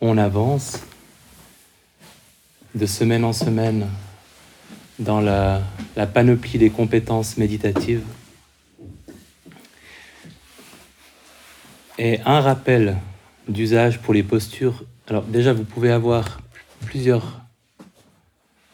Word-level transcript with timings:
on 0.00 0.16
avance 0.18 0.80
de 2.74 2.86
semaine 2.86 3.24
en 3.24 3.32
semaine 3.32 3.88
dans 4.98 5.20
la, 5.20 5.62
panoplie 6.12 6.58
des 6.58 6.70
compétences 6.70 7.36
méditatives. 7.36 8.04
Et 11.98 12.20
un 12.24 12.40
rappel 12.40 12.98
d'usage 13.48 13.98
pour 14.00 14.14
les 14.14 14.22
postures. 14.22 14.84
Alors 15.08 15.24
déjà, 15.24 15.52
vous 15.52 15.64
pouvez 15.64 15.90
avoir 15.90 16.40
plusieurs 16.86 17.40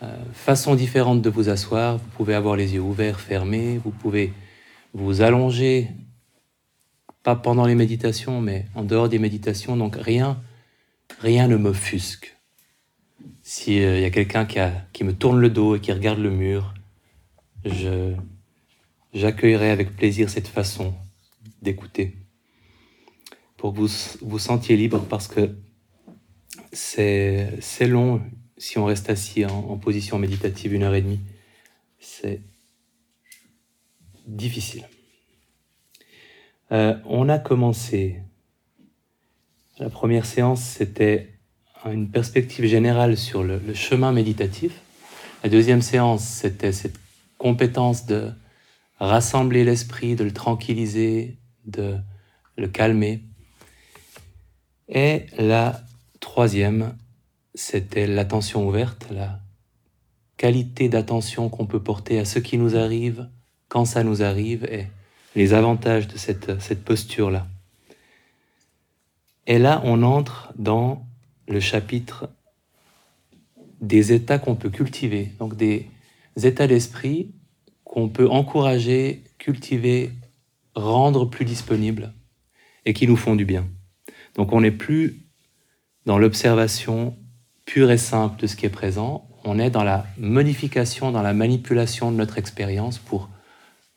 euh, 0.02 0.14
façons 0.34 0.75
différentes 0.75 1.22
de 1.22 1.30
vous 1.30 1.48
asseoir. 1.48 1.96
Vous 1.96 2.11
pouvez 2.16 2.34
avoir 2.34 2.56
les 2.56 2.75
yeux 2.75 2.80
ouverts, 2.80 3.20
fermés. 3.20 3.80
Vous 3.82 3.93
pouvez 3.93 4.32
vous 4.93 5.22
allonger, 5.22 5.88
pas 7.22 7.36
pendant 7.36 7.64
les 7.64 7.75
méditations, 7.75 8.43
mais 8.43 8.66
en 8.75 8.82
dehors 8.82 9.09
des 9.09 9.18
méditations. 9.18 9.77
Donc 9.77 9.96
rien, 9.96 10.38
rien 11.21 11.49
ne 11.49 11.57
m'offusque. 11.57 12.36
S'il 13.43 13.82
euh, 13.82 14.00
y 14.00 14.04
a 14.04 14.11
quelqu'un 14.11 14.46
qui, 14.46 15.04
me 15.04 15.12
tourne 15.12 15.40
le 15.40 15.50
dos 15.50 15.76
et 15.76 15.81
qui 15.81 15.93
regarde 15.93 16.18
le 16.18 16.31
mur, 16.31 16.75
j'accueillerai 19.14 19.71
avec 19.71 19.96
plaisir 19.96 20.29
cette 20.31 20.48
façon 20.48 20.95
d'écouter 21.62 22.17
pour 23.57 23.72
que 23.72 23.79
vous 23.79 23.89
vous 24.21 24.39
sentiez 24.39 24.76
libre 24.76 25.07
parce 25.09 25.26
que 25.26 25.57
c'est, 26.72 27.50
c'est 27.61 27.86
long 27.86 28.21
si 28.59 28.79
on 28.79 28.84
reste 28.84 29.09
assis 29.11 29.45
en, 29.46 29.79
position 29.79 30.18
méditative 30.18 30.75
une 30.75 30.82
heure 30.82 30.95
et 30.95 31.03
demie. 31.03 31.21
C'est 31.98 32.42
difficile. 34.27 34.86
Euh, 36.73 36.98
on 37.05 37.28
a 37.28 37.39
commencé. 37.39 38.20
La 39.80 39.91
première 39.91 40.24
séance, 40.24 40.62
c'était 40.62 41.34
une 41.84 42.08
perspective 42.08 42.64
générale 42.64 43.16
sur 43.16 43.42
le, 43.42 43.61
chemin 43.75 44.12
méditatif. 44.12 44.72
La 45.42 45.50
deuxième 45.50 45.83
séance, 45.83 46.25
c'était 46.25 46.70
cette 46.70 46.94
compétence 47.39 48.06
de 48.06 48.31
rassembler 49.00 49.64
l'esprit, 49.64 50.14
de 50.14 50.22
le 50.22 50.33
tranquilliser, 50.33 51.39
de 51.66 51.97
le 52.56 52.69
calmer. 52.69 53.25
Et 54.89 55.27
la 55.39 55.83
troisième, 56.20 56.97
c'était 57.56 58.06
l'attention 58.06 58.69
ouverte, 58.69 59.09
la 59.11 59.41
qualité 60.36 60.88
d'attention 60.88 61.48
qu'on 61.48 61.66
peut 61.66 61.83
porter 61.83 62.20
à 62.20 62.25
ce 62.25 62.38
qui 62.38 62.59
nous 62.59 62.77
arrive, 62.77 63.28
quand 63.69 63.86
ça 63.86 64.05
nous 64.05 64.22
arrive, 64.22 64.64
et 64.66 64.86
les 65.34 65.53
avantages 65.53 66.06
de 66.06 66.16
cette, 66.16 66.84
posture-là. 66.84 67.47
Et 69.47 69.59
là, 69.59 69.81
on 69.84 70.03
entre 70.03 70.53
dans 70.56 71.06
le 71.48 71.61
chapitre 71.61 72.31
des 73.81 74.12
états 74.12 74.39
qu'on 74.39 74.55
peut 74.55 74.70
cultiver, 74.70 75.33
donc 75.39 75.56
des 75.56 75.89
états 76.42 76.67
d'esprit 76.67 77.33
qu'on 77.84 78.09
peut 78.09 78.28
encourager, 78.28 79.22
cultiver, 79.39 80.11
rendre 80.75 81.27
plus 81.27 81.45
disponibles 81.45 82.12
et 82.87 82.95
qui 82.95 83.06
nous 83.06 83.17
font 83.17 83.37
du 83.37 83.45
bien. 83.45 83.67
Donc 84.34 84.53
on 84.53 84.62
n'est 84.62 84.70
plus 84.70 85.20
dans 86.06 86.19
l'observation 86.19 87.17
pure 87.67 87.91
et 87.91 87.98
simple 87.98 88.41
de 88.41 88.47
ce 88.47 88.56
qui 88.56 88.67
est 88.67 88.70
présent, 88.70 89.28
on 89.45 89.59
est 89.59 89.70
dans 89.70 89.84
la 89.84 90.06
modification, 90.19 91.12
dans 91.12 91.22
la 91.22 91.34
manipulation 91.34 92.11
de 92.11 92.17
notre 92.17 92.39
expérience 92.39 92.98
pour 92.98 93.28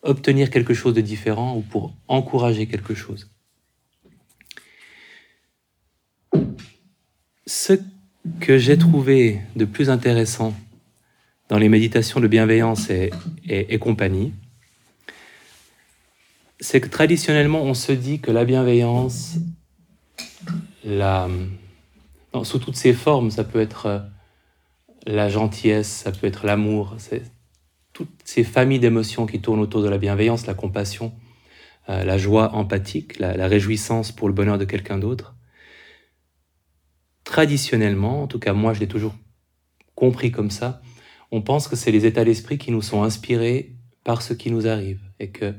obtenir 0.03 0.49
quelque 0.49 0.73
chose 0.73 0.93
de 0.93 1.01
différent 1.01 1.55
ou 1.55 1.61
pour 1.61 1.93
encourager 2.07 2.67
quelque 2.67 2.93
chose. 2.93 3.29
Ce 7.47 7.71
que 8.41 8.57
j'ai 8.57 8.77
trouvé 8.77 9.39
de 9.55 9.63
plus 9.63 9.89
intéressant 9.89 10.53
dans 11.47 11.57
les 11.57 11.69
méditations 11.69 12.19
de 12.19 12.27
bienveillance 12.27 12.89
et, 12.89 13.79
compagnie, 13.79 14.33
c'est 16.59 16.81
que 16.81 16.89
traditionnellement, 16.89 17.61
on 17.61 17.73
se 17.73 17.93
dit 17.93 18.19
que 18.19 18.31
la 18.31 18.43
bienveillance, 18.43 19.37
la, 20.83 21.29
sous 22.43 22.59
toutes 22.59 22.75
ses 22.75 22.91
formes, 22.91 23.31
ça 23.31 23.45
peut 23.45 23.61
être 23.61 23.85
euh, 23.85 23.99
la 25.05 25.29
gentillesse, 25.29 25.87
ça 25.87 26.11
peut 26.11 26.27
être 26.27 26.45
l'amour, 26.45 26.97
toutes 27.93 28.11
ces 28.25 28.43
familles 28.43 28.79
d'émotions 28.79 29.25
qui 29.25 29.39
tournent 29.39 29.61
autour 29.61 29.81
de 29.81 29.87
la 29.87 29.97
bienveillance, 29.97 30.47
la 30.47 30.53
compassion, 30.53 31.13
euh, 31.87 32.03
la 32.03 32.17
joie 32.17 32.53
empathique, 32.55 33.19
la 33.19 33.47
réjouissance 33.47 34.11
pour 34.11 34.27
le 34.27 34.33
bonheur 34.33 34.57
de 34.57 34.65
quelqu'un 34.65 34.97
d'autre 34.97 35.36
traditionnellement, 37.27 38.23
en 38.23 38.27
tout 38.27 38.39
cas 38.39 38.53
moi 38.53 38.73
je 38.73 38.79
l'ai 38.79 38.87
toujours 38.87 39.13
compris 39.95 40.31
comme 40.31 40.49
ça, 40.49 40.81
on 41.29 41.41
pense 41.41 41.67
que 41.67 41.75
c'est 41.75 41.91
les 41.91 42.05
états 42.05 42.23
d'esprit 42.23 42.57
qui 42.57 42.71
nous 42.71 42.81
sont 42.81 43.03
inspirés 43.03 43.75
par 44.05 44.21
ce 44.21 44.33
qui 44.33 44.49
nous 44.49 44.65
arrive 44.65 45.01
et 45.19 45.29
que 45.29 45.53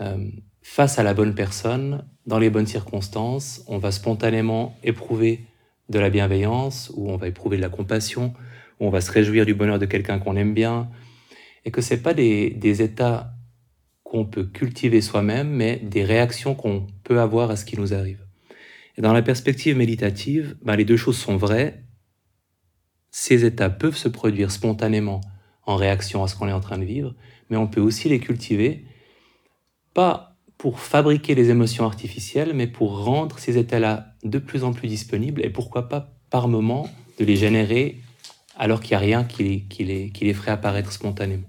euh, 0.00 0.28
face 0.62 1.00
à 1.00 1.02
la 1.02 1.12
bonne 1.12 1.34
personne, 1.34 2.06
dans 2.26 2.38
les 2.38 2.48
bonnes 2.48 2.68
circonstances, 2.68 3.64
on 3.66 3.78
va 3.78 3.90
spontanément 3.90 4.78
éprouver 4.84 5.40
de 5.88 5.98
la 5.98 6.10
bienveillance 6.10 6.92
ou 6.94 7.10
on 7.10 7.16
va 7.16 7.26
éprouver 7.26 7.56
de 7.56 7.62
la 7.62 7.70
compassion 7.70 8.32
ou 8.78 8.86
on 8.86 8.90
va 8.90 9.00
se 9.00 9.10
réjouir 9.10 9.44
du 9.44 9.54
bonheur 9.54 9.80
de 9.80 9.86
quelqu'un 9.86 10.20
qu'on 10.20 10.36
aime 10.36 10.54
bien 10.54 10.90
et 11.64 11.72
que 11.72 11.80
c'est 11.80 12.02
pas 12.02 12.14
des, 12.14 12.50
des 12.50 12.82
états 12.82 13.32
qu'on 14.04 14.26
peut 14.26 14.44
cultiver 14.44 15.00
soi-même 15.00 15.50
mais 15.50 15.76
des 15.82 16.04
réactions 16.04 16.54
qu'on 16.54 16.86
peut 17.02 17.20
avoir 17.20 17.50
à 17.50 17.56
ce 17.56 17.64
qui 17.64 17.76
nous 17.76 17.92
arrive. 17.94 18.29
Dans 19.00 19.14
la 19.14 19.22
perspective 19.22 19.78
méditative, 19.78 20.58
ben, 20.62 20.76
les 20.76 20.84
deux 20.84 20.98
choses 20.98 21.16
sont 21.16 21.38
vraies. 21.38 21.84
Ces 23.10 23.46
états 23.46 23.70
peuvent 23.70 23.96
se 23.96 24.08
produire 24.08 24.50
spontanément 24.50 25.22
en 25.64 25.76
réaction 25.76 26.22
à 26.22 26.28
ce 26.28 26.36
qu'on 26.36 26.48
est 26.48 26.52
en 26.52 26.60
train 26.60 26.76
de 26.76 26.84
vivre, 26.84 27.14
mais 27.48 27.56
on 27.56 27.66
peut 27.66 27.80
aussi 27.80 28.10
les 28.10 28.20
cultiver, 28.20 28.84
pas 29.94 30.36
pour 30.58 30.80
fabriquer 30.80 31.34
les 31.34 31.48
émotions 31.48 31.86
artificielles, 31.86 32.52
mais 32.52 32.66
pour 32.66 33.02
rendre 33.02 33.38
ces 33.38 33.56
états-là 33.56 34.16
de 34.22 34.38
plus 34.38 34.64
en 34.64 34.74
plus 34.74 34.88
disponibles, 34.88 35.42
et 35.42 35.48
pourquoi 35.48 35.88
pas 35.88 36.14
par 36.28 36.46
moment 36.48 36.86
de 37.18 37.24
les 37.24 37.36
générer 37.36 38.02
alors 38.56 38.80
qu'il 38.80 38.90
n'y 38.90 38.96
a 38.96 38.98
rien 38.98 39.24
qui 39.24 39.62
les 39.80 40.34
ferait 40.34 40.50
apparaître 40.50 40.92
spontanément. 40.92 41.48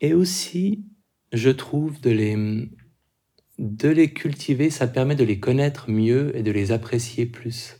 Et 0.00 0.14
aussi, 0.14 0.84
je 1.32 1.50
trouve, 1.50 2.00
de 2.00 2.10
les, 2.10 2.36
de 3.58 3.88
les 3.88 4.12
cultiver, 4.12 4.70
ça 4.70 4.86
permet 4.86 5.14
de 5.14 5.24
les 5.24 5.38
connaître 5.38 5.90
mieux 5.90 6.36
et 6.36 6.42
de 6.42 6.50
les 6.50 6.72
apprécier 6.72 7.26
plus. 7.26 7.76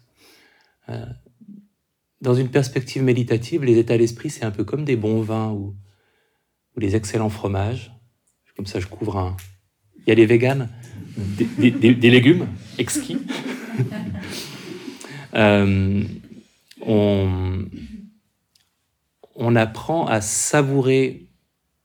Euh, 0.88 1.04
dans 2.20 2.34
une 2.34 2.48
perspective 2.48 3.02
méditative, 3.02 3.64
les 3.64 3.78
états 3.78 3.98
d'esprit, 3.98 4.30
c'est 4.30 4.44
un 4.44 4.50
peu 4.50 4.64
comme 4.64 4.84
des 4.84 4.96
bons 4.96 5.20
vins 5.20 5.50
ou, 5.50 5.76
ou 6.76 6.80
des 6.80 6.96
excellents 6.96 7.30
fromages. 7.30 7.92
Comme 8.56 8.66
ça, 8.66 8.80
je 8.80 8.86
couvre 8.86 9.18
un... 9.18 9.36
Il 10.06 10.10
y 10.10 10.12
a 10.12 10.14
des 10.14 10.26
véganes, 10.26 10.68
des, 11.16 11.70
des, 11.70 12.10
légumes 12.10 12.46
exquis? 12.78 13.18
Euh, 15.36 16.04
on, 16.80 17.64
on 19.34 19.56
apprend 19.56 20.06
à 20.06 20.20
savourer 20.20 21.23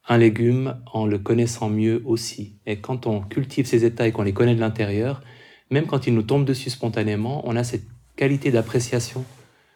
un 0.09 0.18
légume 0.18 0.81
en 0.92 1.06
le 1.06 1.20
connaissant 1.20 1.70
mieux 1.70 2.02
aussi. 2.03 2.58
Et 2.66 2.81
quand 2.81 3.06
on 3.06 3.22
cultive 3.22 3.68
ces 3.68 3.86
états 3.86 4.08
et 4.08 4.12
qu'on 4.12 4.24
les 4.24 4.34
connaît 4.34 4.56
de 4.56 4.59
l'intérieur, 4.59 5.22
même 5.70 5.86
quand 5.86 6.08
ils 6.08 6.16
nous 6.16 6.24
tombent 6.24 6.46
dessus 6.46 6.72
spontanément, 6.72 7.47
on 7.47 7.56
a 7.56 7.64
cette 7.64 7.86
qualité 8.16 8.50
d'appréciation 8.50 9.24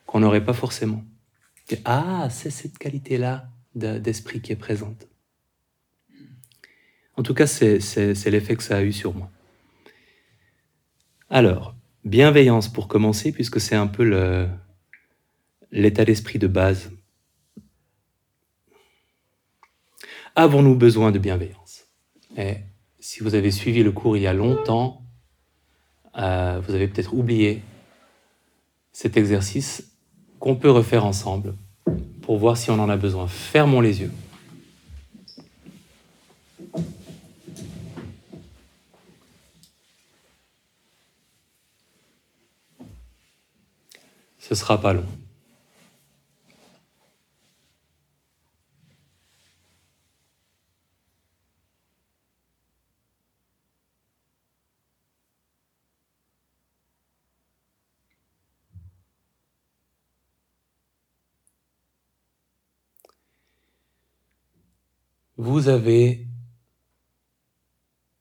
qu'on 0.07 0.19
n'aurait 0.19 0.43
pas 0.43 0.53
forcément. 0.53 1.03
ah, 1.85 2.27
c'est 2.31 2.49
cette 2.49 2.77
qualité-là 2.79 3.47
d'esprit 3.75 4.41
qui 4.41 4.51
est 4.51 4.57
présente. 4.57 5.07
En 7.15 7.21
tout 7.21 7.35
cas, 7.35 7.45
c'est 7.45 7.77
l'effet 8.25 8.55
que 8.55 8.63
ça 8.63 8.77
a 8.77 8.81
eu 8.81 8.91
sur 8.91 9.13
moi. 9.13 9.29
Alors, 11.29 11.75
bienveillance 12.05 12.69
pour 12.73 12.87
commencer, 12.87 13.31
puisque 13.31 13.61
c'est 13.61 13.75
un 13.75 13.87
peu 13.87 14.47
l'état 15.71 16.05
d'esprit 16.05 16.39
de 16.39 16.47
base 16.47 16.91
Avons-nous 20.35 20.73
besoin 20.73 21.11
de 21.11 21.19
bienveillance? 21.19 21.85
Et 22.37 22.55
si 22.99 23.21
vous 23.21 23.35
avez 23.35 23.51
suivi 23.51 23.83
le 23.83 23.91
cours 23.91 24.17
il 24.17 24.23
y 24.23 24.27
a 24.27 24.33
longtemps, 24.33 25.03
euh, 26.17 26.59
vous 26.65 26.73
avez 26.73 26.87
peut-être 26.87 27.13
oublié 27.13 27.61
cet 28.93 29.15
exercice 29.15 29.91
qu'on 30.39 30.55
peut 30.55 30.71
refaire 30.71 31.05
ensemble 31.05 31.53
pour 32.23 32.39
voir 32.39 32.57
si 32.57 32.71
on 32.71 32.79
en 32.79 32.89
a 32.89 32.97
besoin. 32.97 33.27
Fermons 33.27 33.79
les 33.79 34.01
yeux. 34.01 34.11
Ce 44.39 44.55
sera 44.55 44.81
pas 44.81 44.93
long. 44.93 45.05
Vous 65.37 65.67
avez 65.67 66.27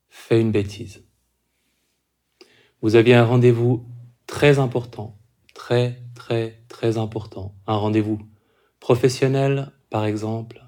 fait 0.09 0.41
une 0.41 0.53
bêtise. 0.53 1.05
Vous 2.81 2.97
aviez 2.97 3.15
un 3.15 3.25
rendez-vous 3.25 3.87
très 4.27 4.59
important, 4.59 5.19
très, 5.55 6.03
très, 6.15 6.63
très 6.69 6.99
important. 6.99 7.55
Un 7.67 7.77
rendez-vous 7.77 8.19
professionnel, 8.81 9.73
par 9.91 10.05
exemple. 10.05 10.63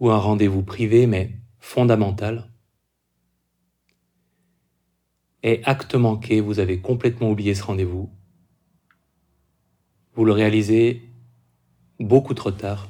Ou 0.00 0.10
un 0.10 0.18
rendez-vous 0.18 0.62
privé, 0.62 1.06
mais 1.06 1.38
fondamental. 1.60 2.50
Et 5.42 5.62
acte 5.64 5.94
manqué, 5.94 6.40
vous 6.40 6.58
avez 6.58 6.80
complètement 6.80 7.30
oublié 7.30 7.54
ce 7.54 7.62
rendez-vous. 7.62 8.10
Vous 10.14 10.24
le 10.24 10.32
réalisez 10.32 11.02
beaucoup 11.98 12.34
trop 12.34 12.50
tard. 12.52 12.88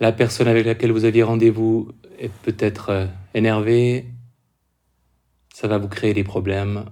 La 0.00 0.12
personne 0.12 0.48
avec 0.48 0.66
laquelle 0.66 0.92
vous 0.92 1.04
aviez 1.04 1.22
rendez-vous 1.22 1.92
est 2.18 2.32
peut-être 2.42 2.90
euh, 2.90 3.06
énervée, 3.32 4.06
ça 5.54 5.68
va 5.68 5.78
vous 5.78 5.88
créer 5.88 6.12
des 6.12 6.24
problèmes. 6.24 6.84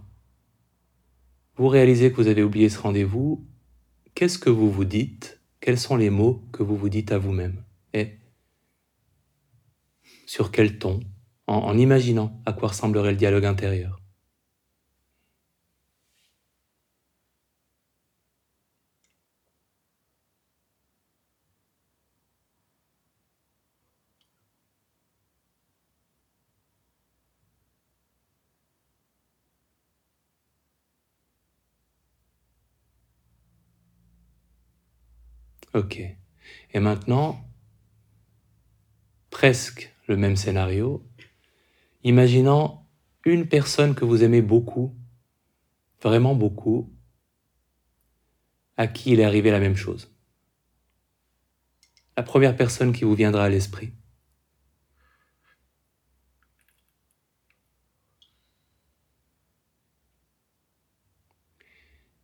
Vous 1.56 1.68
réalisez 1.68 2.10
que 2.10 2.16
vous 2.16 2.28
avez 2.28 2.42
oublié 2.42 2.68
ce 2.68 2.78
rendez-vous, 2.78 3.44
qu'est-ce 4.14 4.38
que 4.38 4.50
vous 4.50 4.70
vous 4.70 4.84
dites? 4.84 5.40
Quels 5.60 5.78
sont 5.78 5.96
les 5.96 6.10
mots 6.10 6.42
que 6.52 6.62
vous 6.62 6.76
vous 6.76 6.88
dites 6.88 7.12
à 7.12 7.18
vous-même? 7.18 7.62
Et 7.92 8.18
sur 10.26 10.50
quel 10.50 10.78
ton? 10.78 11.00
En, 11.46 11.56
en 11.56 11.76
imaginant 11.76 12.40
à 12.46 12.52
quoi 12.52 12.68
ressemblerait 12.68 13.10
le 13.10 13.16
dialogue 13.16 13.44
intérieur. 13.44 14.01
Ok. 35.74 36.00
Et 36.74 36.80
maintenant, 36.80 37.42
presque 39.30 39.94
le 40.06 40.16
même 40.16 40.36
scénario, 40.36 41.06
imaginant 42.04 42.86
une 43.24 43.48
personne 43.48 43.94
que 43.94 44.04
vous 44.04 44.22
aimez 44.22 44.42
beaucoup, 44.42 44.94
vraiment 46.02 46.34
beaucoup, 46.34 46.92
à 48.76 48.86
qui 48.86 49.12
il 49.12 49.20
est 49.20 49.24
arrivé 49.24 49.50
la 49.50 49.60
même 49.60 49.76
chose. 49.76 50.14
La 52.16 52.22
première 52.22 52.56
personne 52.56 52.92
qui 52.92 53.04
vous 53.04 53.14
viendra 53.14 53.44
à 53.44 53.48
l'esprit. 53.48 53.92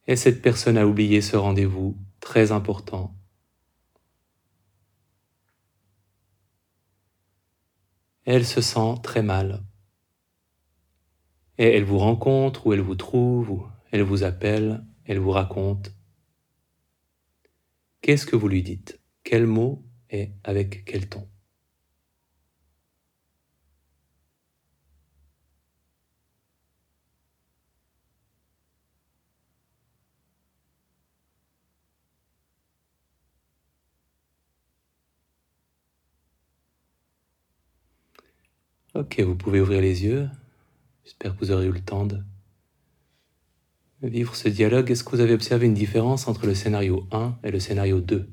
Et 0.06 0.16
cette 0.16 0.42
personne 0.42 0.78
a 0.78 0.86
oublié 0.86 1.20
ce 1.20 1.36
rendez-vous 1.36 1.96
très 2.20 2.50
important 2.50 3.17
elle 8.30 8.44
se 8.44 8.60
sent 8.60 8.96
très 9.02 9.22
mal. 9.22 9.64
Et 11.56 11.64
elle 11.64 11.84
vous 11.84 11.96
rencontre, 11.96 12.66
ou 12.66 12.74
elle 12.74 12.82
vous 12.82 12.94
trouve, 12.94 13.50
ou 13.50 13.66
elle 13.90 14.02
vous 14.02 14.22
appelle, 14.22 14.84
elle 15.06 15.18
vous 15.18 15.30
raconte. 15.30 15.94
Qu'est-ce 18.02 18.26
que 18.26 18.36
vous 18.36 18.48
lui 18.48 18.62
dites? 18.62 19.00
Quel 19.24 19.46
mot 19.46 19.82
et 20.10 20.32
avec 20.44 20.84
quel 20.84 21.08
ton? 21.08 21.26
Ok, 38.98 39.20
vous 39.20 39.36
pouvez 39.36 39.60
ouvrir 39.60 39.80
les 39.80 40.04
yeux. 40.04 40.28
J'espère 41.04 41.32
que 41.32 41.38
vous 41.38 41.52
aurez 41.52 41.66
eu 41.66 41.70
le 41.70 41.78
temps 41.78 42.04
de 42.04 42.18
vivre 44.02 44.34
ce 44.34 44.48
dialogue. 44.48 44.90
Est-ce 44.90 45.04
que 45.04 45.10
vous 45.10 45.20
avez 45.20 45.34
observé 45.34 45.66
une 45.66 45.74
différence 45.74 46.26
entre 46.26 46.46
le 46.46 46.54
scénario 46.56 47.06
1 47.12 47.36
et 47.44 47.52
le 47.52 47.60
scénario 47.60 48.00
2 48.00 48.28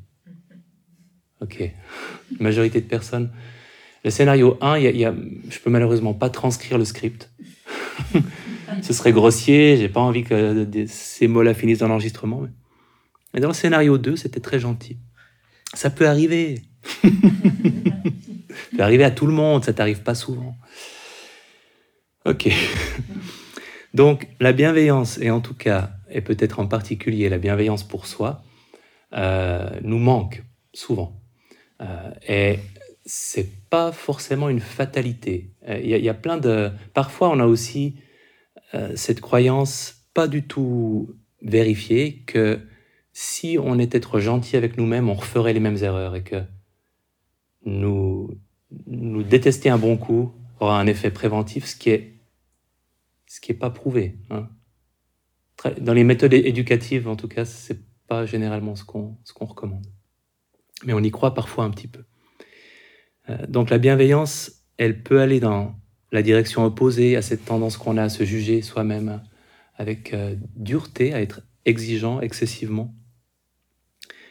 Ok, 1.41 1.71
majorité 2.39 2.81
de 2.81 2.87
personnes. 2.87 3.29
Le 4.03 4.09
scénario 4.09 4.57
1, 4.59 4.79
y 4.79 5.05
a, 5.05 5.13
je 5.49 5.59
peux 5.59 5.69
malheureusement 5.69 6.15
pas 6.15 6.31
transcrire 6.31 6.79
le 6.79 6.85
script. 6.85 7.29
Ce 8.81 8.91
serait 8.91 9.13
grossier, 9.13 9.77
j'ai 9.77 9.89
pas 9.89 10.01
envie 10.01 10.23
que 10.23 10.65
ces 10.87 11.27
mots-là 11.27 11.53
finissent 11.53 11.79
dans 11.79 11.89
l'enregistrement. 11.89 12.47
Mais 13.35 13.39
dans 13.39 13.49
le 13.49 13.53
scénario 13.53 13.99
2, 13.99 14.15
c'était 14.15 14.39
très 14.39 14.59
gentil. 14.59 14.97
Ça 15.75 15.91
peut 15.91 16.07
arriver. 16.07 16.63
Ça 17.03 18.77
peut 18.77 18.83
arriver 18.83 19.03
à 19.03 19.11
tout 19.11 19.25
le 19.25 19.33
monde, 19.33 19.63
ça 19.63 19.73
t'arrive 19.73 20.01
pas 20.01 20.15
souvent. 20.15 20.55
Ok. 22.25 22.49
Donc 23.93 24.27
la 24.39 24.53
bienveillance, 24.53 25.17
et 25.19 25.29
en 25.29 25.41
tout 25.41 25.53
cas, 25.53 25.91
et 26.09 26.21
peut-être 26.21 26.59
en 26.59 26.67
particulier 26.67 27.29
la 27.29 27.37
bienveillance 27.37 27.83
pour 27.83 28.05
soi, 28.05 28.43
euh, 29.13 29.69
nous 29.81 29.99
manque 29.99 30.43
souvent. 30.73 31.21
Euh, 31.81 32.11
et 32.27 32.59
c'est 33.05 33.49
pas 33.69 33.91
forcément 33.91 34.49
une 34.49 34.59
fatalité. 34.59 35.51
Euh, 35.67 35.79
il 35.83 35.89
y, 35.89 36.09
a 36.09 36.13
plein 36.13 36.37
de. 36.37 36.71
Parfois, 36.93 37.29
on 37.29 37.39
a 37.39 37.45
aussi 37.45 37.95
euh, 38.73 38.93
cette 38.95 39.21
croyance 39.21 40.07
pas 40.13 40.27
du 40.27 40.43
tout 40.43 41.15
vérifiée 41.41 42.23
que 42.25 42.59
si 43.13 43.57
on 43.61 43.79
était 43.79 43.99
trop 43.99 44.19
gentil 44.19 44.57
avec 44.57 44.77
nous-mêmes, 44.77 45.09
on 45.09 45.13
referait 45.13 45.53
les 45.53 45.59
mêmes 45.59 45.77
erreurs 45.81 46.15
et 46.15 46.23
que 46.23 46.41
nous, 47.65 48.39
nous 48.87 49.23
détester 49.23 49.69
un 49.69 49.77
bon 49.77 49.97
coup 49.97 50.33
aura 50.59 50.79
un 50.79 50.87
effet 50.87 51.11
préventif, 51.11 51.65
ce 51.65 51.75
qui 51.75 51.89
est 51.89 52.13
ce 53.27 53.41
qui 53.41 53.51
est 53.51 53.55
pas 53.55 53.69
prouvé. 53.69 54.17
Hein. 54.29 54.47
Dans 55.81 55.93
les 55.93 56.03
méthodes 56.03 56.33
éducatives, 56.33 57.07
en 57.07 57.15
tout 57.15 57.27
cas, 57.27 57.43
c'est 57.43 57.81
pas 58.07 58.25
généralement 58.25 58.75
ce 58.75 58.85
qu'on 58.85 59.17
ce 59.23 59.33
qu'on 59.33 59.45
recommande. 59.45 59.85
Mais 60.85 60.93
on 60.93 60.99
y 60.99 61.11
croit 61.11 61.33
parfois 61.33 61.65
un 61.65 61.71
petit 61.71 61.87
peu. 61.87 62.03
Euh, 63.29 63.45
donc 63.47 63.69
la 63.69 63.77
bienveillance, 63.77 64.63
elle 64.77 65.01
peut 65.01 65.21
aller 65.21 65.39
dans 65.39 65.75
la 66.11 66.21
direction 66.21 66.63
opposée 66.65 67.15
à 67.15 67.21
cette 67.21 67.45
tendance 67.45 67.77
qu'on 67.77 67.97
a 67.97 68.03
à 68.03 68.09
se 68.09 68.23
juger 68.23 68.61
soi-même 68.61 69.21
avec 69.75 70.13
euh, 70.13 70.35
dureté, 70.55 71.13
à 71.13 71.21
être 71.21 71.41
exigeant 71.65 72.21
excessivement. 72.21 72.93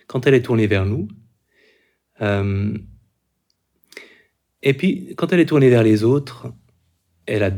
Quand 0.07 0.27
elle 0.27 0.35
est 0.35 0.43
tournée 0.43 0.67
vers 0.67 0.87
nous, 0.87 1.09
euh, 2.21 2.77
et 4.65 4.73
puis, 4.73 5.15
quand 5.17 5.31
elle 5.33 5.41
est 5.41 5.47
tournée 5.47 5.69
vers 5.69 5.83
les 5.83 6.05
autres, 6.05 6.51
elle 7.27 7.43
a 7.43 7.51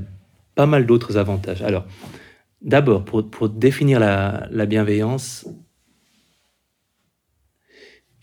pas 0.57 0.67
mal 0.67 0.87
d'autres 0.87 1.17
avantages. 1.17 1.63
Alors, 1.63 1.87
d'abord, 2.61 3.05
pour, 3.05 3.49
définir 3.49 4.01
la, 4.01 4.67
bienveillance, 4.67 5.47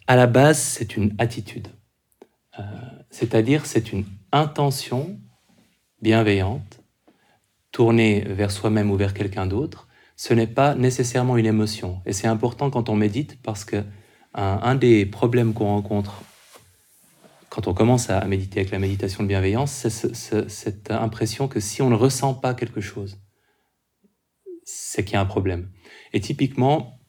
à 0.05 0.17
la 0.17 0.27
base, 0.27 0.59
c'est 0.59 0.97
une 0.97 1.15
attitude. 1.17 1.69
Euh, 2.59 2.63
c'est-à-dire, 3.09 3.65
c'est 3.65 3.93
une 3.93 4.03
intention 4.33 5.17
bienveillante, 6.01 6.81
tournée 7.71 8.25
vers 8.27 8.51
soi-même 8.51 8.91
ou 8.91 8.97
vers 8.97 9.13
quelqu'un 9.13 9.45
d'autre. 9.45 9.87
Ce 10.17 10.33
n'est 10.33 10.45
pas 10.45 10.75
nécessairement 10.75 11.37
une 11.37 11.45
émotion. 11.45 12.01
Et 12.05 12.11
c'est 12.11 12.27
important 12.27 12.69
quand 12.69 12.89
on 12.89 12.97
médite 12.97 13.41
parce 13.41 13.63
que 13.63 13.81
un 14.35 14.73
des 14.73 15.05
problèmes 15.05 15.53
qu'on 15.53 15.67
rencontre 15.67 16.23
quand 17.53 17.67
on 17.67 17.75
commence 17.75 18.09
à 18.09 18.25
méditer 18.25 18.61
avec 18.61 18.71
la 18.71 18.79
méditation 18.79 19.21
de 19.21 19.27
bienveillance, 19.27 19.71
c'est 19.71 20.49
cette 20.49 20.89
impression 20.89 21.47
que 21.47 21.59
si 21.59 21.83
on 21.83 21.91
ne 21.91 21.95
ressent 21.95 22.33
pas 22.33 22.55
quelque 22.55 22.81
chose, 22.81 23.21
c'est 24.63 25.05
qu'il 25.05 25.13
y 25.13 25.17
a 25.17 25.21
un 25.21 25.25
problème. 25.25 25.69
Et 26.13 26.19
typiquement, 26.19 26.99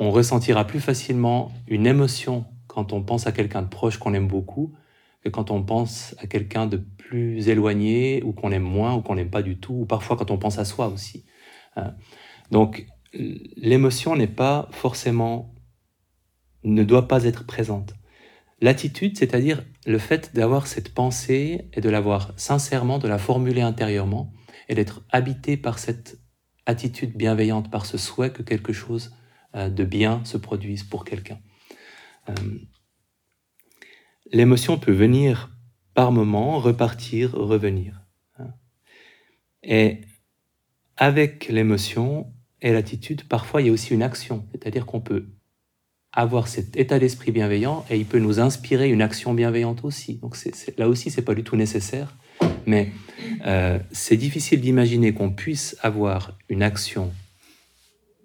on 0.00 0.10
ressentira 0.10 0.66
plus 0.66 0.80
facilement 0.80 1.52
une 1.68 1.86
émotion 1.86 2.46
quand 2.66 2.92
on 2.92 3.04
pense 3.04 3.28
à 3.28 3.30
quelqu'un 3.30 3.62
de 3.62 3.68
proche 3.68 3.98
qu'on 3.98 4.14
aime 4.14 4.26
beaucoup 4.26 4.74
que 5.22 5.28
quand 5.28 5.52
on 5.52 5.62
pense 5.62 6.16
à 6.18 6.26
quelqu'un 6.26 6.66
de 6.66 6.78
plus 6.78 7.48
éloigné 7.48 8.20
ou 8.24 8.32
qu'on 8.32 8.50
aime 8.50 8.64
moins 8.64 8.96
ou 8.96 9.00
qu'on 9.00 9.14
n'aime 9.14 9.30
pas 9.30 9.42
du 9.42 9.60
tout, 9.60 9.74
ou 9.74 9.86
parfois 9.86 10.16
quand 10.16 10.32
on 10.32 10.38
pense 10.38 10.58
à 10.58 10.64
soi 10.64 10.88
aussi. 10.88 11.24
Hein. 11.76 11.94
Donc 12.50 12.84
l'émotion 13.12 14.16
n'est 14.16 14.26
pas 14.26 14.68
forcément, 14.72 15.54
ne 16.64 16.82
doit 16.82 17.06
pas 17.06 17.22
être 17.22 17.46
présente. 17.46 17.94
L'attitude, 18.64 19.18
c'est-à-dire 19.18 19.62
le 19.84 19.98
fait 19.98 20.34
d'avoir 20.34 20.66
cette 20.66 20.94
pensée 20.94 21.68
et 21.74 21.82
de 21.82 21.90
l'avoir 21.90 22.32
sincèrement, 22.38 22.98
de 22.98 23.06
la 23.06 23.18
formuler 23.18 23.60
intérieurement 23.60 24.32
et 24.70 24.74
d'être 24.74 25.02
habité 25.10 25.58
par 25.58 25.78
cette 25.78 26.18
attitude 26.64 27.14
bienveillante, 27.14 27.70
par 27.70 27.84
ce 27.84 27.98
souhait 27.98 28.32
que 28.32 28.42
quelque 28.42 28.72
chose 28.72 29.14
euh, 29.54 29.68
de 29.68 29.84
bien 29.84 30.24
se 30.24 30.38
produise 30.38 30.82
pour 30.82 31.04
quelqu'un. 31.04 31.38
Euh, 32.30 32.32
l'émotion 34.32 34.78
peut 34.78 34.92
venir 34.94 35.50
par 35.92 36.10
moment, 36.10 36.58
repartir, 36.58 37.32
revenir. 37.34 38.00
Hein. 38.38 38.54
Et 39.62 40.00
avec 40.96 41.48
l'émotion 41.48 42.32
et 42.62 42.72
l'attitude, 42.72 43.28
parfois 43.28 43.60
il 43.60 43.66
y 43.66 43.68
a 43.68 43.72
aussi 43.74 43.92
une 43.92 44.02
action, 44.02 44.48
c'est-à-dire 44.52 44.86
qu'on 44.86 45.02
peut 45.02 45.33
avoir 46.14 46.46
cet 46.46 46.76
état 46.76 46.98
d'esprit 46.98 47.32
bienveillant 47.32 47.84
et 47.90 47.96
il 47.98 48.06
peut 48.06 48.20
nous 48.20 48.38
inspirer 48.38 48.88
une 48.88 49.02
action 49.02 49.34
bienveillante 49.34 49.84
aussi. 49.84 50.14
Donc 50.14 50.36
là 50.78 50.88
aussi, 50.88 51.10
c'est 51.10 51.22
pas 51.22 51.34
du 51.34 51.42
tout 51.42 51.56
nécessaire, 51.56 52.16
mais 52.66 52.92
euh, 53.46 53.78
c'est 53.90 54.16
difficile 54.16 54.60
d'imaginer 54.60 55.12
qu'on 55.12 55.30
puisse 55.30 55.76
avoir 55.82 56.38
une 56.48 56.62
action, 56.62 57.12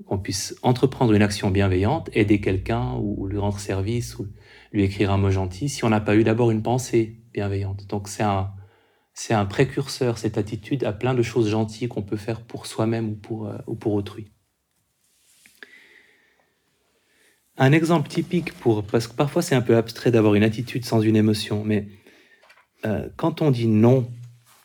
qu'on 0.06 0.20
puisse 0.20 0.56
entreprendre 0.62 1.14
une 1.14 1.24
action 1.24 1.50
bienveillante, 1.50 2.10
aider 2.14 2.40
quelqu'un 2.40 2.94
ou 3.02 3.28
lui 3.28 3.40
rendre 3.40 3.60
service 3.60 4.20
ou 4.20 4.28
lui 4.72 4.84
écrire 4.84 5.12
un 5.12 5.18
mot 5.18 5.32
gentil 5.32 5.68
si 5.68 5.84
on 5.84 5.90
n'a 5.90 6.00
pas 6.00 6.16
eu 6.16 6.24
d'abord 6.24 6.52
une 6.52 6.62
pensée 6.62 7.18
bienveillante. 7.34 7.88
Donc 7.88 8.08
c'est 8.08 8.24
un, 8.24 8.52
c'est 9.16 9.34
un 9.34 9.46
précurseur, 9.46 10.20
cette 10.20 10.38
attitude, 10.38 10.84
à 10.84 10.94
plein 10.94 11.16
de 11.16 11.24
choses 11.24 11.50
gentilles 11.50 11.88
qu'on 11.88 12.04
peut 12.04 12.18
faire 12.18 12.42
pour 12.42 12.68
soi-même 12.68 13.10
ou 13.10 13.16
pour, 13.16 13.48
euh, 13.48 13.58
ou 13.66 13.76
pour 13.76 13.94
autrui. 13.94 14.32
Un 17.62 17.74
exemple 17.74 18.08
typique 18.08 18.54
pour, 18.54 18.86
parce 18.86 19.08
que 19.08 19.14
parfois 19.14 19.42
c'est 19.42 19.54
un 19.54 19.62
peu 19.62 19.76
abstrait 19.76 20.12
d'avoir 20.12 20.34
une 20.36 20.44
attitude 20.44 20.86
sans 20.86 21.02
une 21.02 21.18
émotion, 21.18 21.66
mais 21.66 21.90
euh, 22.86 23.10
quand 23.18 23.42
on 23.42 23.52
dit 23.52 23.68
non 23.68 24.10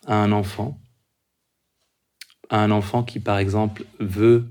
à 0.07 0.23
un 0.23 0.31
enfant, 0.31 0.81
à 2.51 2.63
un 2.63 2.71
enfant 2.71 3.03
qui 3.03 3.19
par 3.19 3.39
exemple 3.39 3.85
veut 3.99 4.47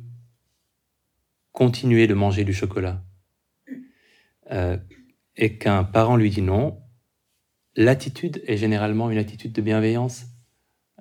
continuer 1.54 2.06
de 2.06 2.14
manger 2.14 2.44
du 2.44 2.54
chocolat, 2.54 3.02
euh, 4.52 4.78
et 5.38 5.58
qu'un 5.58 5.86
parent 5.86 6.18
lui 6.18 6.30
dit 6.30 6.42
non, 6.42 6.82
l'attitude 7.78 8.44
est 8.46 8.58
généralement 8.58 9.10
une 9.10 9.20
attitude 9.20 9.54
de 9.54 9.62
bienveillance 9.62 10.26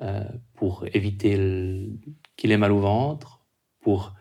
euh, 0.00 0.22
pour 0.54 0.86
éviter 0.94 1.90
qu'il 2.36 2.52
ait 2.52 2.56
mal 2.56 2.70
au 2.70 2.78
ventre, 2.78 3.44
pour 3.80 4.14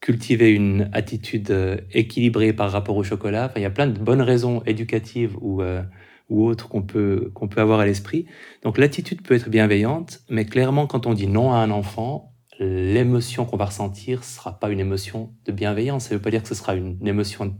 cultiver 0.00 0.50
une 0.52 0.88
attitude 0.92 1.50
euh, 1.50 1.76
équilibrée 1.92 2.52
par 2.52 2.70
rapport 2.70 2.96
au 2.96 3.04
chocolat. 3.04 3.46
Enfin, 3.46 3.60
il 3.60 3.62
y 3.62 3.66
a 3.66 3.70
plein 3.70 3.86
de 3.86 3.98
bonnes 3.98 4.22
raisons 4.22 4.62
éducatives 4.64 5.36
ou, 5.40 5.62
euh, 5.62 5.82
ou 6.30 6.46
autres 6.46 6.68
qu'on 6.68 6.82
peut, 6.82 7.30
qu'on 7.34 7.48
peut 7.48 7.60
avoir 7.60 7.80
à 7.80 7.86
l'esprit. 7.86 8.26
Donc 8.62 8.78
l'attitude 8.78 9.22
peut 9.22 9.34
être 9.34 9.50
bienveillante, 9.50 10.20
mais 10.30 10.46
clairement, 10.46 10.86
quand 10.86 11.06
on 11.06 11.12
dit 11.12 11.26
non 11.26 11.52
à 11.52 11.58
un 11.58 11.70
enfant, 11.70 12.34
l'émotion 12.58 13.44
qu'on 13.44 13.56
va 13.56 13.66
ressentir 13.66 14.20
ne 14.20 14.24
sera 14.24 14.58
pas 14.58 14.70
une 14.70 14.80
émotion 14.80 15.34
de 15.44 15.52
bienveillance. 15.52 16.04
Ça 16.04 16.14
ne 16.14 16.18
veut 16.18 16.22
pas 16.22 16.30
dire 16.30 16.42
que 16.42 16.48
ce 16.48 16.54
sera 16.54 16.74
une, 16.74 17.06
émotion 17.06 17.56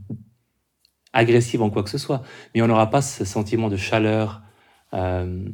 agressive 1.13 1.61
en 1.63 1.71
quoi 1.71 1.83
que 1.83 1.91
ce 1.91 1.99
soit, 1.99 2.23
mais 2.55 2.63
on 2.63 2.69
n'aura 2.69 2.89
pas 2.89 3.03
ce 3.03 3.25
sentiment 3.25 3.69
de 3.69 3.77
chaleur 3.77 4.43
euh, 4.95 5.45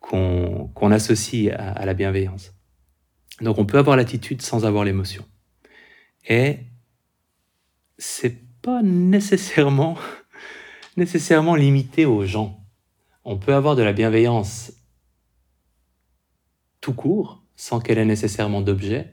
qu'on 0.00 0.90
associe 0.90 1.52
à, 1.52 1.72
à 1.72 1.84
la 1.84 1.94
bienveillance. 1.94 2.54
Donc 3.40 3.58
on 3.58 3.66
peut 3.66 3.78
avoir 3.78 3.96
l'attitude 3.96 4.40
sans 4.40 4.64
avoir 4.64 4.84
l'émotion. 4.84 5.24
Et 6.28 6.58
c'est 7.98 8.36
pas 8.62 8.82
nécessairement, 8.82 9.96
nécessairement 10.96 11.54
limité 11.54 12.04
aux 12.04 12.24
gens. 12.24 12.60
On 13.24 13.36
peut 13.36 13.54
avoir 13.54 13.76
de 13.76 13.82
la 13.82 13.92
bienveillance 13.92 14.72
tout 16.80 16.92
court, 16.94 17.42
sans 17.56 17.80
qu'elle 17.80 17.98
ait 17.98 18.04
nécessairement 18.04 18.60
d'objet. 18.60 19.12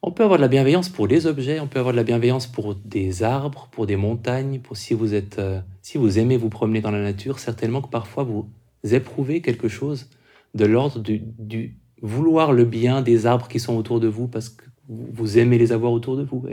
On 0.00 0.12
peut 0.12 0.22
avoir 0.22 0.38
de 0.38 0.42
la 0.42 0.48
bienveillance 0.48 0.88
pour 0.88 1.08
des 1.08 1.26
objets, 1.26 1.60
on 1.60 1.66
peut 1.66 1.80
avoir 1.80 1.92
de 1.92 1.98
la 1.98 2.04
bienveillance 2.04 2.46
pour 2.46 2.74
des 2.74 3.22
arbres, 3.22 3.68
pour 3.72 3.86
des 3.86 3.96
montagnes, 3.96 4.60
pour 4.60 4.76
si 4.76 4.94
vous 4.94 5.12
êtes, 5.12 5.38
euh, 5.38 5.60
si 5.82 5.98
vous 5.98 6.18
aimez 6.18 6.36
vous 6.36 6.48
promener 6.48 6.80
dans 6.80 6.92
la 6.92 7.02
nature, 7.02 7.40
certainement 7.40 7.82
que 7.82 7.88
parfois 7.88 8.22
vous 8.22 8.48
éprouvez 8.84 9.42
quelque 9.42 9.68
chose 9.68 10.08
de 10.54 10.64
l'ordre 10.64 11.00
du, 11.00 11.22
du, 11.38 11.78
vouloir 12.00 12.52
le 12.52 12.64
bien 12.64 13.02
des 13.02 13.26
arbres 13.26 13.48
qui 13.48 13.60
sont 13.60 13.76
autour 13.76 13.98
de 14.00 14.08
vous 14.08 14.28
parce 14.28 14.48
que 14.48 14.64
vous 14.88 15.38
aimez 15.38 15.58
les 15.58 15.72
avoir 15.72 15.92
autour 15.92 16.16
de 16.16 16.24
vous. 16.24 16.46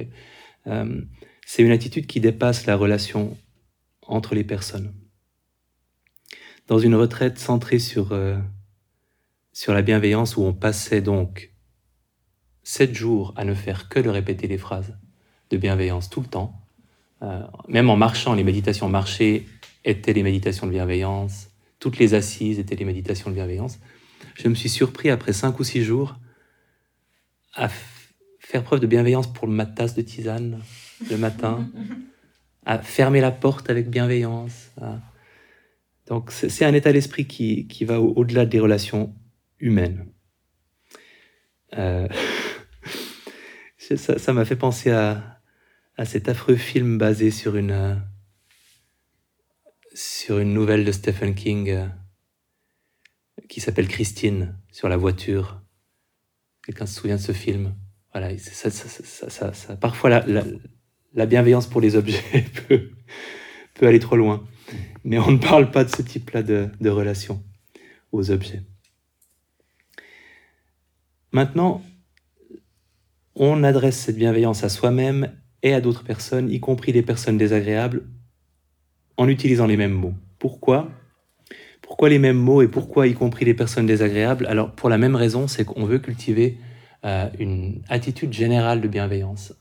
Euh, 0.68 1.02
c'est 1.46 1.64
une 1.64 1.72
attitude 1.72 2.08
qui 2.08 2.20
dépasse 2.20 2.66
la 2.66 2.76
relation 2.76 3.38
entre 4.08 4.36
les 4.36 4.44
personnes. 4.44 4.94
Dans 6.68 6.80
une 6.80 6.96
retraite 6.96 7.38
centrée 7.40 7.80
sur, 7.80 8.12
euh, 8.12 8.38
sur 9.54 9.74
la 9.74 9.82
bienveillance 9.82 10.38
où 10.38 10.42
on 10.42 10.54
passait 10.54 11.02
donc 11.02 11.54
sept 12.64 12.96
jours 12.96 13.34
à 13.36 13.46
ne 13.46 13.54
faire 13.54 13.90
que 13.90 14.00
de 14.00 14.10
répéter 14.10 14.48
les 14.48 14.58
phrases 14.58 14.98
de 15.52 15.58
bienveillance 15.58 16.10
tout 16.10 16.22
le 16.22 16.28
temps, 16.28 16.60
euh, 17.22 17.44
même 17.68 17.90
en 17.90 17.96
marchant, 17.96 18.34
les 18.34 18.44
méditations 18.44 18.90
marchées 18.90 19.48
étaient 19.84 20.14
les 20.14 20.24
méditations 20.24 20.66
de 20.66 20.72
bienveillance, 20.72 21.50
toutes 21.80 22.00
les 22.00 22.16
assises 22.16 22.58
étaient 22.58 22.76
les 22.76 22.86
méditations 22.86 23.30
de 23.30 23.36
bienveillance. 23.36 23.80
Je 24.34 24.48
me 24.48 24.56
suis 24.56 24.70
surpris 24.70 25.12
après 25.12 25.34
cinq 25.34 25.60
ou 25.60 25.64
six 25.64 25.84
jours 25.84 26.16
à 27.54 27.70
faire 28.56 28.64
preuve 28.64 28.80
de 28.80 28.88
bienveillance 28.88 29.28
pour 29.34 29.50
ma 29.50 29.66
tasse 29.66 29.96
de 29.96 30.02
tisane 30.02 30.62
le 31.12 31.18
matin, 31.18 31.70
à 32.66 32.80
fermer 32.80 33.20
la 33.20 33.32
porte 33.32 33.70
avec 33.70 33.90
bienveillance. 33.90 34.72
Donc 36.06 36.32
c'est 36.32 36.64
un 36.64 36.74
état 36.74 36.94
d'esprit 36.94 37.28
qui, 37.28 37.68
qui, 37.68 37.84
va 37.84 38.00
au-delà 38.00 38.46
des 38.46 38.62
relations 38.62 39.14
humaines. 39.60 40.08
Euh, 41.78 42.08
ça 43.78 44.32
m'a 44.32 44.46
fait 44.46 44.56
penser 44.56 44.92
à, 44.92 45.42
à, 45.98 46.06
cet 46.06 46.30
affreux 46.30 46.56
film 46.56 46.98
basé 46.98 47.32
sur 47.32 47.58
une, 47.58 48.02
sur 49.94 50.40
une 50.40 50.54
nouvelle 50.54 50.86
de 50.86 50.94
Stephen 50.94 51.36
King 51.36 51.72
euh, 51.72 51.88
qui 53.50 53.60
s'appelle 53.60 53.90
Christine, 53.90 54.58
sur 54.72 54.88
la 54.88 54.96
voiture. 54.96 55.62
Quelqu'un 56.66 56.86
se 56.86 57.02
souvient 57.02 57.18
de 57.18 57.22
ce 57.22 57.34
film? 57.34 57.76
Voilà, 58.16 58.38
ça, 58.38 58.70
ça, 58.70 59.54
ça, 59.54 59.76
parfois 59.76 60.10
la, 60.10 60.26
la, 61.14 61.26
bienveillance 61.26 61.68
pour 61.68 61.82
les 61.82 61.98
objets 61.98 62.24
peut, 62.70 62.92
peut, 63.74 63.88
aller 63.88 64.00
trop 64.00 64.16
loin. 64.16 64.48
Mais 65.04 65.20
on 65.20 65.32
ne 65.32 65.38
parle 65.38 65.70
pas 65.70 65.84
de 65.84 65.90
ce 65.90 66.02
type-là 66.02 66.42
de, 66.42 66.70
de 66.80 66.90
relation 66.90 67.44
aux 68.14 68.32
objets. 68.32 68.62
Maintenant, 71.34 71.84
on 73.36 73.66
adresse 73.66 73.98
cette 73.98 74.16
bienveillance 74.16 74.64
à 74.64 74.70
soi-même 74.70 75.38
et 75.62 75.74
à 75.74 75.82
d'autres 75.82 76.06
personnes, 76.06 76.50
y 76.50 76.62
compris 76.62 76.94
les 76.94 77.02
personnes 77.02 77.38
désagréables, 77.38 78.08
en 79.18 79.28
utilisant 79.28 79.68
les 79.68 79.76
mêmes 79.76 79.92
mots. 79.92 80.14
Pourquoi? 80.40 80.90
Pourquoi 81.82 82.08
les 82.08 82.20
mêmes 82.20 82.38
mots 82.38 82.62
et 82.62 82.70
pourquoi 82.70 83.08
y 83.08 83.14
compris 83.14 83.44
les 83.44 83.54
personnes 83.54 83.88
désagréables? 83.88 84.48
Alors 84.48 84.72
pour 84.74 84.88
la 84.88 84.98
même 84.98 85.18
raison, 85.18 85.50
c'est 85.50 85.66
qu'on 85.66 85.84
veut 85.84 86.00
cultiver 86.00 86.58
euh, 87.04 87.30
une 87.40 87.84
attitude 87.90 88.34
générale 88.34 88.82
de 88.82 88.88
bienveillance, 88.88 89.54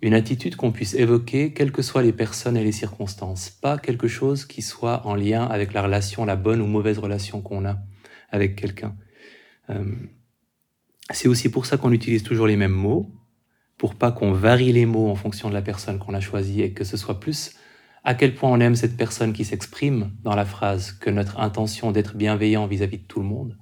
une 0.00 0.14
attitude 0.14 0.56
qu'on 0.56 0.72
puisse 0.72 0.94
évoquer 0.94 1.52
quelles 1.52 1.72
que 1.72 1.82
soient 1.82 2.02
les 2.02 2.12
personnes 2.12 2.56
et 2.56 2.64
les 2.64 2.72
circonstances, 2.72 3.50
pas 3.50 3.78
quelque 3.78 4.08
chose 4.08 4.44
qui 4.44 4.62
soit 4.62 5.06
en 5.06 5.14
lien 5.14 5.44
avec 5.44 5.72
la 5.72 5.82
relation, 5.82 6.24
la 6.24 6.36
bonne 6.36 6.60
ou 6.60 6.66
mauvaise 6.66 6.98
relation 6.98 7.40
qu'on 7.40 7.64
a 7.64 7.78
avec 8.30 8.56
quelqu'un. 8.56 8.96
Euh, 9.70 9.84
c'est 11.10 11.28
aussi 11.28 11.50
pour 11.50 11.66
ça 11.66 11.78
qu'on 11.78 11.92
utilise 11.92 12.22
toujours 12.22 12.46
les 12.46 12.56
mêmes 12.56 12.70
mots, 12.70 13.10
pour 13.76 13.94
pas 13.94 14.12
qu'on 14.12 14.32
varie 14.32 14.72
les 14.72 14.86
mots 14.86 15.08
en 15.08 15.14
fonction 15.14 15.48
de 15.48 15.54
la 15.54 15.62
personne 15.62 15.98
qu'on 15.98 16.14
a 16.14 16.20
choisie 16.20 16.62
et 16.62 16.72
que 16.72 16.84
ce 16.84 16.96
soit 16.96 17.20
plus 17.20 17.54
à 18.04 18.14
quel 18.14 18.34
point 18.34 18.50
on 18.50 18.60
aime 18.60 18.76
cette 18.76 18.96
personne 18.96 19.32
qui 19.32 19.44
s'exprime 19.44 20.12
dans 20.22 20.34
la 20.34 20.44
phrase 20.44 20.92
que 20.92 21.10
notre 21.10 21.40
intention 21.40 21.90
d'être 21.90 22.16
bienveillant 22.16 22.66
vis 22.66 22.82
à 22.82 22.86
-vis 22.86 23.02
de 23.02 23.06
tout 23.06 23.20
le 23.20 23.26
monde. 23.26 23.56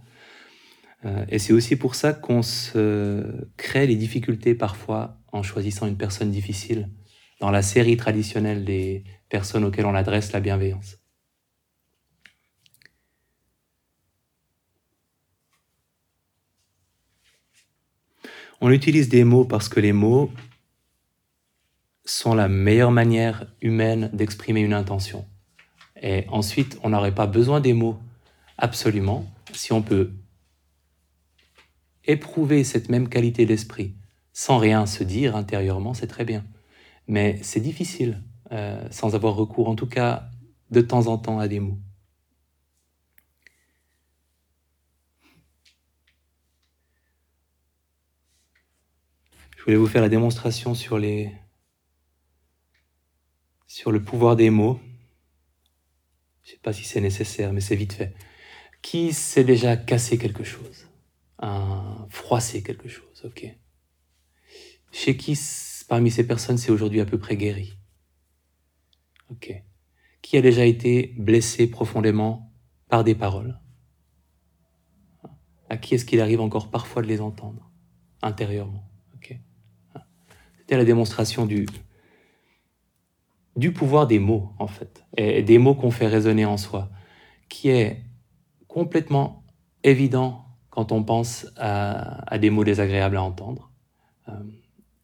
Euh, 1.07 1.25
et 1.29 1.39
c'est 1.39 1.53
aussi 1.53 1.77
pour 1.77 1.95
ça 1.95 2.13
qu'on 2.13 2.43
se 2.43 3.25
crée 3.57 3.87
les 3.87 3.97
difficultés 3.97 4.55
parfois 4.55 5.19
en 5.33 5.43
choisissant 5.43 5.87
une 5.87 5.97
personne 5.97 6.31
difficile 6.31 6.89
dans 7.41 7.51
la 7.51 7.63
série 7.63 7.97
traditionnelle 7.97 8.65
des 8.65 9.05
personnes 9.29 9.65
auxquelles 9.65 9.87
on 9.87 9.95
adresse 9.95 10.33
la 10.33 10.41
bienveillance. 10.41 10.99
On 18.61 18.71
utilise 18.71 19.09
des 19.09 19.23
mots 19.23 19.45
parce 19.45 19.69
que 19.69 19.81
les 19.81 19.93
mots 19.93 20.33
sont 22.07 22.35
la 22.35 22.49
meilleure 22.49 22.91
manière 22.91 23.47
humaine 23.61 24.09
d'exprimer 24.13 24.61
une 24.61 24.73
intention. 24.73 25.27
Et 26.01 26.25
ensuite, 26.29 26.79
on 26.83 26.91
n'aurait 26.91 27.15
pas 27.15 27.27
besoin 27.27 27.61
des 27.61 27.75
mots 27.75 27.99
absolument 28.57 29.31
si 29.53 29.73
on 29.73 29.83
peut 29.83 30.13
éprouver 32.07 32.65
cette 32.65 32.89
même 32.89 33.09
qualité 33.09 33.47
d'esprit 33.47 33.95
sans 34.37 34.59
rien 34.59 34.85
se 34.85 35.03
dire 35.03 35.35
intérieurement, 35.35 35.95
c'est 35.95 36.07
très 36.07 36.27
bien. 36.27 36.45
Mais 37.09 37.39
c'est 37.43 37.61
difficile 37.61 38.23
euh, 38.53 38.87
sans 38.91 39.15
avoir 39.15 39.35
recours, 39.35 39.67
en 39.71 39.77
tout 39.77 39.87
cas 39.87 40.29
de 40.71 40.83
temps 40.83 41.07
en 41.07 41.17
temps, 41.17 41.39
à 41.39 41.49
des 41.49 41.59
mots. 41.59 41.79
Je 49.57 49.65
voulais 49.65 49.77
vous 49.77 49.87
faire 49.87 50.03
la 50.03 50.11
démonstration 50.11 50.75
sur 50.75 50.99
les 50.99 51.33
sur 53.67 53.91
le 53.91 54.03
pouvoir 54.03 54.37
des 54.37 54.51
mots. 54.51 54.79
Je 56.45 56.51
ne 56.51 56.53
sais 56.57 56.61
pas 56.63 56.75
si 56.75 56.85
c'est 56.85 57.01
nécessaire, 57.01 57.55
mais 57.55 57.63
c'est 57.63 57.75
vite 57.75 57.95
fait. 57.95 58.15
Qui 58.83 59.15
s'est 59.15 59.45
déjà 59.45 59.79
cassé 59.79 60.19
quelque 60.19 60.45
chose? 60.45 60.86
Un 61.39 62.07
froissé 62.09 62.63
quelque 62.63 62.89
chose, 62.89 63.25
ok. 63.25 63.47
Chez 64.91 65.17
qui, 65.17 65.39
parmi 65.89 66.11
ces 66.11 66.27
personnes, 66.27 66.57
c'est 66.57 66.73
aujourd'hui 66.73 67.01
à 67.01 67.05
peu 67.05 67.19
près 67.19 67.37
guéri? 67.37 67.79
Ok. 69.31 69.53
Qui 70.23 70.37
a 70.39 70.41
déjà 70.41 70.65
été 70.65 71.15
blessé 71.19 71.67
profondément 71.69 72.53
par 72.89 73.05
des 73.05 73.15
paroles? 73.15 73.61
À 75.69 75.77
qui 75.77 75.95
est-ce 75.95 76.05
qu'il 76.05 76.21
arrive 76.21 76.41
encore 76.41 76.71
parfois 76.71 77.03
de 77.03 77.09
les 77.09 77.21
entendre 77.21 77.71
intérieurement? 78.23 78.89
Ok. 79.15 79.39
C'était 80.59 80.77
la 80.79 80.85
démonstration 80.85 81.45
du, 81.45 81.67
du 83.57 83.73
pouvoir 83.73 84.07
des 84.07 84.19
mots, 84.19 84.55
en 84.59 84.69
fait, 84.69 85.05
et 85.17 85.43
des 85.43 85.59
mots 85.59 85.75
qu'on 85.75 85.91
fait 85.91 86.07
résonner 86.07 86.47
en 86.47 86.57
soi, 86.57 86.91
qui 87.49 87.69
est 87.69 88.05
complètement 88.69 89.45
évident 89.83 90.46
quand 90.77 90.93
on 90.93 91.03
pense 91.03 91.47
à, 91.57 92.37
des 92.39 92.51
mots 92.51 92.63
désagréables 92.63 93.17
à 93.17 93.23
entendre, 93.23 93.71
euh, 94.29 94.33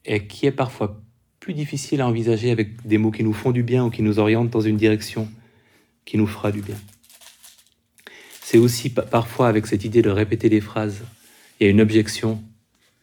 et 0.04 0.26
qui 0.26 0.44
est 0.44 0.52
parfois 0.52 1.00
plus 1.40 1.54
difficile 1.54 2.02
à 2.02 2.06
envisager 2.06 2.50
avec 2.50 2.86
des 2.86 2.98
mots 2.98 3.10
qui 3.10 3.24
nous 3.24 3.32
font 3.32 3.52
du 3.52 3.62
bien 3.62 3.86
ou 3.86 3.88
qui 3.88 4.02
nous 4.02 4.18
orientent 4.18 4.50
dans 4.50 4.60
une 4.60 4.76
direction 4.76 5.30
qui 6.04 6.18
nous 6.18 6.26
fera 6.26 6.52
du 6.52 6.60
bien. 6.60 6.76
C'est 8.42 8.58
aussi 8.58 8.90
parfois 8.90 9.48
avec 9.48 9.66
cette 9.66 9.86
idée 9.86 10.02
de 10.02 10.10
répéter 10.10 10.50
des 10.50 10.60
phrases, 10.60 11.00
il 11.58 11.64
y 11.64 11.66
a 11.68 11.70
une 11.70 11.80
objection 11.80 12.42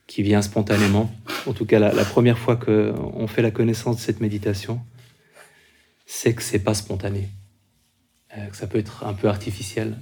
qui 0.05 0.21
vient 0.21 0.43
spontanément, 0.43 1.11
en 1.47 1.53
tout 1.53 1.65
cas 1.65 1.79
la, 1.79 2.05
première 2.05 2.38
fois 2.38 2.55
qu'on 2.55 3.25
fait 3.25 3.41
la 3.41 3.49
connaissance 3.49 3.95
de 3.95 4.01
cette 4.01 4.21
méditation, 4.21 4.79
c'est 6.05 6.35
que 6.35 6.43
c'est 6.43 6.59
pas 6.59 6.75
spontané, 6.75 7.29
euh, 8.38 8.45
que 8.45 8.55
ça 8.55 8.67
peut 8.67 8.77
être 8.77 9.07
un 9.07 9.13
peu 9.13 9.27
artificiel. 9.27 9.97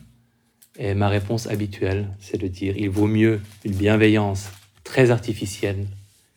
Et 0.77 0.93
ma 0.93 1.10
réponse 1.10 1.48
habituelle, 1.48 2.10
c'est 2.19 2.38
de 2.38 2.48
dire 2.48 2.77
il 2.77 2.89
vaut 2.89 3.07
mieux 3.07 3.41
une 3.65 3.74
bienveillance 3.74 4.51
très 4.84 5.12
artificielle 5.12 5.88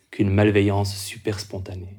qu'une 0.09 0.29
malveillance 0.29 0.95
super 0.95 1.39
spontanée. 1.39 1.97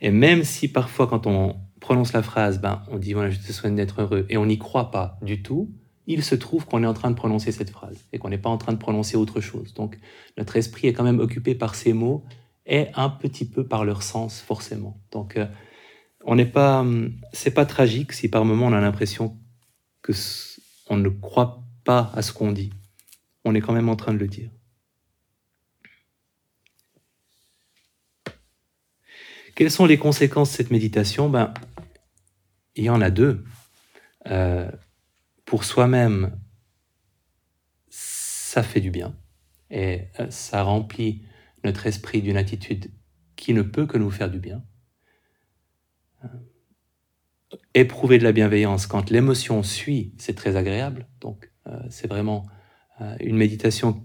Et, 0.00 0.10
même 0.10 0.44
si 0.44 0.68
parfois, 0.68 1.06
quand 1.06 1.26
on 1.26 1.56
prononce 1.80 2.12
la 2.12 2.22
phrase, 2.22 2.60
ben, 2.60 2.82
on 2.90 2.98
dit 2.98 3.12
voilà, 3.12 3.30
je 3.30 3.38
te 3.38 3.52
souhaite 3.52 3.74
d'être 3.74 4.02
heureux, 4.02 4.26
et 4.28 4.36
on 4.36 4.46
n'y 4.46 4.58
croit 4.58 4.90
pas 4.90 5.18
du 5.22 5.42
tout, 5.42 5.70
il 6.06 6.22
se 6.22 6.34
trouve 6.34 6.66
qu'on 6.66 6.82
est 6.82 6.86
en 6.86 6.94
train 6.94 7.10
de 7.10 7.16
prononcer 7.16 7.50
cette 7.50 7.70
phrase 7.70 8.06
et 8.12 8.18
qu'on 8.18 8.28
n'est 8.28 8.38
pas 8.38 8.50
en 8.50 8.58
train 8.58 8.72
de 8.72 8.78
prononcer 8.78 9.16
autre 9.16 9.40
chose. 9.40 9.74
Donc 9.74 9.98
notre 10.38 10.56
esprit 10.56 10.88
est 10.88 10.92
quand 10.92 11.04
même 11.04 11.18
occupé 11.18 11.54
par 11.54 11.74
ces 11.74 11.92
mots 11.92 12.24
et 12.64 12.86
un 12.94 13.10
petit 13.10 13.44
peu 13.44 13.66
par 13.66 13.84
leur 13.84 14.02
sens 14.02 14.40
forcément. 14.40 15.00
Donc 15.10 15.36
euh, 15.36 15.46
on 16.24 16.36
n'est 16.36 16.46
pas, 16.46 16.84
c'est 17.32 17.50
pas 17.50 17.66
tragique 17.66 18.12
si 18.12 18.28
par 18.28 18.44
moment 18.44 18.66
on 18.66 18.72
a 18.72 18.80
l'impression 18.80 19.36
que 20.02 20.12
on 20.88 20.96
ne 20.96 21.08
croit 21.08 21.62
pas 21.84 22.10
à 22.14 22.22
ce 22.22 22.32
qu'on 22.32 22.52
dit. 22.52 22.72
On 23.44 23.54
est 23.54 23.60
quand 23.60 23.72
même 23.72 23.88
en 23.88 23.96
train 23.96 24.12
de 24.12 24.18
le 24.18 24.28
dire. 24.28 24.50
Quelles 29.54 29.70
sont 29.70 29.86
les 29.86 29.98
conséquences 29.98 30.50
de 30.50 30.56
cette 30.56 30.70
méditation? 30.70 31.30
Ben, 31.30 31.54
il 32.74 32.84
y 32.84 32.90
en 32.90 33.00
a 33.00 33.10
deux. 33.10 33.42
Euh, 34.26 34.70
pour 35.44 35.64
soi-même, 35.64 36.38
ça 37.88 38.62
fait 38.62 38.80
du 38.80 38.90
bien 38.90 39.16
et 39.70 40.02
euh, 40.20 40.30
ça 40.30 40.62
remplit 40.62 41.22
notre 41.64 41.86
esprit 41.86 42.22
d'une 42.22 42.36
attitude 42.36 42.90
qui 43.36 43.54
ne 43.54 43.62
peut 43.62 43.86
que 43.86 43.98
nous 43.98 44.10
faire 44.10 44.30
du 44.30 44.38
bien 44.38 44.62
éprouver 47.74 48.18
de 48.18 48.24
la 48.24 48.32
bienveillance 48.32 48.86
quand 48.86 49.10
l'émotion 49.10 49.62
suit, 49.62 50.12
c'est 50.18 50.34
très 50.34 50.56
agréable. 50.56 51.06
Donc, 51.20 51.50
euh, 51.66 51.78
c'est 51.90 52.08
vraiment 52.08 52.46
euh, 53.00 53.16
une 53.20 53.36
méditation, 53.36 54.02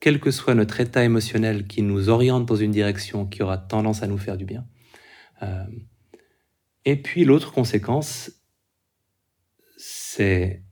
quel 0.00 0.20
que 0.20 0.30
soit 0.30 0.54
notre 0.54 0.80
état 0.80 1.04
émotionnel, 1.04 1.66
qui 1.66 1.82
nous 1.82 2.08
oriente 2.08 2.46
dans 2.46 2.56
une 2.56 2.72
direction 2.72 3.26
qui 3.26 3.42
aura 3.42 3.58
tendance 3.58 4.02
à 4.02 4.06
nous 4.06 4.18
faire 4.18 4.36
du 4.36 4.44
bien. 4.44 4.66
Euh, 5.42 5.64
et 6.84 6.96
puis, 6.96 7.24
l'autre 7.24 7.52
conséquence, 7.52 8.32
c'est 9.76 10.62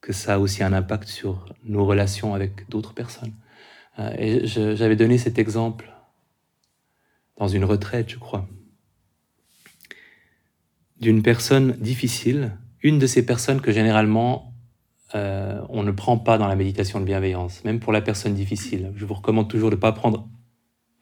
que 0.00 0.12
ça 0.12 0.34
a 0.34 0.38
aussi 0.38 0.62
un 0.62 0.72
impact 0.72 1.08
sur 1.08 1.54
nos 1.64 1.84
relations 1.86 2.34
avec 2.34 2.68
d'autres 2.68 2.94
personnes. 2.94 3.34
et 4.18 4.46
j'avais 4.46 4.96
donné 4.96 5.16
cet 5.18 5.38
exemple 5.38 5.92
dans 7.36 7.46
une 7.46 7.64
retraite, 7.64 8.10
je 8.10 8.18
crois, 8.18 8.48
d'une 11.02 11.20
personne 11.20 11.72
difficile, 11.80 12.56
une 12.80 13.00
de 13.00 13.08
ces 13.08 13.26
personnes 13.26 13.60
que 13.60 13.72
généralement 13.72 14.54
euh, 15.16 15.60
on 15.68 15.82
ne 15.82 15.90
prend 15.90 16.16
pas 16.16 16.38
dans 16.38 16.46
la 16.46 16.54
méditation 16.54 17.00
de 17.00 17.04
bienveillance, 17.04 17.64
même 17.64 17.80
pour 17.80 17.92
la 17.92 18.00
personne 18.00 18.34
difficile. 18.34 18.92
Je 18.94 19.04
vous 19.04 19.14
recommande 19.14 19.50
toujours 19.50 19.70
de 19.70 19.74
ne 19.74 19.80
pas 19.80 19.90
prendre 19.90 20.30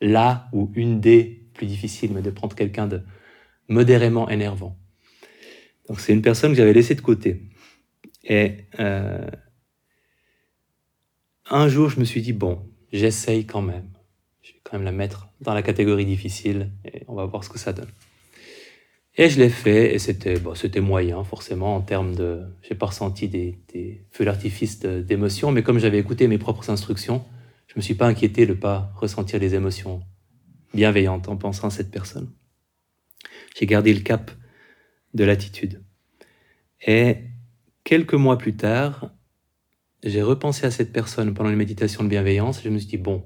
la 0.00 0.48
ou 0.54 0.72
une 0.74 1.00
des 1.00 1.44
plus 1.52 1.66
difficiles, 1.66 2.12
mais 2.14 2.22
de 2.22 2.30
prendre 2.30 2.56
quelqu'un 2.56 2.86
de 2.86 3.02
modérément 3.68 4.30
énervant. 4.30 4.78
Donc 5.86 6.00
c'est 6.00 6.14
une 6.14 6.22
personne 6.22 6.52
que 6.52 6.56
j'avais 6.56 6.72
laissée 6.72 6.94
de 6.94 7.02
côté. 7.02 7.42
Et 8.24 8.56
euh, 8.78 9.28
un 11.50 11.68
jour, 11.68 11.90
je 11.90 12.00
me 12.00 12.06
suis 12.06 12.22
dit, 12.22 12.32
bon, 12.32 12.66
j'essaye 12.90 13.44
quand 13.44 13.62
même. 13.62 13.90
Je 14.40 14.52
vais 14.52 14.60
quand 14.64 14.78
même 14.78 14.84
la 14.86 14.92
mettre 14.92 15.28
dans 15.42 15.52
la 15.52 15.62
catégorie 15.62 16.06
difficile 16.06 16.72
et 16.86 17.02
on 17.06 17.14
va 17.14 17.26
voir 17.26 17.44
ce 17.44 17.50
que 17.50 17.58
ça 17.58 17.74
donne. 17.74 17.90
Et 19.16 19.28
je 19.28 19.38
l'ai 19.38 19.50
fait, 19.50 19.94
et 19.94 19.98
c'était 19.98 20.38
bon, 20.38 20.54
c'était 20.54 20.80
moyen, 20.80 21.24
forcément, 21.24 21.74
en 21.74 21.80
termes 21.80 22.14
de... 22.14 22.42
J'ai 22.62 22.74
pas 22.74 22.86
ressenti 22.86 23.28
des, 23.28 23.58
des 23.72 24.06
feux 24.12 24.24
d'artifice 24.24 24.80
d'émotions, 24.80 25.50
mais 25.50 25.62
comme 25.62 25.78
j'avais 25.78 25.98
écouté 25.98 26.28
mes 26.28 26.38
propres 26.38 26.70
instructions, 26.70 27.24
je 27.66 27.74
me 27.76 27.82
suis 27.82 27.94
pas 27.94 28.06
inquiété 28.06 28.46
de 28.46 28.54
pas 28.54 28.92
ressentir 28.96 29.40
des 29.40 29.54
émotions 29.54 30.02
bienveillantes 30.74 31.28
en 31.28 31.36
pensant 31.36 31.68
à 31.68 31.70
cette 31.70 31.90
personne. 31.90 32.32
J'ai 33.58 33.66
gardé 33.66 33.92
le 33.92 34.00
cap 34.00 34.30
de 35.14 35.24
l'attitude. 35.24 35.84
Et 36.86 37.16
quelques 37.84 38.14
mois 38.14 38.38
plus 38.38 38.56
tard, 38.56 39.12
j'ai 40.02 40.22
repensé 40.22 40.66
à 40.66 40.70
cette 40.70 40.92
personne 40.92 41.34
pendant 41.34 41.50
une 41.50 41.56
méditation 41.56 42.04
de 42.04 42.08
bienveillance, 42.08 42.60
et 42.60 42.62
je 42.62 42.70
me 42.70 42.78
suis 42.78 42.88
dit, 42.88 42.96
bon, 42.96 43.24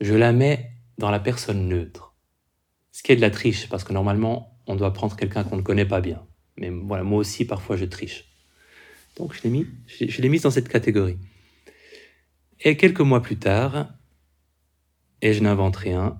je 0.00 0.14
la 0.14 0.32
mets 0.32 0.72
dans 0.98 1.10
la 1.10 1.20
personne 1.20 1.68
neutre. 1.68 2.16
Ce 2.90 3.02
qui 3.02 3.12
est 3.12 3.16
de 3.16 3.20
la 3.20 3.30
triche, 3.30 3.68
parce 3.68 3.84
que 3.84 3.92
normalement, 3.92 4.51
on 4.72 4.76
doit 4.76 4.92
prendre 4.92 5.16
quelqu'un 5.16 5.44
qu'on 5.44 5.56
ne 5.56 5.62
connaît 5.62 5.84
pas 5.84 6.00
bien. 6.00 6.24
Mais 6.56 6.70
voilà, 6.70 7.04
moi 7.04 7.18
aussi, 7.18 7.44
parfois, 7.44 7.76
je 7.76 7.84
triche. 7.84 8.24
Donc, 9.16 9.34
je 9.34 9.42
l'ai 9.42 9.50
mis, 9.50 9.66
je 9.86 10.22
l'ai 10.22 10.28
mise 10.30 10.42
dans 10.42 10.50
cette 10.50 10.68
catégorie. 10.68 11.18
Et 12.60 12.76
quelques 12.78 13.00
mois 13.00 13.20
plus 13.20 13.36
tard, 13.36 13.88
et 15.20 15.34
je 15.34 15.42
n'invente 15.42 15.76
rien, 15.76 16.18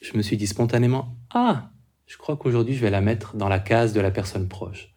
je 0.00 0.16
me 0.16 0.22
suis 0.22 0.36
dit 0.36 0.46
spontanément, 0.46 1.16
ah, 1.30 1.70
je 2.06 2.16
crois 2.16 2.36
qu'aujourd'hui, 2.36 2.74
je 2.74 2.80
vais 2.80 2.90
la 2.90 3.00
mettre 3.00 3.36
dans 3.36 3.48
la 3.48 3.58
case 3.58 3.92
de 3.92 4.00
la 4.00 4.12
personne 4.12 4.48
proche. 4.48 4.94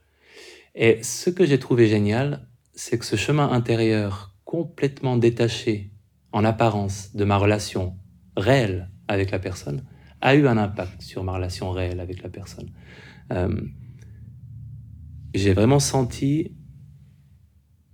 Et 0.76 1.02
ce 1.02 1.30
que 1.30 1.46
j'ai 1.46 1.60
trouvé 1.60 1.88
génial, 1.88 2.48
c'est 2.76 3.00
que 3.00 3.06
ce 3.06 3.16
chemin 3.16 3.52
intérieur 3.52 4.36
complètement 4.46 5.18
détaché, 5.18 5.92
en 6.32 6.46
apparence, 6.46 7.16
de 7.16 7.26
ma 7.26 7.38
relation 7.38 7.96
réelle 8.38 8.90
avec 9.08 9.32
la 9.32 9.40
personne, 9.40 9.84
a 10.22 10.36
eu 10.36 10.48
un 10.48 10.58
impact 10.58 11.02
sur 11.02 11.24
ma 11.24 11.34
relation 11.34 11.72
réelle 11.72 12.00
avec 12.00 12.22
la 12.24 12.30
personne. 12.30 12.70
Euh, 13.32 13.62
j'ai 15.34 15.54
vraiment 15.54 15.80
senti 15.80 16.56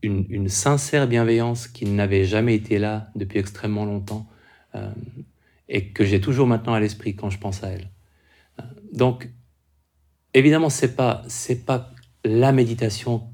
une, 0.02 0.48
sincère 0.48 1.08
bienveillance 1.08 1.68
qui 1.68 1.86
n'avait 1.86 2.24
jamais 2.24 2.56
été 2.56 2.80
là 2.80 3.10
depuis 3.16 3.40
extrêmement 3.40 3.86
longtemps 3.86 4.28
euh, 4.76 4.92
et 5.68 5.92
que 5.92 6.06
j'ai 6.06 6.22
toujours 6.22 6.48
maintenant 6.48 6.74
à 6.74 6.80
l'esprit 6.80 7.16
quand 7.16 7.30
je 7.30 7.40
pense 7.40 7.64
à 7.64 7.70
elle. 7.70 7.92
Euh, 8.60 8.64
donc, 8.94 9.30
évidemment, 10.34 10.70
c'est 10.70 10.96
pas 10.96 11.24
c'est 11.28 11.66
pas 11.66 11.92
la 12.24 12.52
méditation 12.52 13.30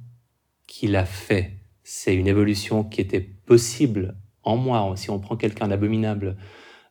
qui 0.68 0.88
l'a 0.88 1.06
fait. 1.06 1.60
C'est 1.84 2.16
une 2.16 2.28
évolution 2.28 2.84
qui 2.84 3.02
était 3.02 3.22
possible 3.22 4.16
en 4.44 4.58
moi. 4.58 4.94
Si 4.96 5.10
on 5.10 5.20
prend 5.20 5.36
quelqu'un 5.36 5.68
d'abominable 5.68 6.38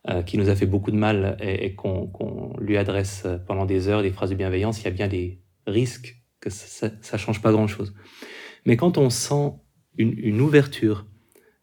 euh, 0.09 0.25
qui 0.25 0.37
nous 0.37 0.49
a 0.49 0.57
fait 0.57 0.67
beaucoup 0.67 0.91
de 0.91 0.97
mal 0.97 1.37
et, 1.41 1.77
qu'on 1.77 2.57
lui 2.59 2.77
adresse 2.77 3.25
pendant 3.47 3.67
des 3.67 3.87
heures 3.87 4.03
des 4.03 4.11
phrases 4.11 4.31
de 4.31 4.35
bienveillance, 4.35 4.81
il 4.81 4.87
y 4.87 4.89
a 4.89 4.91
bien 4.91 5.07
des 5.07 5.41
risques 5.65 6.21
que 6.41 6.51
ça 6.51 6.89
ne 6.91 7.19
change 7.19 7.41
pas 7.41 7.53
grand-chose. 7.53 7.95
Mais 8.67 8.77
quand 8.77 8.99
on 8.99 9.11
sent 9.11 9.53
une, 9.97 10.41
ouverture, 10.41 11.07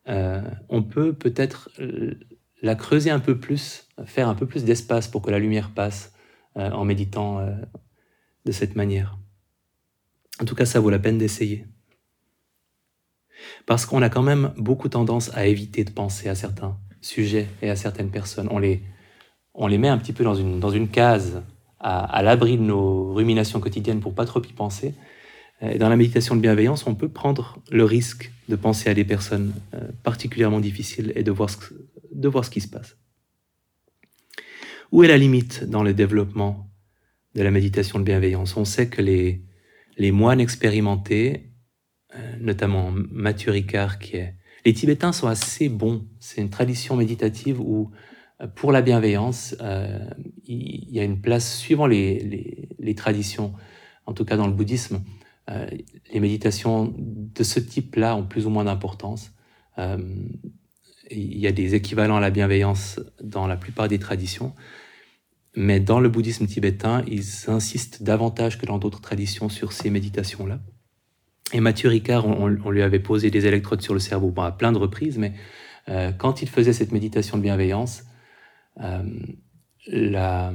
euh, 0.07 0.41
on 0.69 0.83
peut 0.83 1.11
peut-être 1.11 1.69
la 2.61 2.75
creuser 2.75 3.09
un 3.09 3.19
peu 3.19 3.37
plus, 3.37 3.89
faire 4.05 4.29
un 4.29 4.35
peu 4.35 4.45
plus 4.45 4.63
d'espace 4.63 5.09
pour 5.09 5.21
que 5.21 5.31
la 5.31 5.39
lumière 5.39 5.71
passe 5.71 6.13
euh, 6.55 6.71
en 6.71 6.85
méditant 6.85 7.45
de 8.45 8.51
cette 8.53 8.77
manière. 8.77 9.19
En 10.41 10.45
tout 10.45 10.55
cas, 10.55 10.65
ça 10.65 10.79
vaut 10.79 10.89
la 10.89 10.99
peine 10.99 11.17
d'essayer. 11.17 11.65
Parce 13.65 13.85
qu'on 13.85 14.01
a 14.01 14.09
quand 14.09 14.23
même 14.23 14.53
beaucoup 14.55 14.87
tendance 14.87 15.29
à 15.35 15.45
éviter 15.45 15.83
de 15.83 15.91
penser 15.91 16.29
à 16.29 16.35
certains 16.35 16.79
sujets 17.01 17.47
et 17.61 17.69
à 17.69 17.75
certaines 17.75 18.09
personnes. 18.09 18.47
On 18.51 18.59
les, 18.59 18.81
on 19.53 19.67
les 19.67 19.77
met 19.77 19.87
un 19.87 19.97
petit 19.97 20.13
peu 20.13 20.23
dans 20.23 20.35
une, 20.35 20.59
dans 20.59 20.71
une 20.71 20.89
case 20.89 21.43
à, 21.79 22.21
l'abri 22.23 22.57
de 22.57 22.63
nos 22.63 23.13
ruminations 23.13 23.59
quotidiennes 23.59 24.01
pour 24.01 24.13
pas 24.13 24.25
trop 24.25 24.41
y 24.41 24.53
penser. 24.53 24.93
Dans 25.61 25.89
la 25.89 25.95
méditation 25.95 26.35
de 26.35 26.41
bienveillance, 26.41 26.87
on 26.87 26.95
peut 26.95 27.09
prendre 27.09 27.59
le 27.69 27.83
risque 27.83 28.31
de 28.47 28.55
penser 28.55 28.89
à 28.89 28.93
des 28.93 29.05
personnes 29.05 29.53
euh, 29.73 29.91
particulièrement 30.03 30.59
difficiles 30.59 31.11
et 31.15 31.23
de 31.23 31.31
voir, 31.31 31.49
ce, 31.49 31.57
de 32.13 32.27
voir 32.27 32.45
ce 32.45 32.49
qui 32.49 32.61
se 32.61 32.67
passe. 32.67 32.97
Où 34.91 35.03
est 35.03 35.07
la 35.07 35.17
limite 35.17 35.65
dans 35.65 35.83
le 35.83 35.93
développement 35.93 36.69
de 37.35 37.43
la 37.43 37.51
méditation 37.51 37.99
de 37.99 38.03
bienveillance? 38.03 38.57
On 38.57 38.65
sait 38.65 38.87
que 38.87 39.01
les, 39.01 39.43
les 39.97 40.11
moines 40.11 40.39
expérimentés, 40.39 41.51
euh, 42.15 42.35
notamment 42.39 42.91
Mathieu 42.91 43.51
Ricard, 43.51 43.99
qui 43.99 44.17
est... 44.17 44.35
Les 44.65 44.73
Tibétains 44.73 45.11
sont 45.11 45.27
assez 45.27 45.69
bons. 45.69 46.05
C'est 46.19 46.41
une 46.41 46.49
tradition 46.49 46.95
méditative 46.95 47.59
où 47.59 47.91
pour 48.55 48.71
la 48.71 48.81
bienveillance, 48.81 49.55
euh, 49.61 49.99
il 50.45 50.89
y 50.89 50.99
a 50.99 51.03
une 51.03 51.19
place, 51.19 51.57
suivant 51.57 51.87
les, 51.87 52.95
traditions, 52.95 53.53
en 54.05 54.13
tout 54.13 54.25
cas 54.25 54.37
dans 54.37 54.47
le 54.47 54.53
bouddhisme, 54.53 55.03
euh, 55.49 55.67
les 56.13 56.19
méditations 56.19 56.93
de 56.97 57.43
ce 57.43 57.59
type-là 57.59 58.15
ont 58.15 58.25
plus 58.25 58.45
ou 58.45 58.49
moins 58.49 58.63
d'importance. 58.63 59.31
Euh, 59.77 59.97
il 61.11 61.37
y 61.37 61.47
a 61.47 61.51
des 61.51 61.75
équivalents 61.75 62.17
à 62.17 62.19
la 62.19 62.29
bienveillance 62.29 62.99
dans 63.21 63.47
la 63.47 63.57
plupart 63.57 63.87
des 63.87 63.99
traditions, 63.99 64.53
mais 65.55 65.79
dans 65.79 65.99
le 65.99 66.07
bouddhisme 66.07 66.45
tibétain, 66.45 67.03
ils 67.07 67.49
insistent 67.49 68.03
davantage 68.03 68.57
que 68.57 68.65
dans 68.65 68.77
d'autres 68.77 69.01
traditions 69.01 69.49
sur 69.49 69.73
ces 69.73 69.89
méditations-là. 69.89 70.59
Et 71.53 71.59
Mathieu 71.61 71.89
Ricard, 71.89 72.27
on, 72.27 72.47
lui 72.47 72.81
avait 72.81 72.99
posé 72.99 73.31
des 73.31 73.47
électrodes 73.47 73.81
sur 73.81 73.93
le 73.93 73.99
cerveau 73.99 74.33
à 74.37 74.51
plein 74.51 74.71
de 74.71 74.77
reprises, 74.77 75.17
mais 75.17 75.33
quand 76.19 76.43
il 76.43 76.49
faisait 76.49 76.73
cette 76.73 76.91
méditation 76.91 77.37
de 77.37 77.41
bienveillance, 77.41 78.03
euh, 78.81 80.51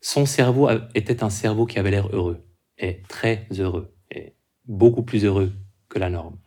son 0.00 0.26
cerveau 0.26 0.68
était 0.94 1.22
un 1.22 1.30
cerveau 1.30 1.66
qui 1.66 1.78
avait 1.78 1.90
l'air 1.90 2.08
heureux, 2.12 2.44
et 2.78 3.02
très 3.08 3.46
heureux, 3.58 3.94
et 4.10 4.34
beaucoup 4.66 5.02
plus 5.02 5.24
heureux 5.24 5.52
que 5.88 5.98
la 5.98 6.10
norme. 6.10 6.38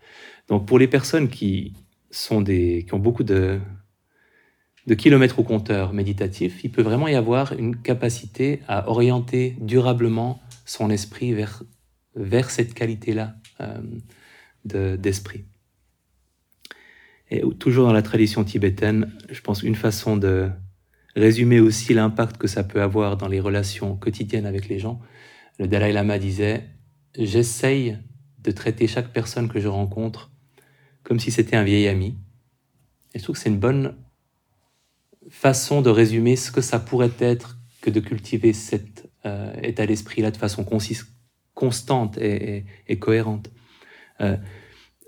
Donc 0.47 0.65
pour 0.65 0.79
les 0.79 0.87
personnes 0.87 1.29
qui, 1.29 1.73
sont 2.09 2.41
des, 2.41 2.85
qui 2.85 2.93
ont 2.93 2.99
beaucoup 2.99 3.23
de, 3.23 3.59
de 4.87 4.93
kilomètres 4.93 5.39
au 5.39 5.43
compteur 5.43 5.93
méditatif, 5.93 6.63
il 6.63 6.71
peut 6.71 6.81
vraiment 6.81 7.07
y 7.07 7.15
avoir 7.15 7.53
une 7.53 7.75
capacité 7.75 8.61
à 8.67 8.89
orienter 8.89 9.55
durablement 9.59 10.41
son 10.65 10.89
esprit 10.89 11.33
vers, 11.33 11.63
vers 12.15 12.49
cette 12.49 12.73
qualité-là 12.73 13.35
euh, 13.61 14.97
d'esprit. 14.97 15.45
Et 17.29 17.41
toujours 17.59 17.87
dans 17.87 17.93
la 17.93 18.01
tradition 18.01 18.43
tibétaine, 18.43 19.11
je 19.29 19.39
pense 19.41 19.63
une 19.63 19.75
façon 19.75 20.17
de 20.17 20.49
résumer 21.15 21.59
aussi 21.59 21.93
l'impact 21.93 22.37
que 22.37 22.47
ça 22.47 22.63
peut 22.63 22.81
avoir 22.81 23.17
dans 23.17 23.27
les 23.27 23.39
relations 23.39 23.95
quotidiennes 23.95 24.45
avec 24.45 24.67
les 24.67 24.79
gens. 24.79 24.99
Le 25.57 25.67
Dalai 25.67 25.93
Lama 25.93 26.19
disait 26.19 26.67
J'essaye 27.17 27.97
de 28.39 28.51
traiter 28.51 28.87
chaque 28.87 29.11
personne 29.13 29.47
que 29.49 29.59
je 29.59 29.67
rencontre 29.67 30.31
comme 31.03 31.19
si 31.19 31.31
c'était 31.31 31.55
un 31.55 31.63
vieil 31.63 31.87
ami. 31.87 32.17
Et 33.13 33.19
je 33.19 33.23
trouve 33.23 33.35
que 33.35 33.41
c'est 33.41 33.49
une 33.49 33.59
bonne 33.59 33.95
façon 35.29 35.81
de 35.81 35.89
résumer 35.89 36.35
ce 36.35 36.51
que 36.51 36.61
ça 36.61 36.79
pourrait 36.79 37.11
être 37.19 37.57
que 37.81 37.89
de 37.89 37.99
cultiver 37.99 38.53
cet 38.53 39.09
euh, 39.25 39.53
état 39.61 39.85
d'esprit-là 39.85 40.31
de 40.31 40.37
façon 40.37 40.63
constante 41.53 42.17
et, 42.17 42.65
cohérente. 42.99 43.51
Euh, 44.21 44.37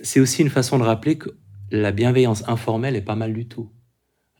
c'est 0.01 0.19
aussi 0.19 0.41
une 0.41 0.49
façon 0.49 0.77
de 0.77 0.83
rappeler 0.83 1.17
que 1.17 1.29
la 1.71 1.91
bienveillance 1.91 2.47
informelle 2.47 2.95
est 2.95 3.01
pas 3.01 3.15
mal 3.15 3.33
du 3.33 3.47
tout. 3.47 3.71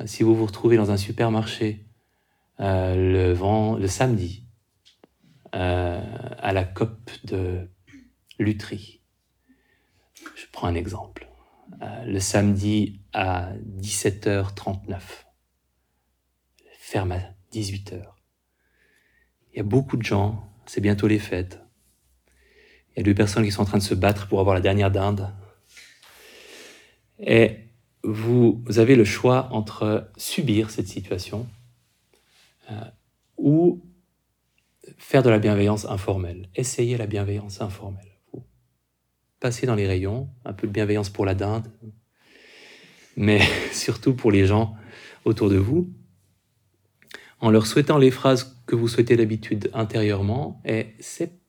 Si 0.05 0.23
vous 0.23 0.35
vous 0.35 0.45
retrouvez 0.45 0.77
dans 0.77 0.91
un 0.91 0.97
supermarché 0.97 1.85
euh, 2.59 3.33
le, 3.33 3.79
le 3.79 3.87
samedi 3.87 4.47
euh, 5.55 6.01
à 6.37 6.53
la 6.53 6.63
COP 6.65 7.11
de 7.23 7.69
Lutry, 8.37 9.01
je 10.35 10.45
prends 10.51 10.67
un 10.67 10.75
exemple, 10.75 11.29
euh, 11.81 12.05
le 12.05 12.19
samedi 12.19 13.01
à 13.13 13.53
17h39, 13.79 14.99
ferme 16.77 17.13
à 17.13 17.19
18h. 17.51 18.03
Il 19.51 19.57
y 19.57 19.59
a 19.59 19.63
beaucoup 19.63 19.97
de 19.97 20.03
gens, 20.03 20.51
c'est 20.65 20.81
bientôt 20.81 21.07
les 21.07 21.19
fêtes. 21.19 21.62
Il 22.95 22.99
y 22.99 23.01
a 23.01 23.03
deux 23.03 23.15
personnes 23.15 23.43
qui 23.43 23.51
sont 23.51 23.61
en 23.61 23.65
train 23.65 23.77
de 23.77 23.83
se 23.83 23.95
battre 23.95 24.27
pour 24.27 24.39
avoir 24.39 24.55
la 24.55 24.61
dernière 24.61 24.91
dinde 24.91 25.29
et 27.19 27.57
vous, 28.03 28.61
avez 28.75 28.95
le 28.95 29.05
choix 29.05 29.47
entre 29.51 30.11
subir 30.17 30.69
cette 30.69 30.87
situation 30.87 31.47
euh, 32.69 32.75
ou 33.37 33.81
faire 34.97 35.23
de 35.23 35.29
la 35.29 35.39
bienveillance 35.39 35.85
informelle. 35.85 36.49
Essayez 36.55 36.97
la 36.97 37.07
bienveillance 37.07 37.61
informelle. 37.61 38.19
Vous 38.33 38.43
passez 39.39 39.65
dans 39.65 39.75
les 39.75 39.87
rayons, 39.87 40.29
un 40.43 40.53
peu 40.53 40.67
de 40.67 40.73
bienveillance 40.73 41.09
pour 41.09 41.25
la 41.25 41.33
dinde, 41.33 41.71
mais 43.15 43.41
surtout 43.71 44.13
pour 44.13 44.31
les 44.31 44.45
gens 44.45 44.75
autour 45.23 45.49
de 45.49 45.57
vous, 45.57 45.89
en 47.39 47.49
leur 47.49 47.65
souhaitant 47.65 47.97
les 47.97 48.11
phrases 48.11 48.61
que 48.65 48.75
vous 48.75 48.87
souhaitez 48.87 49.15
d'habitude 49.15 49.69
intérieurement. 49.73 50.61
Et 50.65 50.87
c'est 50.99 51.42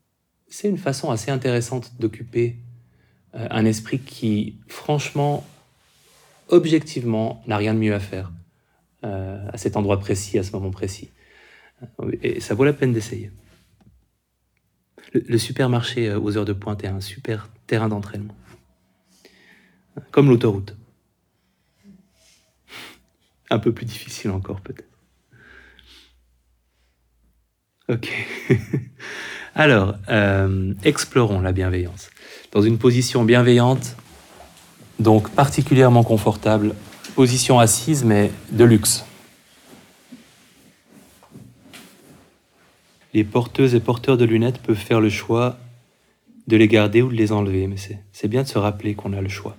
une 0.63 0.79
façon 0.79 1.11
assez 1.11 1.31
intéressante 1.31 1.93
d'occuper 1.99 2.57
euh, 3.35 3.47
un 3.51 3.65
esprit 3.65 3.99
qui, 3.99 4.59
franchement, 4.69 5.45
objectivement, 6.49 7.43
n'a 7.47 7.57
rien 7.57 7.75
de 7.75 7.79
mieux 7.81 7.95
à 7.95 8.01
faire 8.01 8.31
euh, 9.05 9.49
à 9.53 9.59
cet 9.59 9.77
endroit 9.77 9.99
précis, 9.99 10.39
à 10.39 10.43
ce 10.43 10.53
moment 10.53 10.71
précis. 10.71 11.11
Et 12.23 12.41
ça 12.41 12.55
vaut 12.55 12.65
la 12.65 12.73
peine 12.73 12.93
d'essayer. 12.93 13.31
Le, 15.13 15.39
supermarché 15.39 16.09
euh, 16.09 16.19
aux 16.19 16.37
heures 16.37 16.45
de 16.45 16.53
pointe 16.53 16.85
est 16.85 16.89
un 16.89 17.01
super 17.01 17.49
terrain 17.67 17.89
d'entraînement. 17.89 18.37
Comme 20.11 20.29
l'autoroute. 20.29 20.77
Un 23.51 23.59
peu 23.59 23.73
plus 23.73 23.87
difficile 23.87 24.31
encore 24.31 24.61
peut-être. 24.61 24.89
Ok. 27.89 28.11
Alors, 29.55 29.95
euh, 30.09 30.75
explorons 30.83 31.41
la 31.41 31.53
bienveillance. 31.53 32.11
Dans 32.51 32.63
une 32.63 32.77
position 32.77 33.23
bienveillante, 33.23 33.97
donc 34.99 35.31
particulièrement 35.31 36.03
confortable, 36.03 36.75
position 37.15 37.61
assise 37.61 38.05
mais 38.05 38.33
de 38.51 38.65
luxe. 38.65 39.05
Les 43.13 43.23
porteuses 43.23 43.77
et 43.77 43.81
porteurs 43.81 44.17
de 44.17 44.25
lunettes 44.25 44.59
peuvent 44.59 44.75
faire 44.75 45.01
le 45.01 45.09
choix 45.09 45.57
de 46.49 46.57
les 46.57 46.67
garder 46.67 47.01
ou 47.01 47.09
de 47.09 47.15
les 47.15 47.31
enlever, 47.31 47.69
mais 47.69 47.77
c'est 48.13 48.29
bien 48.29 48.43
de 48.43 48.49
se 48.49 48.59
rappeler 48.59 48.95
qu'on 48.95 49.13
a 49.13 49.21
le 49.21 49.29
choix. 49.29 49.57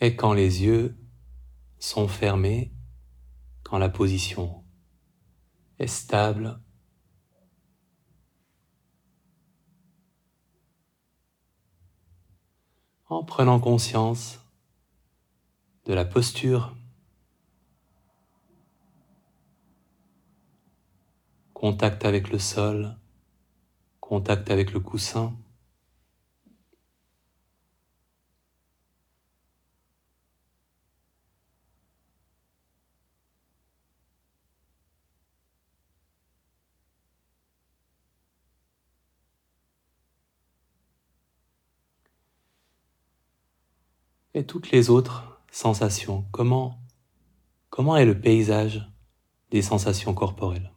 Et 0.00 0.14
quand 0.14 0.32
les 0.32 0.62
yeux 0.62 0.96
sont 1.78 2.08
fermés, 2.08 2.72
quand 3.62 3.78
la 3.78 3.88
position 3.88 4.64
est 5.78 5.86
stable, 5.86 6.60
en 13.08 13.24
prenant 13.24 13.60
conscience 13.60 14.40
de 15.84 15.94
la 15.94 16.04
posture, 16.04 16.76
contact 21.54 22.04
avec 22.04 22.28
le 22.30 22.38
sol, 22.38 22.96
contact 24.00 24.50
avec 24.50 24.72
le 24.72 24.80
coussin. 24.80 25.34
Et 44.36 44.44
toutes 44.44 44.70
les 44.70 44.90
autres 44.90 45.40
sensations, 45.50 46.26
comment, 46.30 46.76
est 47.96 48.04
le 48.04 48.20
paysage 48.20 48.86
des 49.50 49.62
sensations 49.62 50.12
corporelles? 50.12 50.74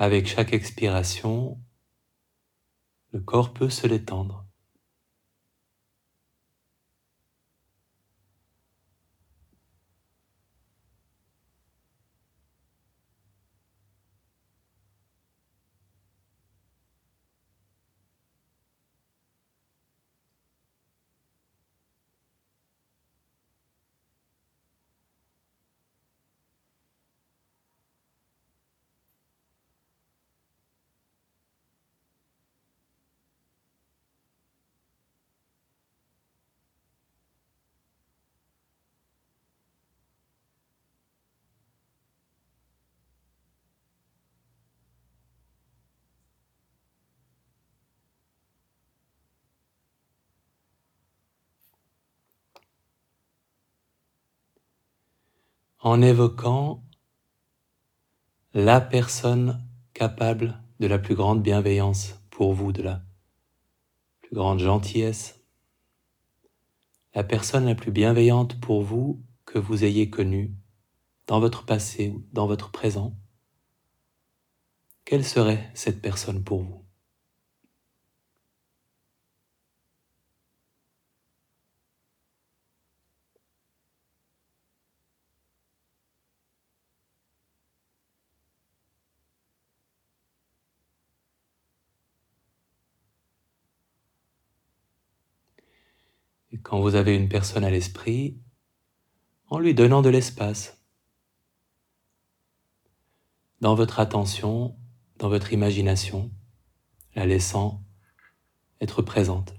Avec 0.00 0.28
chaque 0.28 0.52
expiration, 0.52 1.60
le 3.10 3.18
corps 3.18 3.52
peut 3.52 3.68
se 3.68 3.88
détendre. 3.88 4.47
En 55.80 56.02
évoquant 56.02 56.82
la 58.52 58.80
personne 58.80 59.64
capable 59.94 60.60
de 60.80 60.86
la 60.86 60.98
plus 60.98 61.14
grande 61.14 61.42
bienveillance 61.42 62.20
pour 62.30 62.52
vous, 62.52 62.72
de 62.72 62.82
la 62.82 63.02
plus 64.22 64.34
grande 64.34 64.58
gentillesse, 64.58 65.40
la 67.14 67.24
personne 67.24 67.66
la 67.66 67.74
plus 67.74 67.92
bienveillante 67.92 68.60
pour 68.60 68.82
vous 68.82 69.22
que 69.44 69.58
vous 69.58 69.84
ayez 69.84 70.10
connue 70.10 70.52
dans 71.26 71.40
votre 71.40 71.64
passé 71.64 72.10
ou 72.10 72.26
dans 72.32 72.46
votre 72.46 72.70
présent. 72.70 73.16
Quelle 75.04 75.24
serait 75.24 75.70
cette 75.74 76.02
personne 76.02 76.42
pour 76.42 76.62
vous 76.62 76.84
Et 96.50 96.57
quand 96.68 96.80
vous 96.80 96.96
avez 96.96 97.16
une 97.16 97.30
personne 97.30 97.64
à 97.64 97.70
l'esprit, 97.70 98.36
en 99.48 99.58
lui 99.58 99.72
donnant 99.72 100.02
de 100.02 100.10
l'espace, 100.10 100.84
dans 103.62 103.74
votre 103.74 104.00
attention, 104.00 104.76
dans 105.16 105.30
votre 105.30 105.54
imagination, 105.54 106.30
la 107.14 107.24
laissant 107.24 107.82
être 108.82 109.00
présente. 109.00 109.57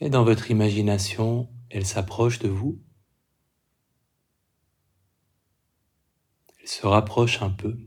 Et 0.00 0.10
dans 0.10 0.24
votre 0.24 0.50
imagination, 0.50 1.48
elle 1.70 1.86
s'approche 1.86 2.38
de 2.38 2.48
vous. 2.48 2.82
Elle 6.60 6.68
se 6.68 6.86
rapproche 6.86 7.42
un 7.42 7.50
peu. 7.50 7.78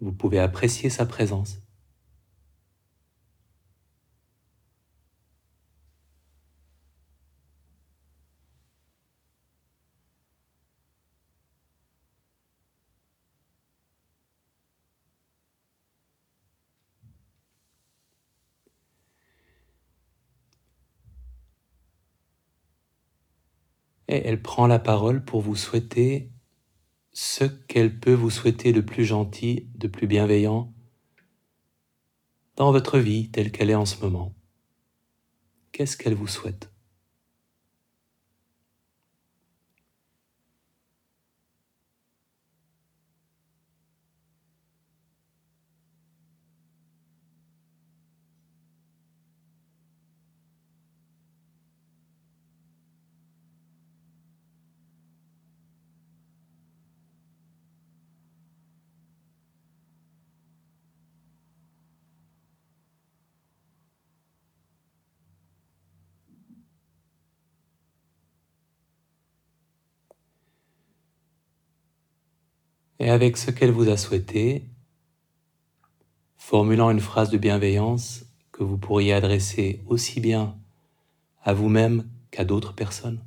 Vous 0.00 0.12
pouvez 0.12 0.38
apprécier 0.38 0.88
sa 0.88 1.04
présence. 1.04 1.60
Et 24.10 24.26
elle 24.26 24.42
prend 24.42 24.66
la 24.66 24.80
parole 24.80 25.24
pour 25.24 25.40
vous 25.40 25.54
souhaiter 25.54 26.32
ce 27.12 27.44
qu'elle 27.44 27.98
peut 27.98 28.12
vous 28.12 28.30
souhaiter 28.30 28.72
de 28.72 28.80
plus 28.80 29.04
gentil, 29.04 29.68
de 29.76 29.86
plus 29.86 30.08
bienveillant 30.08 30.74
dans 32.56 32.72
votre 32.72 32.98
vie 32.98 33.30
telle 33.30 33.52
qu'elle 33.52 33.70
est 33.70 33.74
en 33.74 33.86
ce 33.86 34.00
moment. 34.00 34.34
Qu'est-ce 35.72 35.96
qu'elle 35.96 36.14
vous 36.14 36.26
souhaite? 36.26 36.69
Et 73.00 73.08
avec 73.08 73.38
ce 73.38 73.50
qu'elle 73.50 73.70
vous 73.70 73.88
a 73.88 73.96
souhaité, 73.96 74.68
formulant 76.36 76.90
une 76.90 77.00
phrase 77.00 77.30
de 77.30 77.38
bienveillance 77.38 78.26
que 78.52 78.62
vous 78.62 78.76
pourriez 78.76 79.14
adresser 79.14 79.80
aussi 79.86 80.20
bien 80.20 80.54
à 81.42 81.54
vous-même 81.54 82.06
qu'à 82.30 82.44
d'autres 82.44 82.74
personnes. 82.74 83.20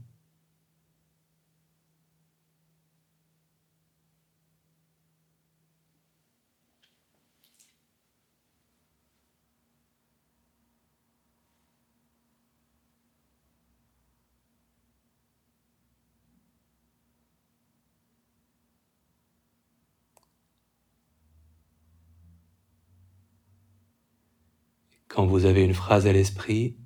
Quand 25.14 25.23
vous 25.34 25.46
avez 25.46 25.64
une 25.64 25.74
phrase 25.74 26.06
à 26.06 26.14
l'esprit, 26.14 26.78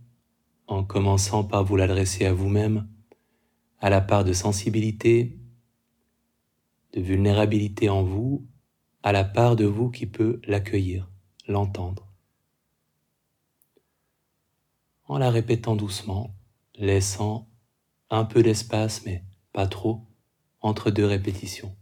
en 0.68 0.82
commençant 0.82 1.44
par 1.44 1.66
vous 1.66 1.76
l'adresser 1.76 2.26
à 2.26 2.32
vous-même, 2.32 2.88
à 3.82 3.90
la 3.90 4.00
part 4.00 4.24
de 4.24 4.32
sensibilité, 4.32 5.38
de 6.94 7.02
vulnérabilité 7.02 7.90
en 7.90 8.04
vous, 8.04 8.48
à 9.04 9.12
la 9.12 9.26
part 9.26 9.58
de 9.58 9.66
vous 9.66 9.90
qui 9.90 10.06
peut 10.06 10.40
l'accueillir, 10.46 11.12
l'entendre. 11.50 12.08
En 15.10 15.18
la 15.18 15.30
répétant 15.30 15.76
doucement, 15.76 16.34
laissant 16.76 17.50
un 18.10 18.24
peu 18.24 18.44
d'espace, 18.44 19.06
mais 19.06 19.26
pas 19.52 19.68
trop, 19.68 20.06
entre 20.62 20.90
deux 20.90 21.06
répétitions. 21.06 21.76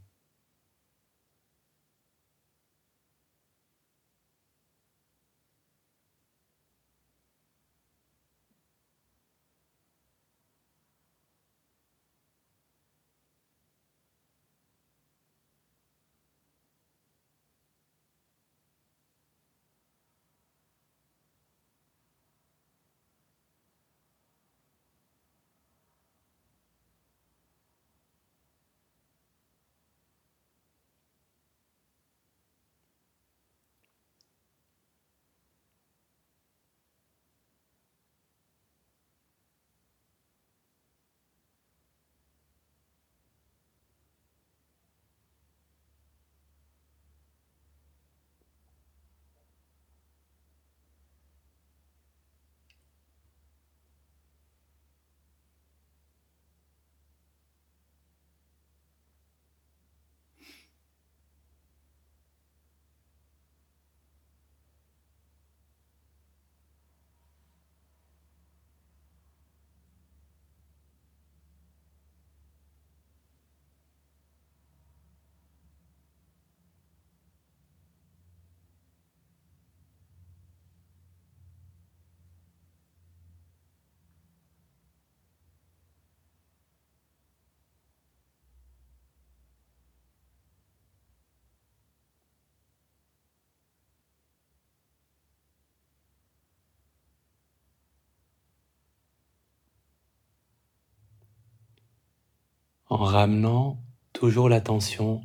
En 102.87 102.97
ramenant 102.97 103.81
toujours 104.13 104.49
l'attention 104.49 105.21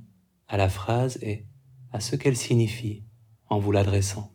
à 0.49 0.57
la 0.57 0.69
phrase 0.69 1.19
et 1.23 1.47
à 1.93 2.01
ce 2.01 2.17
qu'elle 2.17 2.37
signifie 2.37 3.05
en 3.49 3.59
vous 3.59 3.73
l'adressant. 3.73 4.33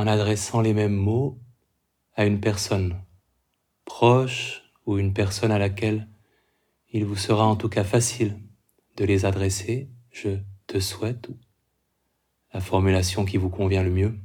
En 0.00 0.06
adressant 0.06 0.62
les 0.62 0.72
mêmes 0.72 0.96
mots 0.96 1.38
à 2.14 2.24
une 2.24 2.40
personne 2.40 2.96
proche 3.84 4.62
ou 4.86 4.96
une 4.96 5.12
personne 5.12 5.52
à 5.52 5.58
laquelle 5.58 6.08
il 6.90 7.04
vous 7.04 7.16
sera 7.16 7.46
en 7.46 7.54
tout 7.54 7.68
cas 7.68 7.84
facile 7.84 8.38
de 8.96 9.04
les 9.04 9.26
adresser, 9.26 9.90
je 10.10 10.38
te 10.66 10.80
souhaite, 10.80 11.28
la 12.54 12.62
formulation 12.62 13.26
qui 13.26 13.36
vous 13.36 13.50
convient 13.50 13.82
le 13.82 13.90
mieux. 13.90 14.18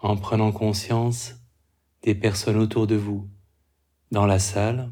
En 0.00 0.16
prenant 0.16 0.52
conscience 0.52 1.34
des 2.02 2.14
personnes 2.14 2.56
autour 2.56 2.86
de 2.86 2.96
vous 2.96 3.28
dans 4.10 4.26
la 4.26 4.38
salle, 4.38 4.90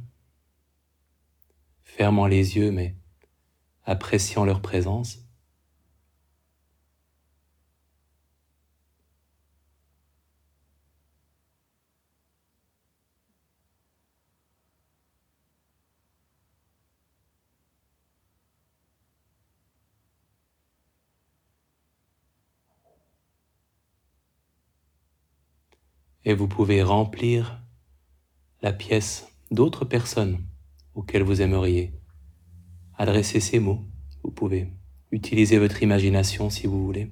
fermant 1.82 2.26
les 2.26 2.56
yeux 2.56 2.70
mais 2.70 2.96
appréciant 3.84 4.44
leur 4.44 4.60
présence. 4.60 5.27
Et 26.28 26.34
vous 26.34 26.46
pouvez 26.46 26.82
remplir 26.82 27.62
la 28.60 28.74
pièce 28.74 29.26
d'autres 29.50 29.86
personnes 29.86 30.44
auxquelles 30.94 31.22
vous 31.22 31.40
aimeriez 31.40 31.94
adresser 32.98 33.40
ces 33.40 33.60
mots. 33.60 33.86
Vous 34.22 34.30
pouvez 34.30 34.68
utiliser 35.10 35.56
votre 35.58 35.82
imagination 35.82 36.50
si 36.50 36.66
vous 36.66 36.84
voulez. 36.84 37.10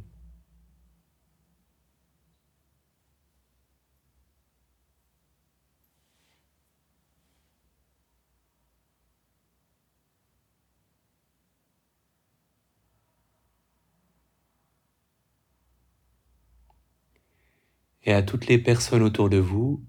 Et 18.06 18.12
à 18.12 18.22
toutes 18.22 18.46
les 18.46 18.58
personnes 18.58 19.02
autour 19.02 19.28
de 19.28 19.36
vous 19.36 19.84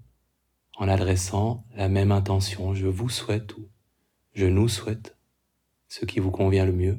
en 0.76 0.88
adressant 0.88 1.64
la 1.74 1.88
même 1.88 2.12
intention. 2.12 2.74
Je 2.74 2.86
vous 2.86 3.08
souhaite 3.08 3.56
ou 3.56 3.68
je 4.34 4.46
nous 4.46 4.68
souhaite 4.68 5.16
ce 5.88 6.04
qui 6.04 6.18
vous 6.20 6.32
convient 6.32 6.66
le 6.66 6.72
mieux. 6.72 6.98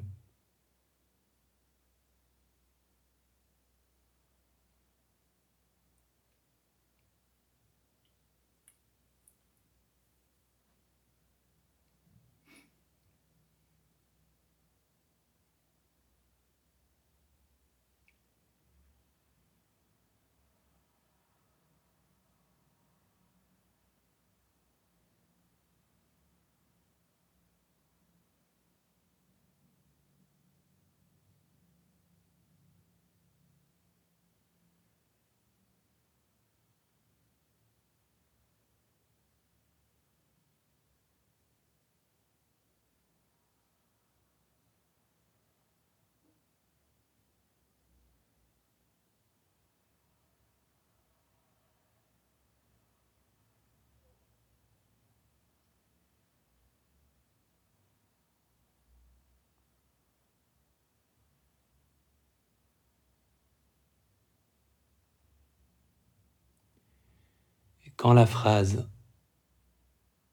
La 68.13 68.25
phrase, 68.25 68.89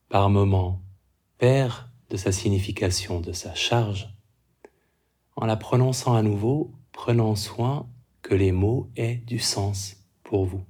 par 0.08 0.30
moment, 0.30 0.82
perd 1.38 1.90
de 2.10 2.16
sa 2.16 2.32
signification, 2.32 3.20
de 3.20 3.32
sa 3.32 3.54
charge, 3.54 4.08
en 5.34 5.46
la 5.46 5.56
prononçant 5.56 6.14
à 6.14 6.22
nouveau, 6.22 6.72
prenant 6.92 7.34
soin 7.34 7.88
que 8.22 8.34
les 8.34 8.52
mots 8.52 8.90
aient 8.96 9.16
du 9.16 9.38
sens 9.38 9.96
pour 10.22 10.46
vous. 10.46 10.64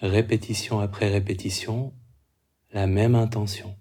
Répétition 0.00 0.80
après 0.80 1.08
répétition, 1.08 1.94
la 2.74 2.88
même 2.88 3.14
intention. 3.14 3.76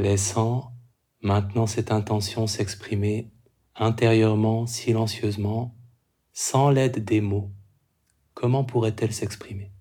Laissant 0.00 0.72
maintenant 1.22 1.66
cette 1.66 1.92
intention 1.92 2.46
s'exprimer 2.46 3.30
intérieurement, 3.76 4.66
silencieusement, 4.66 5.76
sans 6.32 6.70
l'aide 6.70 7.04
des 7.04 7.20
mots. 7.20 7.52
Comment 8.34 8.64
pourrait-elle 8.64 9.12
s'exprimer? 9.12 9.72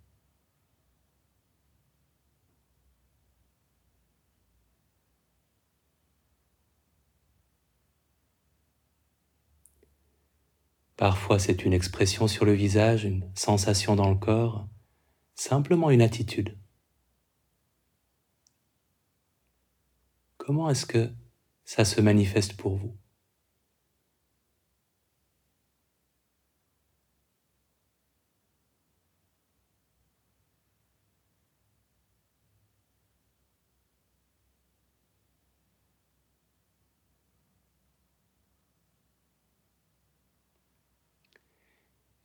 Parfois 10.97 11.39
c'est 11.39 11.63
une 11.63 11.71
expression 11.71 12.27
sur 12.27 12.43
le 12.43 12.51
visage, 12.51 13.05
une 13.05 13.31
sensation 13.33 13.95
dans 13.95 14.09
le 14.09 14.17
corps, 14.17 14.67
simplement 15.33 15.91
une 15.91 16.01
attitude. 16.01 16.58
Comment 20.39 20.69
est-ce 20.69 20.85
que 20.87 21.09
ça 21.63 21.85
se 21.85 22.01
manifeste 22.01 22.53
pour 22.57 22.75
vous? 22.75 22.97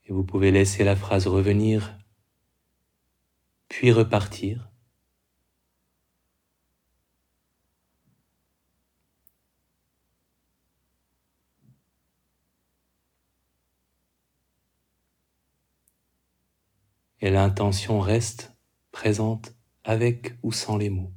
Et 0.07 0.13
vous 0.13 0.25
pouvez 0.25 0.51
laisser 0.51 0.85
la 0.85 0.97
phrase 0.97 1.27
revenir, 1.27 1.99
puis 3.69 3.93
repartir. 3.93 4.74
Et 17.25 17.31
l'intention 17.31 18.01
reste 18.01 18.53
présente 18.93 19.55
avec 19.83 20.35
ou 20.43 20.53
sans 20.53 20.77
les 20.77 20.91
mots. 20.91 21.11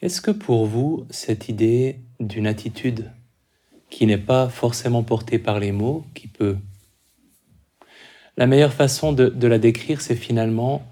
Est-ce 0.00 0.20
que 0.20 0.30
pour 0.30 0.66
vous, 0.66 1.06
cette 1.10 1.48
idée 1.48 2.00
d'une 2.20 2.46
attitude 2.46 3.10
qui 3.90 4.06
n'est 4.06 4.18
pas 4.18 4.48
forcément 4.48 5.02
portée 5.02 5.38
par 5.38 5.58
les 5.58 5.72
mots, 5.72 6.04
qui 6.14 6.28
peut... 6.28 6.56
La 8.36 8.46
meilleure 8.46 8.72
façon 8.72 9.12
de, 9.12 9.46
la 9.46 9.58
décrire, 9.58 10.00
c'est 10.00 10.14
finalement 10.14 10.82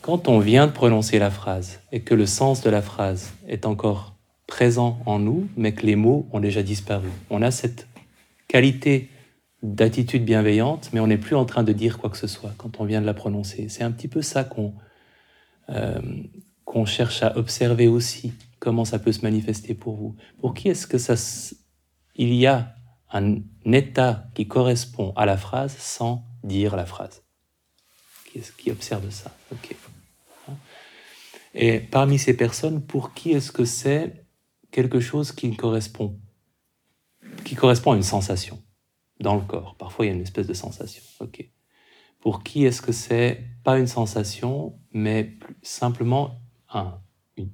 quand 0.00 0.28
on 0.28 0.38
vient 0.38 0.68
de 0.68 0.72
prononcer 0.72 1.18
la 1.18 1.30
phrase 1.30 1.80
et 1.90 2.00
que 2.00 2.14
le 2.14 2.26
sens 2.26 2.62
de 2.62 2.70
la 2.70 2.82
phrase 2.82 3.32
est 3.48 3.66
encore 3.66 4.14
présent 4.46 5.00
en 5.06 5.18
nous, 5.18 5.48
mais 5.56 5.72
que 5.72 5.84
les 5.84 5.96
mots 5.96 6.28
ont 6.32 6.38
déjà 6.38 6.62
disparu. 6.62 7.08
On 7.30 7.42
a 7.42 7.50
cette 7.50 7.88
qualité 8.46 9.08
d'attitude 9.62 10.24
bienveillante, 10.24 10.90
mais 10.92 11.00
on 11.00 11.08
n'est 11.08 11.18
plus 11.18 11.34
en 11.36 11.44
train 11.44 11.64
de 11.64 11.72
dire 11.72 11.98
quoi 11.98 12.10
que 12.10 12.16
ce 12.16 12.26
soit 12.26 12.52
quand 12.58 12.78
on 12.78 12.84
vient 12.84 13.00
de 13.00 13.06
la 13.06 13.14
prononcer. 13.14 13.68
C'est 13.68 13.82
un 13.82 13.90
petit 13.90 14.08
peu 14.08 14.22
ça 14.22 14.44
qu'on 14.44 14.74
euh, 15.70 16.00
qu'on 16.72 16.86
cherche 16.86 17.22
à 17.22 17.36
observer 17.36 17.86
aussi, 17.86 18.32
comment 18.58 18.86
ça 18.86 18.98
peut 18.98 19.12
se 19.12 19.20
manifester 19.20 19.74
pour 19.74 19.94
vous. 19.94 20.16
Pour 20.38 20.54
qui 20.54 20.70
est-ce 20.70 20.86
que 20.86 20.96
ça, 20.96 21.16
il 22.16 22.32
y 22.32 22.46
a 22.46 22.74
un 23.10 23.42
état 23.66 24.24
qui 24.34 24.48
correspond 24.48 25.12
à 25.14 25.26
la 25.26 25.36
phrase 25.36 25.76
sans 25.76 26.24
dire 26.42 26.74
la 26.74 26.86
phrase? 26.86 27.24
Qui 28.24 28.38
est-ce 28.38 28.52
qui 28.52 28.70
observe 28.70 29.10
ça? 29.10 29.36
Ok. 29.52 29.76
Et 31.52 31.78
parmi 31.78 32.18
ces 32.18 32.34
personnes, 32.34 32.80
pour 32.80 33.12
qui 33.12 33.32
est-ce 33.32 33.52
que 33.52 33.66
c'est 33.66 34.24
quelque 34.70 35.00
chose 35.00 35.30
qui 35.32 35.54
correspond, 35.54 36.18
qui 37.44 37.54
correspond 37.54 37.92
à 37.92 37.96
une 37.96 38.02
sensation 38.02 38.62
dans 39.20 39.34
le 39.34 39.42
corps? 39.42 39.76
Parfois, 39.78 40.06
il 40.06 40.08
y 40.08 40.10
a 40.12 40.14
une 40.14 40.22
espèce 40.22 40.46
de 40.46 40.54
sensation. 40.54 41.02
Ok. 41.20 41.50
Pour 42.20 42.42
qui 42.42 42.64
est-ce 42.64 42.80
que 42.80 42.92
c'est 42.92 43.44
pas 43.62 43.78
une 43.78 43.86
sensation, 43.86 44.78
mais 44.94 45.36
simplement 45.60 46.38
un, 46.72 47.00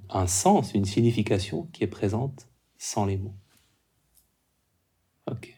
un 0.09 0.27
sens, 0.27 0.73
une 0.73 0.85
signification 0.85 1.67
qui 1.73 1.83
est 1.83 1.87
présente 1.87 2.47
sans 2.77 3.05
les 3.05 3.17
mots. 3.17 3.35
Ok. 5.29 5.55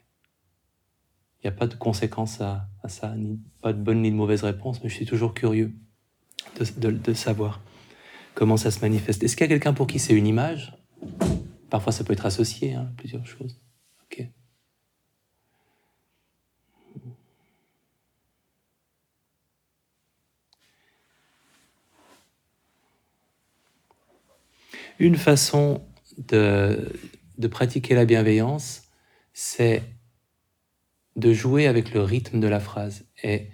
Il 1.44 1.48
n'y 1.48 1.50
a 1.50 1.58
pas 1.58 1.68
de 1.68 1.76
conséquence 1.76 2.40
à, 2.42 2.68
ça, 2.88 3.16
ni, 3.16 3.40
pas 3.62 3.74
de 3.74 3.82
bonne 3.82 4.02
ni 4.02 4.12
de 4.12 4.16
mauvaise 4.16 4.44
réponse, 4.44 4.84
mais 4.84 4.90
je 4.90 4.96
suis 4.96 5.06
toujours 5.06 5.34
curieux 5.34 5.74
de, 6.60 6.92
de, 6.92 7.14
savoir 7.14 7.62
comment 8.36 8.58
ça 8.58 8.70
se 8.70 8.82
manifeste. 8.82 9.24
Est-ce 9.24 9.36
qu'il 9.36 9.46
y 9.46 9.50
a 9.50 9.54
quelqu'un 9.54 9.74
pour 9.74 9.88
qui 9.88 9.98
c'est 9.98 10.14
une 10.14 10.28
image? 10.28 10.78
Parfois, 11.70 11.92
ça 11.94 12.04
peut 12.04 12.14
être 12.14 12.26
associé 12.26 12.76
à 12.76 12.82
hein, 12.82 12.92
plusieurs 12.98 13.26
choses. 13.26 13.60
Ok. 14.04 14.28
Une 25.02 25.16
façon 25.16 25.82
de, 26.20 26.94
pratiquer 27.50 27.96
la 27.96 28.06
bienveillance, 28.06 28.84
c'est 29.34 29.82
de 31.16 31.34
jouer 31.34 31.66
avec 31.66 31.92
le 31.96 32.04
rythme 32.04 32.40
de 32.40 32.48
la 32.48 32.60
phrase. 32.60 33.04
Et 33.24 33.48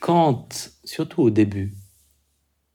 quand, 0.00 0.70
surtout 0.84 1.20
au 1.20 1.28
début, 1.28 1.74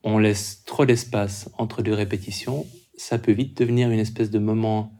on 0.03 0.19
laisse 0.19 0.63
trop 0.65 0.85
d'espace 0.85 1.49
entre 1.57 1.81
deux 1.81 1.95
répétitions, 1.95 2.67
ça 2.95 3.17
peut 3.17 3.31
vite 3.31 3.57
devenir 3.57 3.89
une 3.89 3.99
espèce 3.99 4.29
de 4.29 4.37
moment 4.37 4.93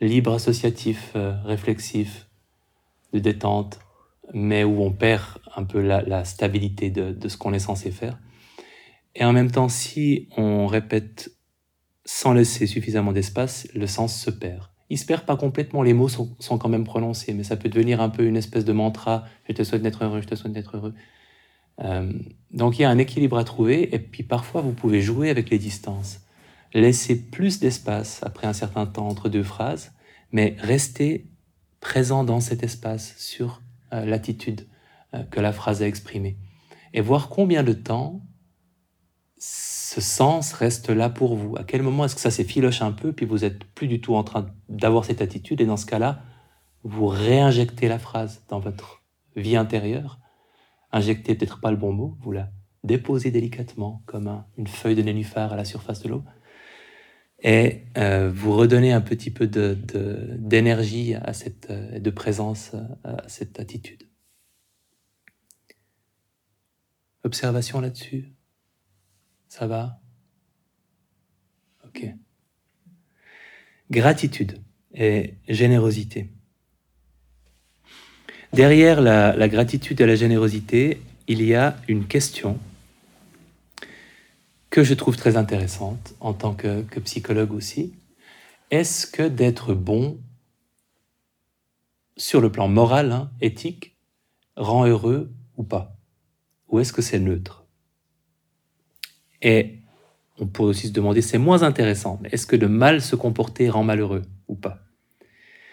libre, 0.00 0.32
associatif, 0.32 1.12
euh, 1.14 1.36
réflexif, 1.42 2.26
de 3.12 3.18
détente, 3.18 3.80
mais 4.32 4.64
où 4.64 4.82
on 4.82 4.92
perd 4.92 5.42
un 5.54 5.64
peu 5.64 5.82
la, 5.82 6.24
stabilité 6.24 6.88
de 6.88 7.28
ce 7.28 7.36
qu'on 7.36 7.52
est 7.52 7.58
censé 7.58 7.90
faire. 7.90 8.18
Et 9.14 9.24
en 9.24 9.32
même 9.32 9.50
temps, 9.50 9.68
si 9.68 10.28
on 10.36 10.66
répète 10.66 11.30
sans 12.04 12.32
laisser 12.32 12.66
suffisamment 12.66 13.12
d'espace, 13.12 13.68
le 13.74 13.86
sens 13.86 14.18
se 14.18 14.30
perd. 14.30 14.68
Il 14.90 14.98
se 14.98 15.06
perd 15.06 15.24
pas 15.24 15.36
complètement, 15.36 15.82
les 15.82 15.94
mots 15.94 16.08
sont, 16.08 16.36
quand 16.58 16.68
même 16.68 16.84
prononcés, 16.84 17.32
mais 17.32 17.42
ça 17.42 17.56
peut 17.56 17.68
devenir 17.68 18.00
un 18.00 18.10
peu 18.10 18.24
une 18.26 18.36
espèce 18.36 18.64
de 18.64 18.72
mantra, 18.72 19.24
je 19.48 19.54
te 19.54 19.62
souhaite 19.62 19.82
d'être 19.82 20.04
heureux, 20.04 20.20
je 20.20 20.26
te 20.26 20.34
souhaite 20.34 20.52
d'être 20.52 20.76
heureux. 20.76 20.94
Euh, 21.80 22.12
donc 22.52 22.78
il 22.78 22.82
y 22.82 22.84
a 22.84 22.90
un 22.90 22.98
équilibre 22.98 23.38
à 23.38 23.44
trouver, 23.44 23.94
et 23.94 23.98
puis 23.98 24.22
parfois 24.22 24.60
vous 24.60 24.72
pouvez 24.72 25.00
jouer 25.00 25.30
avec 25.30 25.48
les 25.48 25.58
distances. 25.58 26.20
Laisser 26.74 27.30
plus 27.30 27.60
d'espace 27.60 28.20
après 28.22 28.46
un 28.46 28.52
certain 28.52 28.86
temps 28.86 29.08
entre 29.08 29.28
deux 29.28 29.42
phrases, 29.42 29.92
mais 30.32 30.56
rester 30.58 31.26
présent 31.80 32.24
dans 32.24 32.40
cet 32.40 32.62
espace 32.62 33.14
sur 33.16 33.62
euh, 33.92 34.04
l'attitude 34.04 34.66
euh, 35.14 35.22
que 35.22 35.40
la 35.40 35.52
phrase 35.52 35.82
a 35.82 35.86
exprimée. 35.86 36.36
Et 36.92 37.00
voir 37.00 37.28
combien 37.28 37.62
de 37.62 37.72
temps 37.72 38.22
ce 39.46 40.00
sens 40.00 40.52
reste 40.52 40.88
là 40.90 41.10
pour 41.10 41.36
vous? 41.36 41.56
À 41.56 41.64
quel 41.64 41.82
moment 41.82 42.04
est-ce 42.04 42.14
que 42.14 42.20
ça 42.20 42.30
s'effiloche 42.30 42.82
un 42.82 42.92
peu, 42.92 43.12
puis 43.12 43.26
vous 43.26 43.38
n'êtes 43.38 43.64
plus 43.64 43.86
du 43.86 44.00
tout 44.00 44.14
en 44.14 44.24
train 44.24 44.46
d'avoir 44.68 45.04
cette 45.04 45.20
attitude, 45.20 45.60
et 45.60 45.66
dans 45.66 45.76
ce 45.76 45.86
cas-là, 45.86 46.22
vous 46.82 47.06
réinjectez 47.06 47.88
la 47.88 47.98
phrase 47.98 48.42
dans 48.48 48.58
votre 48.58 49.02
vie 49.36 49.56
intérieure? 49.56 50.18
Injectez 50.90 51.34
peut-être 51.34 51.60
pas 51.60 51.70
le 51.70 51.76
bon 51.76 51.92
mot, 51.92 52.16
vous 52.20 52.32
la 52.32 52.50
déposez 52.82 53.30
délicatement 53.30 54.02
comme 54.06 54.44
une 54.56 54.66
feuille 54.66 54.96
de 54.96 55.02
nénuphar 55.02 55.52
à 55.52 55.56
la 55.56 55.64
surface 55.64 56.02
de 56.02 56.08
l'eau, 56.08 56.24
et 57.42 57.84
euh, 57.98 58.32
vous 58.34 58.56
redonnez 58.56 58.92
un 58.92 59.02
petit 59.02 59.30
peu 59.30 59.46
d'énergie 59.46 61.12
de, 61.12 61.18
à 61.18 61.32
euh, 61.70 61.98
de 61.98 62.10
présence 62.10 62.74
à 63.04 63.28
cette 63.28 63.60
attitude. 63.60 64.08
Observation 67.22 67.80
là-dessus 67.80 68.33
ça 69.54 69.68
va? 69.68 70.00
Ok. 71.84 72.04
Gratitude 73.88 74.58
et 74.92 75.34
générosité. 75.48 76.32
Derrière 78.52 79.00
la, 79.00 79.48
gratitude 79.48 80.00
et 80.00 80.06
la 80.06 80.16
générosité, 80.16 81.00
il 81.28 81.40
y 81.40 81.54
a 81.54 81.76
une 81.86 82.06
question 82.06 82.58
que 84.70 84.82
je 84.82 84.94
trouve 84.94 85.16
très 85.16 85.36
intéressante 85.36 86.14
en 86.18 86.32
tant 86.32 86.54
que, 86.54 86.82
psychologue 87.04 87.52
aussi. 87.52 87.94
Est-ce 88.72 89.06
que 89.06 89.22
d'être 89.22 89.72
bon 89.72 90.18
sur 92.16 92.40
le 92.40 92.50
plan 92.50 92.66
moral, 92.66 93.12
hein, 93.12 93.30
éthique, 93.40 93.96
rend 94.56 94.84
heureux 94.84 95.32
ou 95.56 95.62
pas? 95.62 95.96
Ou 96.70 96.80
est-ce 96.80 96.92
que 96.92 97.02
c'est 97.02 97.20
neutre? 97.20 97.63
Et 99.44 99.78
on 100.40 100.46
pourrait 100.46 100.70
aussi 100.70 100.88
se 100.88 100.92
demander, 100.92 101.22
c'est 101.22 101.38
moins 101.38 101.62
intéressant, 101.62 102.20
est-ce 102.32 102.46
que 102.46 102.56
de 102.56 102.66
mal 102.66 103.00
se 103.00 103.14
comporter 103.14 103.68
rend 103.68 103.84
malheureux 103.84 104.22
ou 104.48 104.56
pas? 104.56 104.80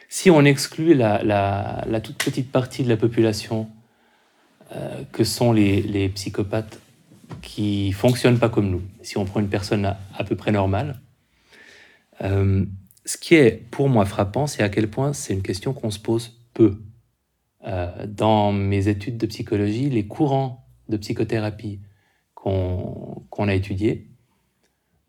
Si 0.09 0.30
on 0.30 0.43
exclut 0.43 0.93
la, 0.93 2.01
toute 2.03 2.24
petite 2.24 2.51
partie 2.51 2.84
de 2.84 2.89
la 2.89 2.97
population 2.97 3.69
euh, 4.76 5.03
que 5.13 5.24
sont 5.24 5.53
les, 5.53 6.09
psychopathes 6.09 6.80
qui 7.41 7.93
fonctionnent 7.93 8.38
pas 8.38 8.49
comme 8.49 8.69
nous, 8.69 8.82
si 9.01 9.17
on 9.17 9.26
prend 9.26 9.39
une 9.39 9.49
personne 9.49 9.86
à, 9.86 10.24
peu 10.26 10.36
près 10.36 10.51
normale, 10.51 10.99
euh, 12.22 12.65
ce 13.05 13.17
qui 13.17 13.36
est 13.36 13.65
pour 13.72 13.88
moi 13.88 14.05
frappant, 14.05 14.47
c'est 14.47 14.63
à 14.63 14.69
quel 14.69 14.89
point 14.89 15.13
c'est 15.13 15.34
une 15.34 15.41
question 15.41 15.74
qu'on 15.74 15.91
se 15.91 15.99
pose 15.99 16.38
peu. 16.53 16.78
Euh, 17.65 18.05
dans 18.05 18.51
mes 18.51 18.89
études 18.89 19.17
de 19.17 19.26
psychologie, 19.28 19.89
les 19.89 20.07
courants 20.07 20.67
de 20.89 20.97
psychothérapie 20.97 21.80
qu'on 22.42 23.48
a 23.48 23.54
étudié 23.54 24.08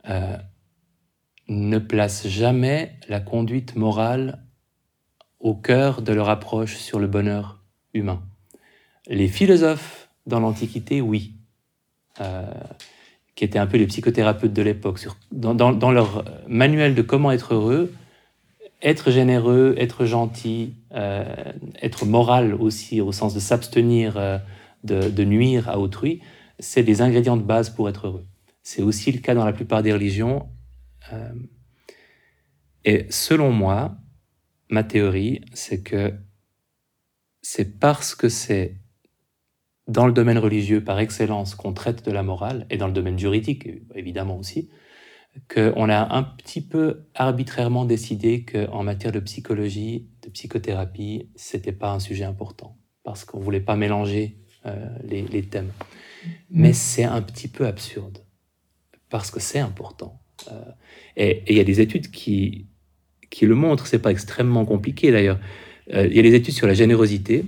euh, 0.09 0.37
ne 1.49 1.78
place 1.78 2.28
jamais 2.28 2.95
la 3.09 3.20
conduite 3.20 3.74
morale 3.74 4.45
au 5.41 5.55
cœur 5.55 6.03
de 6.03 6.12
leur 6.12 6.28
approche 6.28 6.76
sur 6.76 6.99
le 6.99 7.07
bonheur 7.07 7.62
humain. 7.95 8.22
Les 9.09 9.28
philosophes 9.28 10.09
dans 10.26 10.41
l'Antiquité, 10.41 11.01
oui, 11.01 11.35
euh, 12.20 12.45
qui 13.35 13.45
étaient 13.45 13.59
un 13.59 13.66
peu 13.66 13.78
les 13.78 13.87
psychothérapeutes 13.87 14.53
de 14.53 14.62
l'époque, 14.62 15.01
dans, 15.33 15.91
leur 15.91 16.24
manuel 16.47 16.95
de 16.95 17.03
comment 17.03 17.33
être 17.33 17.55
heureux, 17.55 17.93
être 18.83 19.11
généreux, 19.11 19.74
être 19.78 20.05
gentil, 20.05 20.74
euh, 20.95 21.24
être 21.80 22.05
moral 22.05 22.55
aussi, 22.55 23.01
au 23.01 23.11
sens 23.11 23.35
de 23.35 23.41
s'abstenir 23.41 24.41
de, 24.85 25.24
nuire 25.24 25.68
à 25.68 25.78
autrui, 25.78 26.20
c'est 26.59 26.82
des 26.82 27.03
ingrédients 27.03 27.36
de 27.36 27.42
base 27.42 27.70
pour 27.70 27.88
être 27.88 28.07
heureux. 28.07 28.26
C'est 28.62 28.82
aussi 28.82 29.12
le 29.12 29.18
cas 29.20 29.34
dans 29.34 29.44
la 29.44 29.53
plupart 29.53 29.82
des 29.82 29.92
religions. 29.92 30.48
Euh, 31.12 31.32
et 32.84 33.07
selon 33.11 33.50
moi, 33.50 33.96
ma 34.68 34.84
théorie, 34.84 35.42
c'est 35.53 35.82
que 35.82 36.14
c'est 37.42 37.78
parce 37.78 38.14
que 38.14 38.28
c'est 38.28 38.76
dans 39.88 40.07
le 40.07 40.12
domaine 40.12 40.38
religieux 40.38 40.82
par 40.82 41.00
excellence 41.00 41.55
qu'on 41.55 41.72
traite 41.72 42.05
de 42.05 42.12
la 42.12 42.22
morale, 42.22 42.66
et 42.70 42.76
dans 42.76 42.86
le 42.86 42.92
domaine 42.92 43.18
juridique 43.18 43.68
évidemment 43.94 44.38
aussi, 44.38 44.70
qu'on 45.53 45.88
a 45.88 46.14
un 46.14 46.22
petit 46.22 46.61
peu 46.61 47.07
arbitrairement 47.14 47.84
décidé 47.84 48.44
qu'en 48.44 48.84
matière 48.84 49.12
de 49.12 49.20
psychologie, 49.20 50.09
de 50.22 50.30
psychothérapie, 50.30 51.30
c'était 51.34 51.72
pas 51.72 51.92
un 51.92 52.00
sujet 52.00 52.24
important, 52.24 52.78
parce 53.03 53.24
qu'on 53.24 53.40
voulait 53.40 53.61
pas 53.61 53.76
mélanger 53.76 54.41
les, 55.04 55.42
thèmes. 55.42 55.72
Mais 56.50 56.72
c'est 56.72 57.04
un 57.04 57.22
petit 57.22 57.48
peu 57.48 57.66
absurde, 57.66 58.18
parce 59.10 59.30
que 59.30 59.40
c'est 59.40 59.58
important. 59.58 60.20
et 61.16 61.42
il 61.48 61.56
y 61.56 61.60
a 61.60 61.64
des 61.64 61.80
études 61.80 62.10
qui, 62.10 62.66
qui 63.30 63.46
le 63.46 63.54
montrent, 63.54 63.86
c'est 63.86 63.98
pas 63.98 64.10
extrêmement 64.10 64.64
compliqué 64.64 65.10
d'ailleurs. 65.10 65.38
Il 65.88 66.14
y 66.14 66.18
a 66.18 66.22
des 66.22 66.34
études 66.34 66.54
sur 66.54 66.66
la 66.66 66.74
générosité 66.74 67.44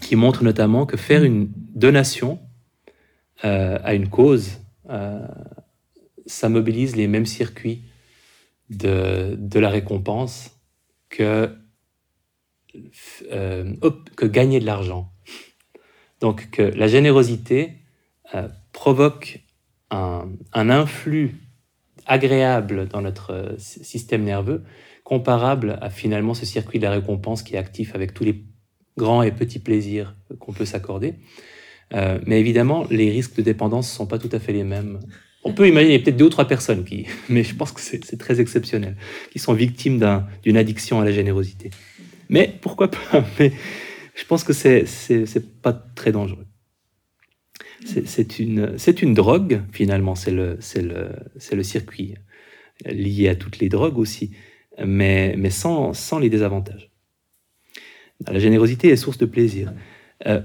qui 0.00 0.16
montrent 0.16 0.42
notamment 0.42 0.86
que 0.86 0.96
faire 0.96 1.22
une 1.22 1.50
donation 1.74 2.40
à 3.42 3.94
une 3.94 4.08
cause, 4.08 4.58
ça 6.26 6.48
mobilise 6.48 6.96
les 6.96 7.08
mêmes 7.08 7.26
circuits 7.26 7.82
de, 8.70 9.36
de 9.38 9.58
la 9.60 9.68
récompense 9.68 10.56
que, 11.08 11.54
euh, 13.30 13.74
que 14.16 14.26
gagner 14.26 14.60
de 14.60 14.66
l'argent. 14.66 15.11
Donc 16.22 16.50
que 16.50 16.62
la 16.62 16.86
générosité 16.86 17.72
euh, 18.34 18.48
provoque 18.72 19.40
un, 19.90 20.30
influx 20.54 21.34
agréable 22.06 22.88
dans 22.88 23.02
notre 23.02 23.32
euh, 23.32 23.58
système 23.58 24.24
nerveux, 24.24 24.62
comparable 25.04 25.78
à 25.82 25.90
finalement 25.90 26.32
ce 26.32 26.46
circuit 26.46 26.78
de 26.78 26.84
la 26.84 26.92
récompense 26.92 27.42
qui 27.42 27.56
est 27.56 27.58
actif 27.58 27.94
avec 27.94 28.14
tous 28.14 28.24
les 28.24 28.44
grands 28.96 29.22
et 29.22 29.32
petits 29.32 29.58
plaisirs 29.58 30.16
qu'on 30.38 30.52
peut 30.52 30.64
s'accorder. 30.64 31.14
mais 31.92 32.40
évidemment, 32.40 32.86
les 32.90 33.10
risques 33.10 33.36
de 33.36 33.42
dépendance 33.42 33.90
ne 33.90 33.96
sont 33.96 34.06
pas 34.06 34.18
tout 34.18 34.28
à 34.32 34.38
fait 34.38 34.52
les 34.52 34.64
mêmes 34.64 35.00
on 35.44 35.52
peut 35.52 35.66
imaginer 35.66 35.98
peut-être 35.98 36.16
deux 36.16 36.26
ou 36.26 36.30
trois 36.30 36.46
personnes 36.46 36.84
qui, 36.84 37.06
mais 37.28 37.42
je 37.42 37.54
pense 37.54 37.72
que 37.72 37.80
c'est 37.80 38.18
très 38.18 38.40
exceptionnel, 38.40 38.96
qui 39.32 39.38
sont 39.38 39.54
victimes 39.54 39.98
d'une 40.42 40.56
addiction 40.56 41.00
à 41.00 41.04
la 41.04 41.12
générosité. 41.12 41.70
Mais 42.28 42.54
pourquoi 42.60 42.90
pas? 42.90 43.24
je 44.14 44.24
pense 44.24 44.44
que 44.44 44.52
c'est 44.52 45.62
pas 45.62 45.72
très 45.72 46.12
dangereux. 46.12 46.46
C'est 47.84 48.38
une, 48.38 49.14
drogue, 49.14 49.62
finalement, 49.72 50.14
c'est 50.14 50.30
le, 50.30 50.58
circuit 51.62 52.14
lié 52.84 53.28
à 53.28 53.34
toutes 53.34 53.58
les 53.58 53.68
drogues 53.68 53.98
aussi, 53.98 54.32
mais, 54.84 55.50
sans 55.50 56.18
les 56.20 56.30
désavantages. 56.30 56.90
La 58.30 58.38
générosité 58.38 58.88
est 58.88 58.96
source 58.96 59.18
de 59.18 59.26
plaisir. 59.26 59.72
Euh, 60.26 60.42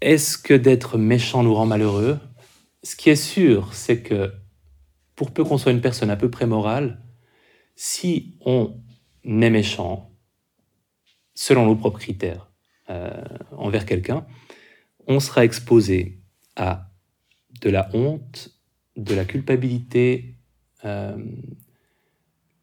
Est-ce 0.00 0.38
que 0.38 0.54
d'être 0.54 0.98
méchant 0.98 1.42
nous 1.42 1.54
rend 1.54 1.66
malheureux? 1.66 2.18
Ce 2.82 2.96
qui 2.96 3.10
est 3.10 3.16
sûr, 3.16 3.74
c'est 3.74 4.02
que 4.02 4.32
pour 5.14 5.30
peu 5.32 5.44
qu'on 5.44 5.58
soit 5.58 5.72
une 5.72 5.80
personne 5.80 6.10
à 6.10 6.16
peu 6.16 6.30
près 6.30 6.46
morale, 6.46 7.02
si 7.76 8.36
on 8.44 8.74
est 9.24 9.50
méchant, 9.50 10.10
selon 11.38 11.66
nos 11.66 11.76
propres 11.76 12.00
critères, 12.00 12.50
euh, 12.90 13.22
envers 13.52 13.86
quelqu'un, 13.86 14.26
on 15.06 15.20
sera 15.20 15.44
exposé 15.44 16.18
à 16.56 16.90
de 17.60 17.70
la 17.70 17.88
honte, 17.94 18.50
de 18.96 19.14
la 19.14 19.24
culpabilité, 19.24 20.34
euh, 20.84 21.16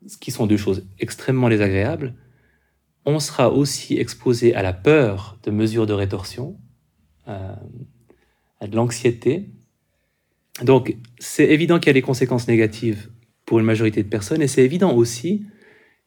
ce 0.06 0.18
qui 0.18 0.32
sont 0.32 0.46
deux 0.46 0.58
choses 0.58 0.86
extrêmement 1.00 1.48
désagréables. 1.48 2.16
On 3.06 3.20
sera 3.20 3.50
aussi 3.50 3.98
exposé 3.98 4.54
à 4.54 4.62
la 4.62 4.74
peur 4.74 5.40
de 5.44 5.52
mesures 5.52 5.86
de 5.86 5.94
rétorsion, 5.94 6.60
euh, 7.30 7.56
à 8.60 8.68
de 8.68 8.76
l'anxiété, 8.76 9.50
donc, 10.64 10.96
c'est 11.20 11.46
évident 11.46 11.80
qu'il 11.80 11.88
y 11.88 11.90
a 11.90 11.94
des 11.94 12.02
conséquences 12.02 12.48
négatives 12.48 13.10
pour 13.46 13.60
une 13.60 13.66
majorité 13.66 14.02
de 14.04 14.08
personnes, 14.08 14.42
et 14.42 14.48
c'est 14.48 14.64
évident 14.64 14.96
aussi 14.96 15.46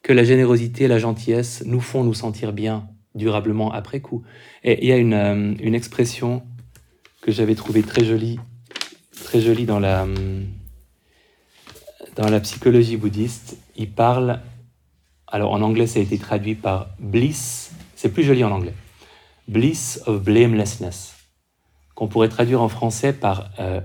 que 0.03 0.13
la 0.13 0.25
générosité 0.25 0.85
et 0.85 0.89
la 0.89 0.99
gentillesse 0.99 1.63
nous 1.67 1.81
font 1.81 2.05
nous 2.05 2.15
sentir 2.15 2.53
bien 2.53 2.89
durablement 3.15 3.73
après 3.73 4.01
coup. 4.01 4.23
Et 4.65 4.83
il 4.83 4.89
y 4.89 4.93
a 4.93 4.97
une, 4.97 5.15
euh, 5.15 5.73
expression 5.75 6.43
que 7.21 7.33
j'avais 7.33 7.55
trouvée 7.55 7.83
très 7.83 8.05
jolie, 8.05 8.39
très 9.25 9.41
jolie 9.41 9.67
dans 9.67 9.81
la, 9.81 10.07
dans 12.17 12.31
la 12.31 12.41
psychologie 12.41 12.97
bouddhiste. 12.97 13.59
Il 13.77 13.91
parle, 13.91 14.41
alors 15.27 15.53
en 15.53 15.61
anglais 15.63 15.87
ça 15.87 15.99
a 15.99 16.03
été 16.03 16.19
traduit 16.19 16.55
par 16.55 16.91
bliss, 16.99 17.73
c'est 17.97 18.13
plus 18.13 18.23
joli 18.23 18.45
en 18.45 18.53
anglais, 18.53 18.75
bliss 19.49 20.01
of 20.07 20.23
blamelessness, 20.23 21.17
qu'on 21.95 22.09
pourrait 22.09 22.29
traduire 22.29 22.63
en 22.63 22.69
français 22.69 23.13
par 23.13 23.51
euh, 23.59 23.81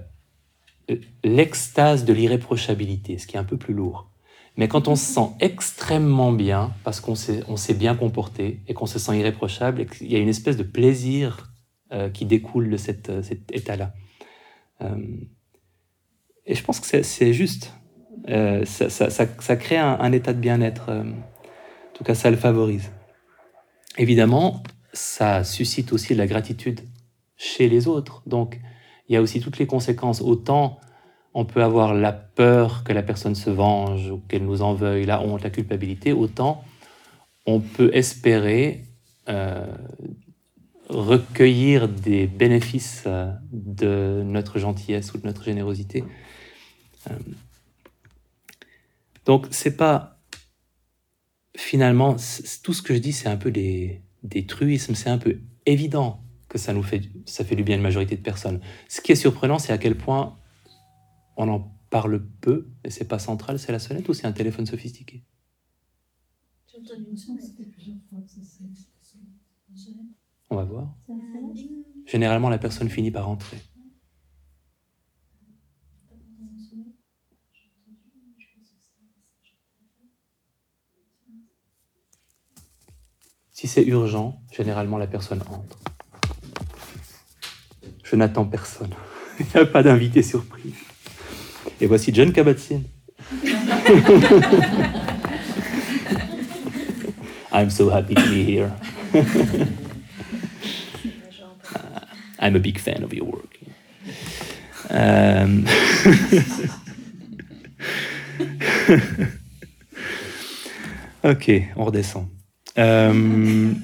l'extase 1.23 2.05
de 2.05 2.13
l'irréprochabilité, 2.13 3.17
ce 3.17 3.27
qui 3.27 3.35
est 3.35 3.39
un 3.39 3.43
peu 3.43 3.57
plus 3.57 3.73
lourd. 3.73 4.12
Mais 4.55 4.67
quand 4.67 4.87
on 4.87 4.95
se 4.95 5.13
sent 5.13 5.29
extrêmement 5.39 6.31
bien, 6.31 6.73
parce 6.83 6.99
qu'on 6.99 7.15
s'est, 7.15 7.73
bien 7.73 7.95
comporté 7.95 8.61
et 8.67 8.73
qu'on 8.73 8.85
se 8.85 8.99
sent 8.99 9.17
irréprochable, 9.17 9.85
il 10.01 10.11
y 10.11 10.15
a 10.15 10.19
une 10.19 10.29
espèce 10.29 10.57
de 10.57 10.63
plaisir 10.63 11.51
euh, 11.91 12.09
qui 12.09 12.25
découle 12.25 12.69
de 12.69 12.75
euh, 13.09 13.23
cet 13.23 13.51
état-là. 13.51 13.93
Euh, 14.81 14.95
et 16.45 16.55
je 16.55 16.63
pense 16.63 16.79
que 16.79 17.03
c'est, 17.03 17.33
juste. 17.33 17.73
Ça, 18.27 19.55
crée 19.55 19.77
un, 19.77 19.97
un, 19.99 20.11
état 20.11 20.33
de 20.33 20.39
bien-être. 20.39 20.89
en 20.89 21.93
tout 21.93 22.03
cas, 22.03 22.15
ça 22.15 22.29
le 22.29 22.37
favorise. 22.37 22.91
Évidemment, 23.97 24.61
ça 24.91 25.43
suscite 25.43 25.93
aussi 25.93 26.13
de 26.13 26.19
la 26.19 26.27
gratitude 26.27 26.81
chez 27.37 27.69
les 27.69 27.87
autres. 27.87 28.21
Donc, 28.27 28.59
il 29.07 29.13
y 29.13 29.17
a 29.17 29.21
aussi 29.21 29.39
toutes 29.39 29.57
les 29.57 29.67
conséquences. 29.67 30.21
Autant 30.21 30.79
on 31.33 31.45
peut 31.45 31.63
avoir 31.63 31.93
la 31.93 32.11
peur 32.13 32.83
que 32.83 32.93
la 32.93 33.03
personne 33.03 33.35
se 33.35 33.49
venge 33.49 34.11
ou 34.11 34.19
qu'elle 34.27 34.45
nous 34.45 34.61
en 34.61 34.73
veuille, 34.73 35.05
la 35.05 35.21
honte, 35.21 35.43
la 35.43 35.49
culpabilité, 35.49 36.13
autant 36.13 36.63
on 37.45 37.59
peut 37.59 37.91
espérer 37.93 38.83
euh, 39.29 39.65
recueillir 40.89 41.87
des 41.87 42.27
bénéfices 42.27 43.03
euh, 43.05 43.31
de 43.51 44.23
notre 44.25 44.59
gentillesse 44.59 45.13
ou 45.13 45.17
de 45.17 45.25
notre 45.25 45.43
générosité. 45.43 46.03
Euh, 47.09 47.17
donc 49.25 49.47
c'est 49.51 49.77
pas 49.77 50.19
finalement 51.55 52.15
tout 52.63 52.73
ce 52.73 52.81
que 52.81 52.93
je 52.93 52.99
dis, 52.99 53.13
c'est 53.13 53.29
un 53.29 53.37
peu 53.37 53.51
des, 53.51 54.01
des 54.23 54.45
truismes, 54.45 54.95
c'est 54.95 55.09
un 55.09 55.17
peu 55.17 55.39
évident 55.65 56.21
que 56.49 56.57
ça 56.57 56.73
nous 56.73 56.83
fait, 56.83 57.01
ça 57.25 57.45
fait 57.45 57.55
du 57.55 57.63
bien 57.63 57.75
à 57.75 57.77
une 57.77 57.83
majorité 57.83 58.15
de 58.15 58.21
personnes. 58.21 58.59
Ce 58.87 59.01
qui 59.01 59.11
est 59.11 59.15
surprenant, 59.15 59.59
c'est 59.59 59.73
à 59.73 59.77
quel 59.77 59.95
point 59.95 60.37
on 61.37 61.49
en 61.49 61.59
parle 61.89 62.25
peu, 62.41 62.69
et 62.83 62.89
c'est 62.89 63.07
pas 63.07 63.19
central, 63.19 63.59
c'est 63.59 63.71
la 63.71 63.79
sonnette 63.79 64.09
ou 64.09 64.13
c'est 64.13 64.25
un 64.25 64.31
téléphone 64.31 64.65
sophistiqué? 64.65 65.23
On 70.49 70.55
va 70.55 70.63
voir. 70.63 70.95
Généralement, 72.05 72.49
la 72.49 72.57
personne 72.57 72.89
finit 72.89 73.11
par 73.11 73.25
rentrer. 73.25 73.57
Si 83.51 83.67
c'est 83.67 83.85
urgent, 83.85 84.41
généralement 84.51 84.97
la 84.97 85.07
personne 85.07 85.41
entre. 85.43 85.79
Je 88.03 88.15
n'attends 88.15 88.45
personne. 88.45 88.93
Il 89.39 89.45
n'y 89.45 89.61
a 89.61 89.65
pas 89.65 89.81
d'invité 89.81 90.21
surprise. 90.21 90.75
Et 91.83 91.85
voici 91.85 92.13
John 92.13 92.31
Kabat-Zinn. 92.31 92.85
I'm 97.51 97.69
so 97.69 97.89
happy 97.89 98.15
to 98.15 98.29
be 98.29 98.45
here. 98.45 98.71
I'm 102.39 102.55
a 102.55 102.59
big 102.59 102.79
fan 102.79 103.03
of 103.03 103.13
your 103.13 103.25
work. 103.25 103.59
Um, 104.89 105.65
ok, 111.25 111.73
on 111.75 111.83
redescend. 111.83 112.29
Um, 112.77 113.83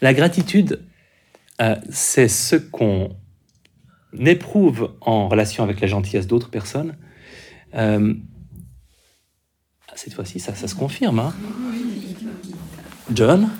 La 0.00 0.14
gratitude, 0.14 0.86
euh, 1.60 1.74
c'est 1.90 2.28
ce 2.28 2.54
qu'on 2.54 3.16
éprouve 4.18 4.92
en 5.00 5.28
relation 5.28 5.64
avec 5.64 5.80
la 5.80 5.86
gentillesse 5.86 6.26
d'autres 6.26 6.50
personnes. 6.50 6.96
Euh, 7.74 8.14
cette 9.94 10.14
fois-ci, 10.14 10.40
ça, 10.40 10.54
se 10.54 10.74
confirme. 10.74 11.18
Hein 11.18 11.34
John? 13.12 13.48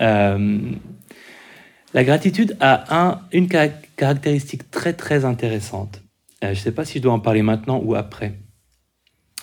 Euh, 0.00 0.58
La 1.94 2.02
gratitude 2.02 2.56
a 2.58 2.96
un, 2.98 3.20
une 3.30 3.46
caractéristique 3.46 4.68
très 4.70 4.94
très 4.94 5.24
intéressante. 5.24 6.02
je 6.42 6.48
ne 6.48 6.54
sais 6.54 6.72
pas 6.72 6.84
si 6.84 6.98
je 6.98 7.04
dois 7.04 7.12
en 7.12 7.20
parler 7.20 7.42
maintenant 7.42 7.78
ou 7.78 7.94
après 7.94 8.40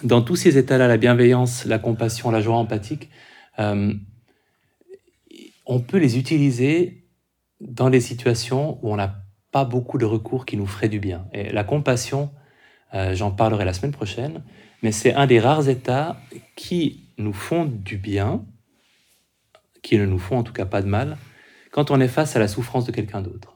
dans 0.04 0.22
tous 0.22 0.36
ces 0.36 0.58
états-là, 0.58 0.88
la 0.88 0.98
bienveillance, 0.98 1.66
la 1.66 1.80
compassion, 1.80 2.32
la 2.32 2.42
joie 2.42 2.56
empathique, 2.56 3.10
euh, 3.60 3.94
on 5.66 5.80
peut 5.80 5.98
les 5.98 6.18
utiliser 6.18 7.06
dans 7.62 7.90
des 7.90 8.02
situations 8.02 8.80
où 8.82 8.92
on 8.92 8.96
n'a 8.96 9.24
pas 9.52 9.66
beaucoup 9.66 9.98
de 9.98 10.06
recours 10.06 10.46
qui 10.46 10.58
nous 10.58 10.68
feraient 10.68 10.90
du 10.90 11.00
bien. 11.00 11.28
Et 11.34 11.52
la 11.52 11.64
compassion, 11.64 12.32
Euh, 12.94 13.14
j'en 13.14 13.32
parlerai 13.32 13.66
la 13.66 13.74
semaine 13.74 13.92
prochaine. 13.92 14.44
Mais 14.82 14.92
c'est 14.92 15.14
un 15.14 15.28
des 15.28 15.40
rares 15.40 15.70
états 15.70 16.20
qui 16.56 17.04
nous 17.18 17.34
font 17.34 17.66
du 17.66 17.98
bien, 17.98 18.46
qui 19.84 19.98
ne 19.98 20.06
nous 20.06 20.20
font 20.20 20.38
en 20.38 20.44
tout 20.44 20.54
cas 20.54 20.66
pas 20.66 20.82
de 20.82 20.88
mal, 20.88 21.18
quand 21.72 21.92
on 21.92 22.00
est 22.00 22.08
face 22.08 22.36
à 22.36 22.40
la 22.40 22.48
souffrance 22.48 22.86
de 22.86 22.92
quelqu'un 22.92 23.22
d'autre. 23.22 23.54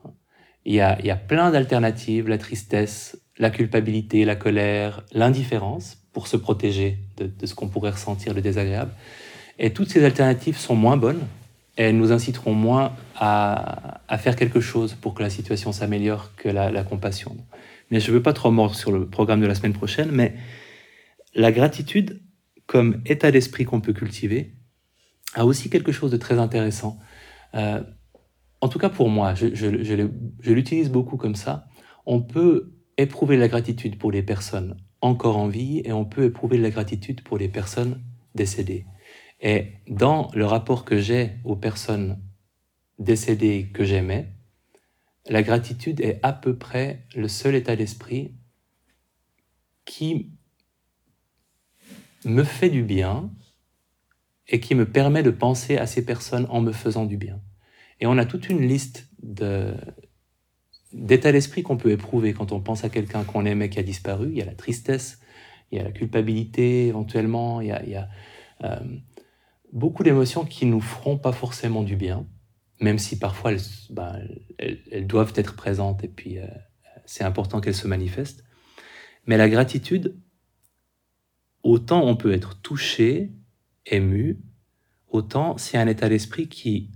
Il 0.65 0.73
y 0.73 0.81
a, 0.81 1.15
plein 1.15 1.51
d'alternatives, 1.51 2.29
la 2.29 2.37
tristesse, 2.37 3.17
la 3.37 3.49
culpabilité, 3.49 4.23
la 4.23 4.35
colère, 4.35 5.03
l'indifférence, 5.11 5.97
pour 6.13 6.27
se 6.27 6.37
protéger 6.37 6.99
de, 7.17 7.25
de 7.25 7.45
ce 7.45 7.55
qu'on 7.55 7.67
pourrait 7.67 7.89
ressentir 7.91 8.33
de 8.33 8.39
désagréable. 8.39 8.91
Et 9.59 9.71
toutes 9.71 9.89
ces 9.89 10.03
alternatives 10.03 10.57
sont 10.57 10.75
moins 10.75 10.97
bonnes 10.97 11.21
et 11.77 11.83
elles 11.83 11.97
nous 11.97 12.11
inciteront 12.11 12.53
moins 12.53 12.95
à, 13.15 14.01
faire 14.19 14.35
quelque 14.35 14.59
chose 14.59 14.93
pour 14.93 15.13
que 15.13 15.23
la 15.23 15.29
situation 15.29 15.71
s'améliore 15.71 16.35
que 16.35 16.49
la, 16.49 16.83
compassion. 16.83 17.35
Mais 17.89 17.99
je 17.99 18.11
ne 18.11 18.15
veux 18.15 18.21
pas 18.21 18.33
trop 18.33 18.51
mordre 18.51 18.75
sur 18.75 18.91
le 18.91 19.07
programme 19.07 19.41
de 19.41 19.47
la 19.47 19.55
semaine 19.55 19.73
prochaine, 19.73 20.09
mais 20.11 20.35
la 21.35 21.51
gratitude, 21.51 22.21
comme 22.67 23.01
état 23.05 23.31
d'esprit 23.31 23.65
qu'on 23.65 23.81
peut 23.81 23.93
cultiver, 23.93 24.53
a 25.33 25.45
aussi 25.45 25.69
quelque 25.69 25.91
chose 25.91 26.11
de 26.11 26.17
très 26.17 26.37
intéressant. 26.37 26.99
Euh, 27.55 27.81
en 28.61 28.69
tout 28.69 28.79
cas 28.79 28.89
pour 28.89 29.09
moi, 29.09 29.33
je, 29.33 29.53
je, 29.53 30.51
l'utilise 30.51 30.89
beaucoup 30.89 31.17
comme 31.17 31.35
ça. 31.35 31.65
On 32.05 32.21
peut 32.21 32.73
éprouver 32.97 33.35
la 33.35 33.47
gratitude 33.47 33.97
pour 33.97 34.11
les 34.11 34.21
personnes 34.21 34.77
encore 35.01 35.37
en 35.37 35.47
vie 35.47 35.81
et 35.83 35.91
on 35.91 36.05
peut 36.05 36.23
éprouver 36.23 36.57
la 36.57 36.69
gratitude 36.69 37.23
pour 37.23 37.37
les 37.37 37.49
personnes 37.49 38.01
décédées. 38.35 38.85
Et 39.43 39.73
dans 39.89 40.31
le 40.33 40.45
rapport 40.45 40.85
que 40.85 40.97
j'ai 40.99 41.33
aux 41.43 41.57
personnes 41.57 42.17
décédées 42.97 43.69
que 43.73 43.83
j'aimais, 43.83 44.29
la 45.27 45.43
gratitude 45.43 45.99
est 45.99 46.19
à 46.23 46.31
peu 46.31 46.57
près 46.57 47.05
le 47.13 47.27
seul 47.27 47.55
état 47.55 47.75
d'esprit 47.75 48.33
qui 49.85 50.31
me 52.23 52.43
fait 52.45 52.69
du 52.69 52.83
bien 52.83 53.29
et 54.47 54.61
qui 54.61 54.75
me 54.75 54.89
permet 54.89 55.23
de 55.23 55.29
penser 55.29 55.77
à 55.77 55.87
ces 55.87 56.05
personnes 56.05 56.47
en 56.49 56.61
me 56.61 56.71
faisant 56.71 57.05
du 57.05 57.17
bien. 57.17 57.41
Et 57.99 58.07
on 58.07 58.17
a 58.17 58.25
toute 58.25 58.49
une 58.49 58.61
liste 58.61 59.09
d'états 60.93 61.31
d'esprit 61.33 61.63
qu'on 61.63 61.77
peut 61.77 61.91
éprouver 61.91 62.33
quand 62.33 62.53
on 62.53 62.61
pense 62.61 62.85
à 62.85 62.89
quelqu'un 62.89 63.25
qu'on 63.25 63.45
aimait 63.45 63.69
qui 63.69 63.79
a 63.79 63.83
disparu. 63.83 64.29
Il 64.31 64.37
y 64.37 64.41
a 64.41 64.45
la 64.45 64.55
tristesse, 64.55 65.19
il 65.71 65.79
y 65.79 65.81
a 65.81 65.83
la 65.83 65.91
culpabilité 65.91 66.87
éventuellement, 66.87 67.59
il 67.59 67.67
y 67.67 67.71
a, 67.71 67.83
il 67.83 67.89
y 67.89 67.95
a 67.95 68.09
euh, 68.63 68.79
beaucoup 69.73 70.03
d'émotions 70.03 70.45
qui 70.45 70.65
nous 70.65 70.79
feront 70.79 71.17
pas 71.17 71.33
forcément 71.33 71.81
du 71.81 71.95
bien, 71.95 72.27
même 72.79 72.99
si 72.99 73.17
parfois 73.17 73.51
elles, 73.51 74.79
elles 74.91 75.07
doivent 75.07 75.33
être 75.35 75.55
présentes 75.55 76.03
et 76.03 76.07
puis 76.07 76.37
euh, 76.37 76.47
c'est 77.05 77.23
important 77.23 77.59
qu'elles 77.59 77.75
se 77.75 77.87
manifestent. 77.87 78.45
Mais 79.25 79.35
la 79.35 79.49
gratitude, 79.49 80.15
autant 81.63 82.05
on 82.05 82.15
peut 82.15 82.31
être 82.31 82.61
touché, 82.61 83.33
ému, 83.87 84.39
autant 85.07 85.57
c'est 85.57 85.77
un 85.77 85.87
état 85.87 86.07
d'esprit 86.07 86.47
qui 86.47 86.91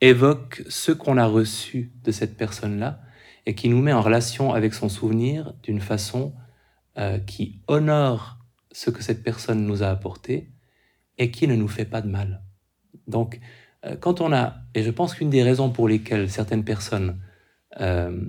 évoque 0.00 0.62
ce 0.68 0.92
qu'on 0.92 1.18
a 1.18 1.26
reçu 1.26 1.92
de 2.02 2.12
cette 2.12 2.36
personne-là 2.36 3.02
et 3.44 3.54
qui 3.54 3.68
nous 3.68 3.82
met 3.82 3.92
en 3.92 4.00
relation 4.00 4.54
avec 4.54 4.72
son 4.72 4.88
souvenir 4.88 5.52
d'une 5.62 5.80
façon 5.80 6.34
euh, 6.96 7.18
qui 7.18 7.60
honore 7.66 8.38
ce 8.72 8.90
que 8.90 9.02
cette 9.02 9.22
personne 9.22 9.66
nous 9.66 9.82
a 9.82 9.88
apporté 9.88 10.52
et 11.18 11.30
qui 11.30 11.46
ne 11.48 11.56
nous 11.56 11.68
fait 11.68 11.84
pas 11.84 12.00
de 12.00 12.08
mal. 12.08 12.42
Donc, 13.06 13.40
euh, 13.84 13.96
quand 13.96 14.20
on 14.20 14.32
a, 14.32 14.56
et 14.74 14.82
je 14.82 14.90
pense 14.90 15.14
qu'une 15.14 15.30
des 15.30 15.42
raisons 15.42 15.70
pour 15.70 15.88
lesquelles 15.88 16.30
certaines 16.30 16.64
personnes 16.64 17.20
euh, 17.80 18.20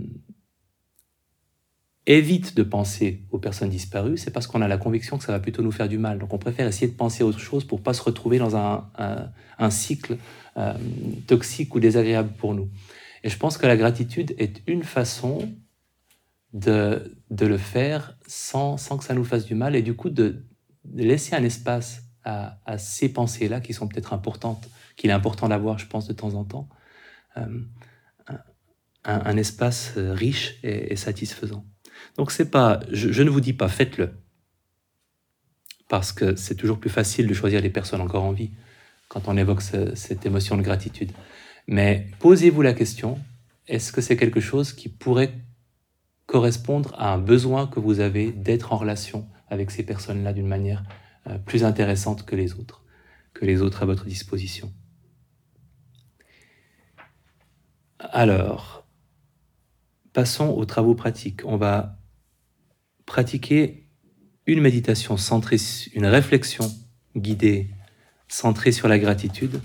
évitent 2.06 2.56
de 2.56 2.64
penser 2.64 3.24
aux 3.32 3.40
personnes 3.40 3.70
disparues, 3.70 4.18
c'est 4.18 4.32
parce 4.32 4.48
qu'on 4.48 4.62
a 4.62 4.68
la 4.68 4.78
conviction 4.78 5.18
que 5.18 5.24
ça 5.24 5.32
va 5.32 5.40
plutôt 5.40 5.62
nous 5.62 5.72
faire 5.72 5.88
du 5.88 5.98
mal. 5.98 6.20
Donc, 6.20 6.34
on 6.34 6.38
préfère 6.40 6.68
essayer 6.68 6.88
de 6.88 6.96
penser 6.96 7.24
à 7.24 7.26
autre 7.26 7.40
chose 7.40 7.66
pour 7.66 7.82
pas 7.82 7.94
se 7.94 8.02
retrouver 8.02 8.40
dans 8.40 8.56
un, 8.56 8.90
cycle 9.70 10.18
euh, 10.58 10.74
toxique 11.28 11.76
ou 11.76 11.80
désagréable 11.80 12.32
pour 12.38 12.54
nous. 12.54 12.70
Et 13.24 13.30
je 13.30 13.38
pense 13.38 13.58
que 13.58 13.68
la 13.68 13.76
gratitude 13.76 14.34
est 14.38 14.62
une 14.66 14.84
façon 14.84 15.54
de, 16.54 17.16
le 17.30 17.58
faire 17.58 18.18
sans, 18.26 18.78
sans 18.78 18.98
que 18.98 19.04
ça 19.04 19.14
nous 19.14 19.26
fasse 19.26 19.46
du 19.46 19.54
mal 19.54 19.76
et 19.76 19.82
du 19.82 19.94
coup 19.94 20.10
de 20.10 20.46
laisser 20.96 21.36
un 21.36 21.44
espace 21.44 22.09
à, 22.66 22.78
ces 22.78 23.10
pensées-là 23.10 23.60
qui 23.62 23.74
sont 23.74 23.88
peut-être 23.88 24.14
importantes, 24.14 24.70
qu'il 24.96 25.10
est 25.10 25.14
important 25.14 25.50
d'avoir, 25.50 25.80
je 25.80 25.88
pense, 25.88 26.08
de 26.08 26.14
temps 26.14 26.34
en 26.36 26.44
temps, 26.44 26.70
euh, 27.38 27.62
un, 29.06 29.38
espace 29.38 29.94
riche 29.98 30.58
et, 30.64 30.96
satisfaisant. 30.96 31.66
Donc 32.18 32.32
c'est 32.32 32.50
pas, 32.50 32.80
je, 32.92 33.24
ne 33.24 33.30
vous 33.30 33.42
dis 33.42 33.54
pas 33.54 33.68
faites-le, 33.68 34.12
parce 35.88 36.12
que 36.12 36.36
c'est 36.36 36.56
toujours 36.56 36.80
plus 36.80 36.90
facile 36.90 37.28
de 37.28 37.34
choisir 37.34 37.62
les 37.62 37.70
personnes 37.70 38.02
encore 38.02 38.24
en 38.24 38.32
vie 38.32 38.52
quand 39.08 39.28
on 39.28 39.38
évoque 39.38 39.62
ce, 39.62 39.96
cette 39.96 40.26
émotion 40.26 40.58
de 40.58 40.62
gratitude. 40.62 41.12
Mais 41.68 42.08
posez-vous 42.20 42.62
la 42.62 42.74
question, 42.74 43.20
est-ce 43.68 43.92
que 43.92 44.02
c'est 44.02 44.18
quelque 44.18 44.40
chose 44.40 44.74
qui 44.74 44.90
pourrait 44.90 45.34
correspondre 46.26 46.94
à 47.00 47.12
un 47.14 47.18
besoin 47.18 47.66
que 47.66 47.80
vous 47.80 48.02
avez 48.02 48.32
d'être 48.32 48.72
en 48.74 48.78
relation 48.78 49.28
avec 49.48 49.72
ces 49.72 49.84
personnes-là 49.84 50.34
d'une 50.34 50.48
manière 50.48 50.84
euh, 50.84 51.09
plus 51.38 51.64
intéressante 51.64 52.26
que 52.26 52.36
les 52.36 52.54
autres, 52.54 52.84
que 53.34 53.46
les 53.46 53.62
autres 53.62 53.84
à 53.84 53.86
votre 53.86 54.06
disposition. 54.06 54.74
Alors, 58.00 58.88
passons 60.14 60.50
aux 60.50 60.66
travaux 60.66 60.96
pratiques. 60.96 61.42
On 61.46 61.58
va 61.58 62.00
pratiquer 63.06 63.88
une 64.46 64.62
méditation 64.62 65.18
centrée, 65.18 65.58
une 65.94 66.06
réflexion 66.06 66.72
guidée 67.16 67.70
centrée 68.28 68.72
sur 68.72 68.88
la 68.88 68.98
gratitude 68.98 69.62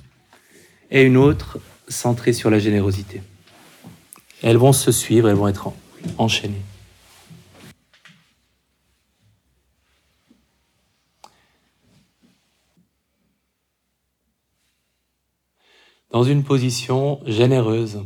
et 0.90 1.02
une 1.02 1.16
autre 1.16 1.60
centrée 1.88 2.32
sur 2.32 2.50
la 2.50 2.58
générosité. 2.58 3.22
Elles 4.42 4.56
vont 4.56 4.72
se 4.72 4.92
suivre, 4.92 5.28
elles 5.28 5.36
vont 5.36 5.48
être 5.48 5.72
enchaînées. 6.18 6.62
Dans 16.14 16.22
une 16.22 16.44
position 16.44 17.18
généreuse 17.26 18.04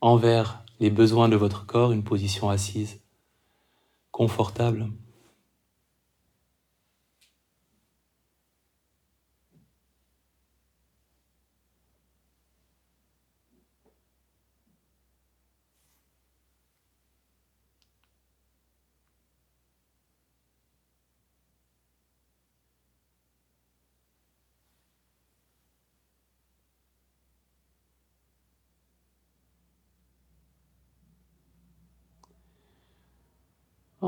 envers 0.00 0.62
les 0.78 0.88
besoins 0.88 1.28
de 1.28 1.34
votre 1.34 1.66
corps, 1.66 1.90
une 1.90 2.04
position 2.04 2.48
assise, 2.48 3.00
confortable. 4.12 4.86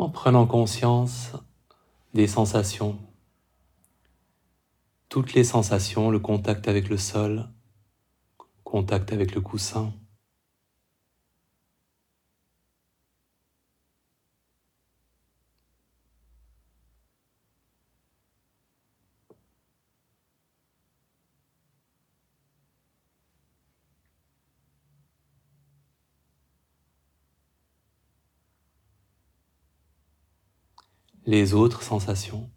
En 0.02 0.10
prenant 0.10 0.46
conscience 0.46 1.30
des 2.12 2.26
sensations, 2.26 2.98
toutes 5.08 5.32
les 5.32 5.44
sensations, 5.44 6.10
le 6.10 6.18
contact 6.18 6.66
avec 6.66 6.88
le 6.88 6.96
sol, 6.96 7.48
contact 8.64 9.12
avec 9.12 9.32
le 9.32 9.40
coussin. 9.40 9.92
Les 31.32 31.54
autres 31.54 31.82
sensations. 31.82 32.50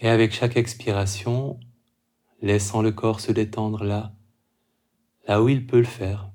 Et 0.00 0.08
avec 0.08 0.32
chaque 0.32 0.56
expiration, 0.56 1.58
laissant 2.40 2.82
le 2.82 2.92
corps 2.92 3.20
se 3.20 3.32
détendre 3.32 3.82
là, 3.82 4.12
là 5.26 5.42
où 5.42 5.48
il 5.48 5.66
peut 5.66 5.78
le 5.78 5.84
faire. 5.84 6.30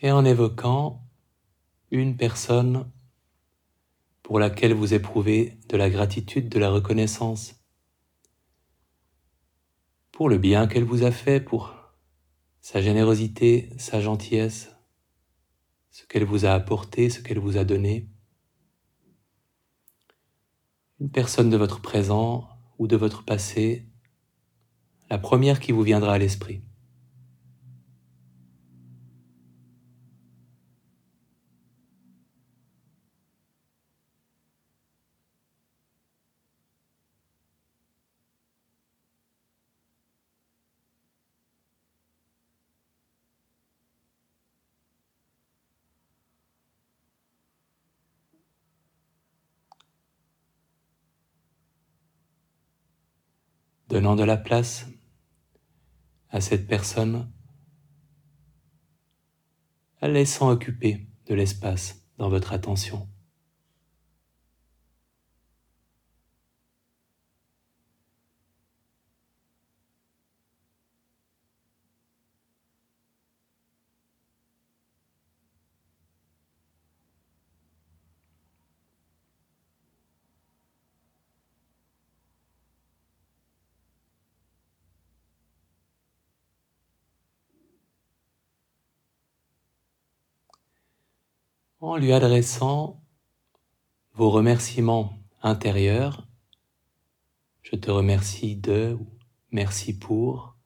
Et 0.00 0.10
en 0.12 0.24
évoquant 0.24 1.04
une 1.90 2.16
personne 2.16 2.90
pour 4.22 4.38
laquelle 4.38 4.74
vous 4.74 4.94
éprouvez 4.94 5.58
de 5.68 5.76
la 5.76 5.90
gratitude, 5.90 6.48
de 6.48 6.58
la 6.58 6.70
reconnaissance, 6.70 7.54
pour 10.12 10.28
le 10.28 10.38
bien 10.38 10.66
qu'elle 10.66 10.84
vous 10.84 11.04
a 11.04 11.10
fait, 11.10 11.40
pour 11.40 11.74
sa 12.60 12.82
générosité, 12.82 13.70
sa 13.78 14.00
gentillesse, 14.00 14.74
ce 15.90 16.04
qu'elle 16.06 16.24
vous 16.24 16.44
a 16.44 16.50
apporté, 16.50 17.08
ce 17.08 17.20
qu'elle 17.20 17.38
vous 17.38 17.56
a 17.56 17.64
donné. 17.64 18.08
Une 21.00 21.10
personne 21.10 21.50
de 21.50 21.56
votre 21.56 21.80
présent 21.80 22.48
ou 22.78 22.86
de 22.86 22.96
votre 22.96 23.24
passé, 23.24 23.88
la 25.08 25.18
première 25.18 25.60
qui 25.60 25.72
vous 25.72 25.82
viendra 25.82 26.14
à 26.14 26.18
l'esprit. 26.18 26.62
Donnant 53.88 54.16
de 54.16 54.24
la 54.24 54.36
place 54.36 54.86
à 56.30 56.40
cette 56.40 56.66
personne, 56.66 57.30
la 60.00 60.08
laissant 60.08 60.50
occuper 60.50 61.06
de 61.26 61.34
l'espace 61.34 62.06
dans 62.18 62.28
votre 62.28 62.52
attention. 62.52 63.08
En 91.88 91.96
lui 91.96 92.12
adressant 92.12 93.02
vos 94.12 94.28
remerciements 94.28 95.14
intérieurs. 95.40 96.28
Je 97.62 97.76
te 97.76 97.90
remercie 97.90 98.56
de 98.56 98.98
merci 99.52 99.98
pour. 99.98 100.56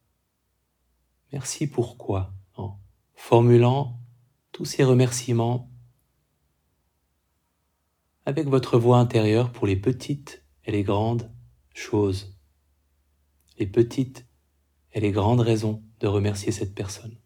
Merci 1.32 1.68
pourquoi 1.68 2.34
en 2.56 2.80
formulant 3.14 4.00
tous 4.50 4.64
ces 4.64 4.82
remerciements 4.82 5.70
avec 8.26 8.48
votre 8.48 8.76
voix 8.76 8.98
intérieure 8.98 9.52
pour 9.52 9.68
les 9.68 9.76
petites 9.76 10.44
et 10.64 10.72
les 10.72 10.82
grandes 10.82 11.30
choses, 11.72 12.36
les 13.58 13.66
petites 13.66 14.26
et 14.92 14.98
les 14.98 15.12
grandes 15.12 15.40
raisons 15.40 15.84
de 16.00 16.08
remercier 16.08 16.50
cette 16.50 16.74
personne. 16.74 17.21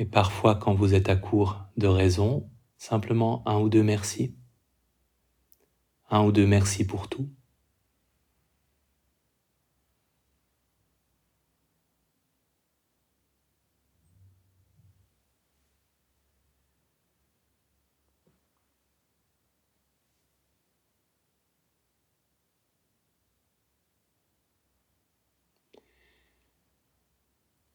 Et 0.00 0.06
parfois, 0.06 0.54
quand 0.54 0.72
vous 0.72 0.94
êtes 0.94 1.10
à 1.10 1.16
court 1.16 1.66
de 1.76 1.86
raison, 1.86 2.48
simplement 2.78 3.46
un 3.46 3.58
ou 3.58 3.68
deux 3.68 3.82
merci. 3.82 4.34
Un 6.08 6.24
ou 6.24 6.32
deux 6.32 6.46
merci 6.46 6.86
pour 6.86 7.10
tout. 7.10 7.28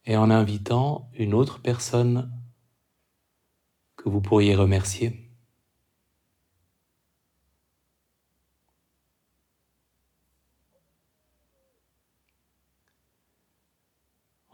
Et 0.06 0.16
en 0.16 0.30
invitant 0.30 1.10
une 1.14 1.34
autre 1.34 1.60
personne 1.60 2.32
que 3.96 4.08
vous 4.08 4.20
pourriez 4.20 4.54
remercier. 4.54 5.26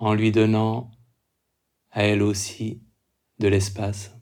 en 0.03 0.14
lui 0.14 0.32
donnant 0.32 0.90
à 1.92 2.03
elle 2.03 2.22
aussi 2.22 2.82
de 3.38 3.46
l'espace. 3.46 4.21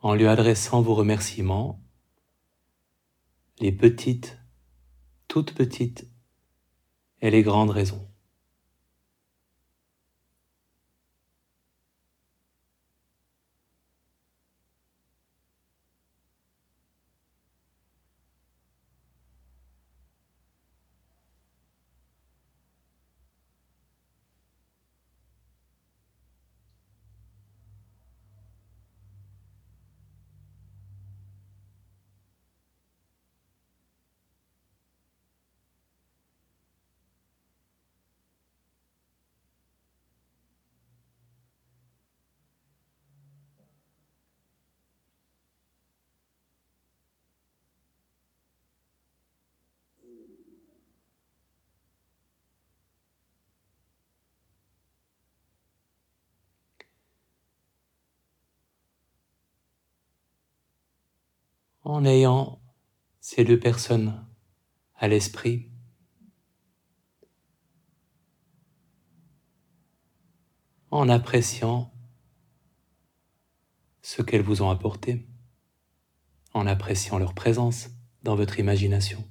En 0.00 0.14
lui 0.14 0.26
adressant 0.26 0.82
vos 0.82 0.94
remerciements, 0.94 1.80
les 3.58 3.72
petites, 3.72 4.38
toutes 5.28 5.54
petites 5.54 6.10
et 7.20 7.30
les 7.30 7.42
grandes 7.42 7.70
raisons. 7.70 8.09
En 61.82 62.04
ayant 62.04 62.60
ces 63.20 63.44
deux 63.44 63.58
personnes 63.58 64.26
à 64.96 65.08
l'esprit, 65.08 65.70
en 70.90 71.08
appréciant 71.08 71.92
ce 74.02 74.22
qu'elles 74.22 74.42
vous 74.42 74.62
ont 74.62 74.70
apporté, 74.70 75.28
en 76.52 76.66
appréciant 76.66 77.18
leur 77.18 77.34
présence 77.34 77.90
dans 78.22 78.34
votre 78.34 78.58
imagination. 78.58 79.29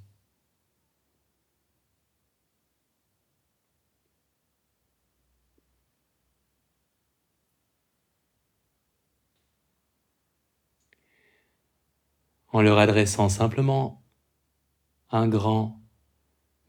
En 12.52 12.62
leur 12.62 12.78
adressant 12.78 13.30
simplement 13.30 14.04
un 15.10 15.28
grand 15.28 15.82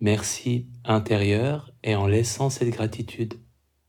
merci 0.00 0.68
intérieur 0.84 1.72
et 1.82 1.94
en 1.94 2.06
laissant 2.06 2.50
cette 2.50 2.70
gratitude 2.70 3.34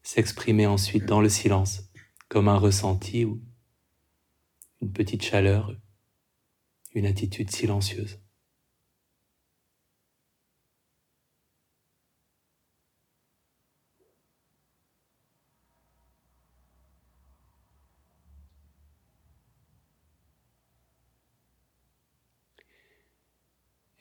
s'exprimer 0.02 0.68
ensuite 0.68 1.06
dans 1.06 1.22
le 1.22 1.30
silence 1.30 1.90
comme 2.30 2.48
un 2.48 2.58
ressenti 2.58 3.26
ou 3.26 3.42
une 4.82 4.92
petite 4.92 5.22
chaleur, 5.22 5.76
une 6.94 7.06
attitude 7.06 7.52
silencieuse. 7.52 8.20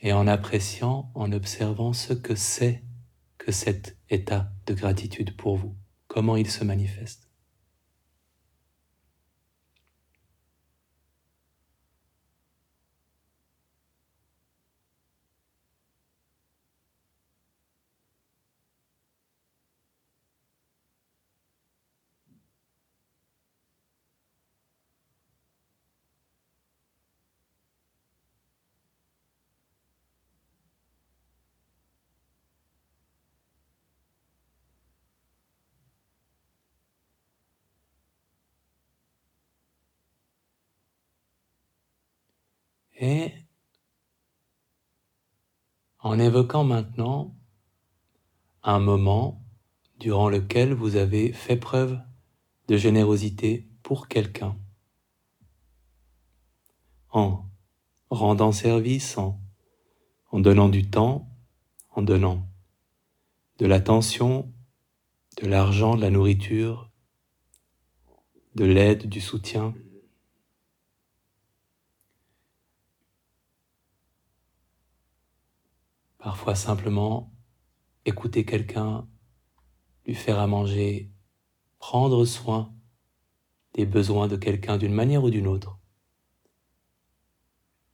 Et 0.00 0.12
en 0.12 0.26
appréciant, 0.26 1.10
en 1.14 1.32
observant 1.32 1.92
ce 1.92 2.12
que 2.12 2.34
c'est 2.34 2.82
que 3.38 3.52
cet 3.52 3.96
état 4.08 4.52
de 4.66 4.74
gratitude 4.74 5.36
pour 5.36 5.56
vous, 5.56 5.76
comment 6.08 6.36
il 6.36 6.50
se 6.50 6.64
manifeste. 6.64 7.30
Et 43.00 43.32
en 46.10 46.18
évoquant 46.18 46.64
maintenant 46.64 47.36
un 48.64 48.80
moment 48.80 49.40
durant 50.00 50.28
lequel 50.28 50.74
vous 50.74 50.96
avez 50.96 51.32
fait 51.32 51.54
preuve 51.54 52.00
de 52.66 52.76
générosité 52.76 53.68
pour 53.84 54.08
quelqu'un, 54.08 54.56
en 57.10 57.44
rendant 58.10 58.50
service, 58.50 59.18
en, 59.18 59.38
donnant 60.32 60.68
du 60.68 60.90
temps, 60.90 61.28
en 61.90 62.02
donnant 62.02 62.44
de 63.58 63.66
l'attention, 63.66 64.52
de 65.40 65.46
l'argent, 65.46 65.94
de 65.94 66.00
la 66.00 66.10
nourriture, 66.10 66.90
de 68.56 68.64
l'aide, 68.64 69.08
du 69.08 69.20
soutien. 69.20 69.74
Parfois 76.20 76.54
simplement 76.54 77.32
écouter 78.04 78.44
quelqu'un, 78.44 79.08
lui 80.04 80.14
faire 80.14 80.38
à 80.38 80.46
manger, 80.46 81.10
prendre 81.78 82.26
soin 82.26 82.74
des 83.72 83.86
besoins 83.86 84.28
de 84.28 84.36
quelqu'un 84.36 84.76
d'une 84.76 84.92
manière 84.92 85.24
ou 85.24 85.30
d'une 85.30 85.46
autre. 85.46 85.78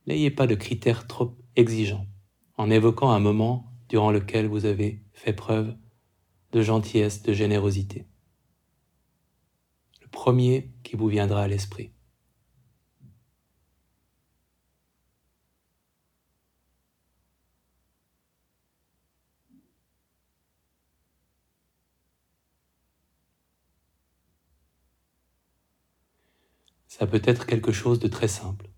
N'ayez 0.08 0.32
pas 0.32 0.48
de 0.48 0.56
critères 0.56 1.06
trop 1.06 1.36
exigeants 1.54 2.06
en 2.56 2.68
évoquant 2.68 3.10
un 3.10 3.20
moment 3.20 3.72
durant 3.88 4.10
lequel 4.10 4.48
vous 4.48 4.64
avez 4.64 5.04
fait 5.12 5.32
preuve 5.32 5.76
de 6.50 6.62
gentillesse, 6.62 7.22
de 7.22 7.32
générosité. 7.32 8.08
Le 10.02 10.08
premier 10.08 10.72
qui 10.82 10.96
vous 10.96 11.08
viendra 11.08 11.42
à 11.42 11.48
l'esprit. 11.48 11.92
Ça 26.98 27.06
peut 27.06 27.20
être 27.24 27.44
quelque 27.44 27.72
chose 27.72 27.98
de 27.98 28.08
très 28.08 28.26
simple. 28.26 28.70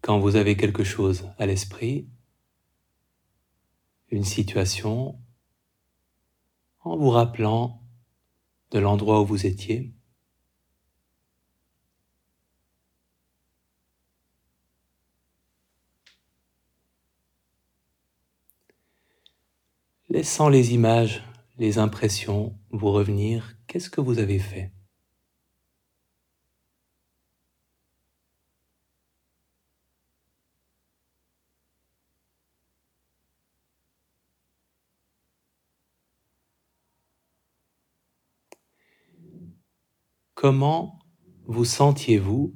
Quand 0.00 0.18
vous 0.18 0.36
avez 0.36 0.56
quelque 0.56 0.82
chose 0.82 1.28
à 1.36 1.44
l'esprit, 1.44 2.08
une 4.08 4.24
situation, 4.24 5.20
en 6.80 6.96
vous 6.96 7.10
rappelant 7.10 7.82
de 8.70 8.78
l'endroit 8.78 9.20
où 9.20 9.26
vous 9.26 9.44
étiez, 9.44 9.93
laissant 20.14 20.48
les 20.48 20.74
images, 20.74 21.24
les 21.58 21.78
impressions 21.78 22.56
vous 22.70 22.92
revenir, 22.92 23.56
qu'est-ce 23.66 23.90
que 23.90 24.00
vous 24.00 24.20
avez 24.20 24.38
fait? 24.38 24.70
Comment 40.34 41.00
vous 41.46 41.64
sentiez-vous 41.64 42.54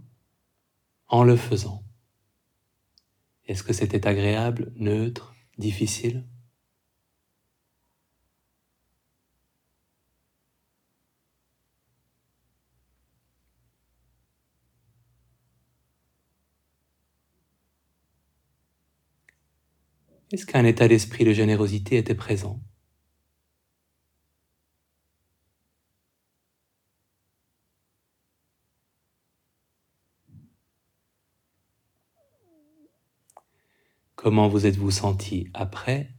en 1.09 1.25
le 1.25 1.37
faisant? 1.37 1.83
Est-ce 3.47 3.65
que 3.65 3.73
c'était 3.73 4.07
agréable, 4.07 4.73
neutre, 4.77 5.35
difficile? 5.59 6.25
Est-ce 20.31 20.45
qu'un 20.45 20.65
état 20.65 20.89
d'esprit 20.89 21.25
de 21.25 21.33
générosité 21.33 21.97
était 21.97 22.15
présent? 22.15 22.61
Comment 34.17 34.49
vous 34.49 34.67
êtes-vous 34.67 34.91
senti 34.91 35.49
après 35.55 36.11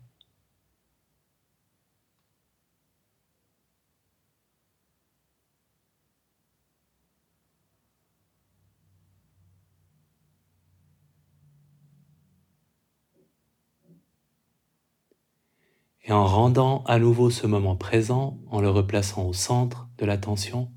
Et 16.09 16.11
en 16.11 16.25
rendant 16.25 16.83
à 16.85 16.97
nouveau 16.97 17.29
ce 17.29 17.45
moment 17.45 17.75
présent, 17.75 18.39
en 18.49 18.61
le 18.61 18.69
replaçant 18.71 19.27
au 19.27 19.33
centre 19.33 19.87
de 19.99 20.07
l'attention, 20.07 20.71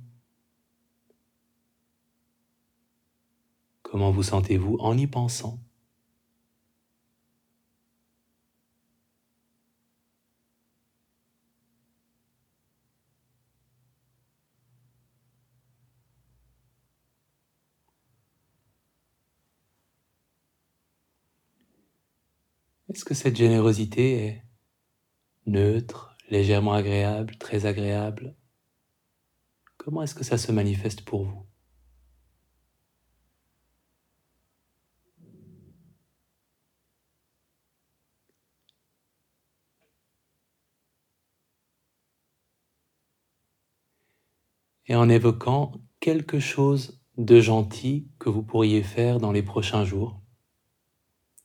comment 3.83 4.11
vous 4.11 4.23
sentez-vous 4.23 4.77
en 4.79 4.95
y 4.99 5.07
pensant? 5.07 5.59
Est-ce 22.91 23.07
que 23.07 23.15
cette 23.15 23.37
générosité 23.37 24.27
est 24.27 24.52
neutre, 25.47 26.17
légèrement 26.31 26.73
agréable, 26.73 27.37
très 27.37 27.67
agréable 27.67 28.35
Comment 29.85 30.05
est-ce 30.05 30.15
que 30.15 30.23
ça 30.23 30.39
se 30.39 30.53
manifeste 30.53 31.01
pour 31.01 31.25
vous? 31.25 31.45
Et 44.87 44.95
en 44.95 45.09
évoquant 45.09 45.73
quelque 45.99 46.39
chose 46.39 47.03
de 47.17 47.41
gentil 47.41 48.09
que 48.21 48.29
vous 48.29 48.45
pourriez 48.45 48.85
faire 48.85 49.19
dans 49.19 49.33
les 49.33 49.43
prochains 49.43 49.85
jours, 49.85 50.23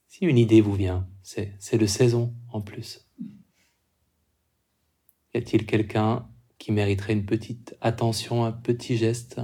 si 0.05 0.25
une 0.25 0.37
idée 0.37 0.61
vous 0.61 0.75
vient, 0.75 1.09
c'est 1.23 1.77
de 1.79 1.85
saison 1.87 2.35
en 2.49 2.61
plus. 2.61 3.06
Y 5.37 5.41
a-t-il 5.41 5.67
quelqu'un 5.67 6.27
qui 6.57 6.71
mériterait 6.71 7.13
une 7.13 7.27
petite 7.27 7.77
attention, 7.79 8.43
un 8.43 8.51
petit 8.51 8.97
geste? 8.97 9.39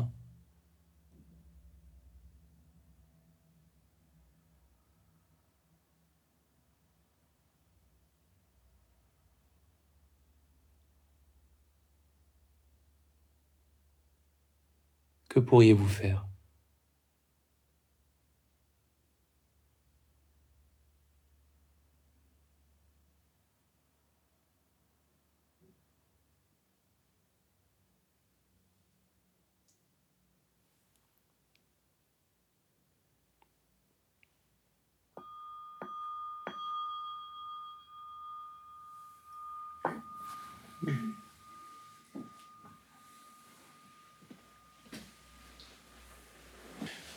Que 15.30 15.40
pourriez-vous 15.40 15.88
faire? 15.88 16.26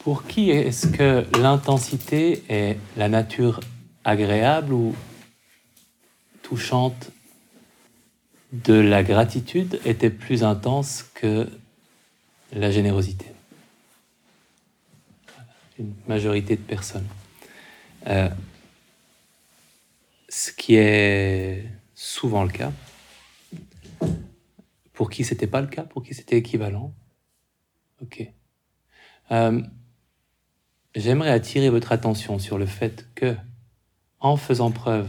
Pour 0.06 0.24
qui 0.24 0.50
est-ce 0.50 0.86
que 0.86 1.26
l'intensité 1.36 2.44
est 2.48 2.78
la 2.96 3.08
nature 3.08 3.58
agréable 4.04 4.72
ou 4.72 4.94
touchante 6.44 7.10
de 8.52 8.74
la 8.74 9.02
gratitude 9.02 9.80
était 9.84 10.10
plus 10.10 10.44
intense 10.44 11.02
que 11.02 11.50
la 12.52 12.70
générosité? 12.70 13.26
Une 15.80 15.92
majorité 16.06 16.54
de 16.54 16.62
personnes. 16.62 17.08
Euh, 18.06 18.30
ce 20.28 20.52
qui 20.52 20.76
est 20.76 21.68
souvent 21.96 22.44
le 22.44 22.50
cas. 22.50 22.70
Pour 24.92 25.10
qui 25.10 25.24
c'était 25.24 25.48
pas 25.48 25.62
le 25.62 25.66
cas, 25.66 25.82
pour 25.82 26.04
qui 26.04 26.14
c'était 26.14 26.38
équivalent? 26.38 26.94
Ok. 28.00 28.24
Euh, 29.32 29.60
j'aimerais 30.96 31.30
attirer 31.30 31.68
votre 31.68 31.92
attention 31.92 32.38
sur 32.38 32.58
le 32.58 32.66
fait 32.66 33.06
que, 33.14 33.36
en 34.18 34.36
faisant 34.36 34.70
preuve 34.72 35.08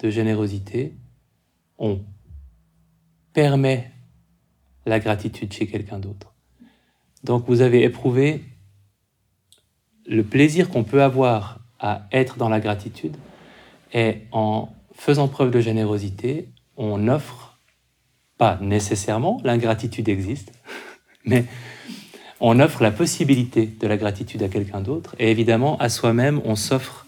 de 0.00 0.10
générosité, 0.10 0.96
on 1.78 2.00
permet 3.32 3.92
la 4.86 4.98
gratitude 4.98 5.52
chez 5.52 5.66
quelqu'un 5.66 5.98
d'autre. 5.98 6.34
Donc 7.22 7.44
vous 7.46 7.60
avez 7.60 7.84
éprouvé 7.84 8.44
le 10.06 10.24
plaisir 10.24 10.70
qu'on 10.70 10.84
peut 10.84 11.02
avoir 11.02 11.60
à 11.78 12.08
être 12.12 12.38
dans 12.38 12.48
la 12.48 12.60
gratitude 12.60 13.16
et 13.92 14.22
en 14.32 14.70
faisant 14.94 15.28
preuve 15.28 15.50
de 15.50 15.60
générosité, 15.60 16.48
on 16.76 17.08
offre, 17.08 17.60
pas 18.38 18.58
nécessairement, 18.62 19.40
l'ingratitude 19.44 20.08
existe, 20.08 20.52
mais 21.24 21.44
on 22.40 22.60
offre 22.60 22.82
la 22.82 22.90
possibilité 22.90 23.66
de 23.66 23.86
la 23.86 23.96
gratitude 23.96 24.42
à 24.42 24.48
quelqu'un 24.48 24.80
d'autre, 24.80 25.14
et 25.18 25.30
évidemment, 25.30 25.76
à 25.78 25.88
soi-même, 25.88 26.40
on 26.44 26.56
s'offre 26.56 27.06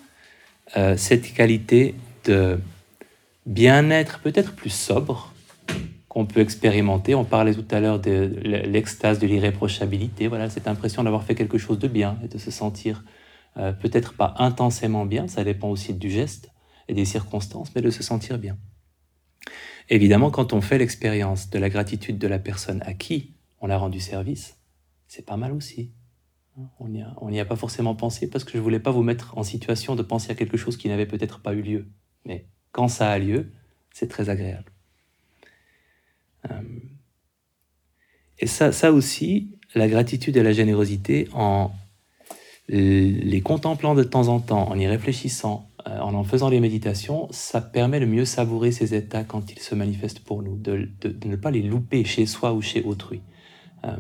euh, 0.77 0.97
cette 0.97 1.33
qualité 1.33 1.95
de 2.25 2.59
bien-être 3.47 4.21
peut-être 4.21 4.55
plus 4.55 4.71
sobre 4.71 5.33
qu'on 6.09 6.27
peut 6.27 6.41
expérimenter. 6.41 7.15
On 7.15 7.25
parlait 7.25 7.55
tout 7.55 7.67
à 7.71 7.81
l'heure 7.81 8.01
de 8.01 8.33
l'extase 8.43 9.19
de 9.19 9.27
l'irréprochabilité, 9.27 10.27
voilà, 10.27 10.51
cette 10.51 10.69
impression 10.69 11.05
d'avoir 11.05 11.25
fait 11.25 11.35
quelque 11.35 11.59
chose 11.59 11.79
de 11.79 11.89
bien 11.89 12.19
et 12.25 12.29
de 12.29 12.39
se 12.39 12.51
sentir 12.51 13.05
euh, 13.57 13.73
peut-être 13.73 14.15
pas 14.15 14.35
intensément 14.39 15.07
bien, 15.07 15.27
ça 15.29 15.45
dépend 15.45 15.69
aussi 15.69 15.95
du 15.95 16.11
geste 16.11 16.51
et 16.89 16.95
des 16.95 17.05
circonstances, 17.05 17.71
mais 17.75 17.83
de 17.83 17.91
se 17.91 18.03
sentir 18.03 18.39
bien. 18.39 18.57
Évidemment, 19.91 20.31
quand 20.31 20.53
on 20.53 20.61
fait 20.61 20.79
l'expérience 20.79 21.51
de 21.51 21.59
la 21.59 21.71
gratitude 21.71 22.19
de 22.19 22.29
la 22.29 22.39
personne 22.39 22.83
à 22.85 22.93
qui 22.93 23.33
on 23.61 23.71
a 23.71 23.77
rendu 23.77 24.01
service, 24.01 24.58
c'est 25.09 25.27
pas 25.27 25.37
mal 25.37 25.53
aussi. 25.53 25.91
On 26.81 26.89
n'y 26.89 27.41
a, 27.41 27.45
pas 27.45 27.57
forcément 27.57 27.95
pensé 27.95 28.29
parce 28.29 28.43
que 28.43 28.53
je 28.53 28.59
voulais 28.59 28.81
pas 28.81 28.91
vous 28.91 29.05
mettre 29.05 29.39
en 29.39 29.45
situation 29.45 29.95
de 29.95 30.03
penser 30.03 30.33
à 30.33 30.35
quelque 30.35 30.57
chose 30.57 30.77
qui 30.77 30.89
n'avait 30.89 31.07
peut-être 31.07 31.41
pas 31.41 31.55
eu 31.55 31.63
lieu. 31.63 31.89
Mais 32.25 32.47
quand 32.73 32.89
ça 32.89 33.11
a 33.11 33.19
lieu, 33.19 33.53
c'est 33.93 34.09
très 34.09 34.29
agréable. 34.29 34.73
Euh, 36.51 36.63
et 38.41 38.49
ça, 38.49 38.73
ça 38.73 38.93
aussi, 38.93 39.57
la 39.77 39.87
gratitude 39.87 40.37
et 40.37 40.43
la 40.43 40.53
générosité, 40.53 41.29
en 41.33 41.71
les 42.69 43.41
contemplant 43.41 43.95
de 43.95 44.03
temps 44.03 44.29
en 44.29 44.41
temps, 44.41 44.69
en 44.69 44.79
y 44.79 44.87
réfléchissant, 44.87 45.71
euh, 45.87 45.99
en 46.01 46.15
en 46.15 46.25
faisant 46.25 46.51
les 46.51 46.61
méditations, 46.61 47.29
ça 47.31 47.61
permet 47.61 48.01
de 48.01 48.05
mieux 48.05 48.25
savourer 48.25 48.73
ces 48.73 48.95
états 48.95 49.25
quand 49.25 49.51
ils 49.51 49.59
se 49.59 49.75
manifestent 49.75 50.21
pour 50.21 50.43
nous, 50.43 50.57
de, 50.57 50.89
ne 51.25 51.37
pas 51.37 51.51
les 51.51 51.63
louper 51.63 52.05
chez 52.05 52.27
soi 52.27 52.53
ou 52.53 52.61
chez 52.61 52.83
autrui. 52.83 53.23
Euh, 53.85 53.97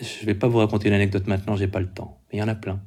je 0.00 0.22
ne 0.22 0.26
vais 0.26 0.34
pas 0.34 0.48
vous 0.48 0.58
raconter 0.58 0.88
une 0.88 0.94
anecdote 0.94 1.26
maintenant, 1.26 1.56
j'ai 1.56 1.68
pas 1.68 1.80
le 1.80 1.92
temps, 1.92 2.22
mais 2.28 2.38
il 2.38 2.40
y 2.40 2.42
en 2.42 2.48
a 2.48 2.54
plein. 2.54 2.80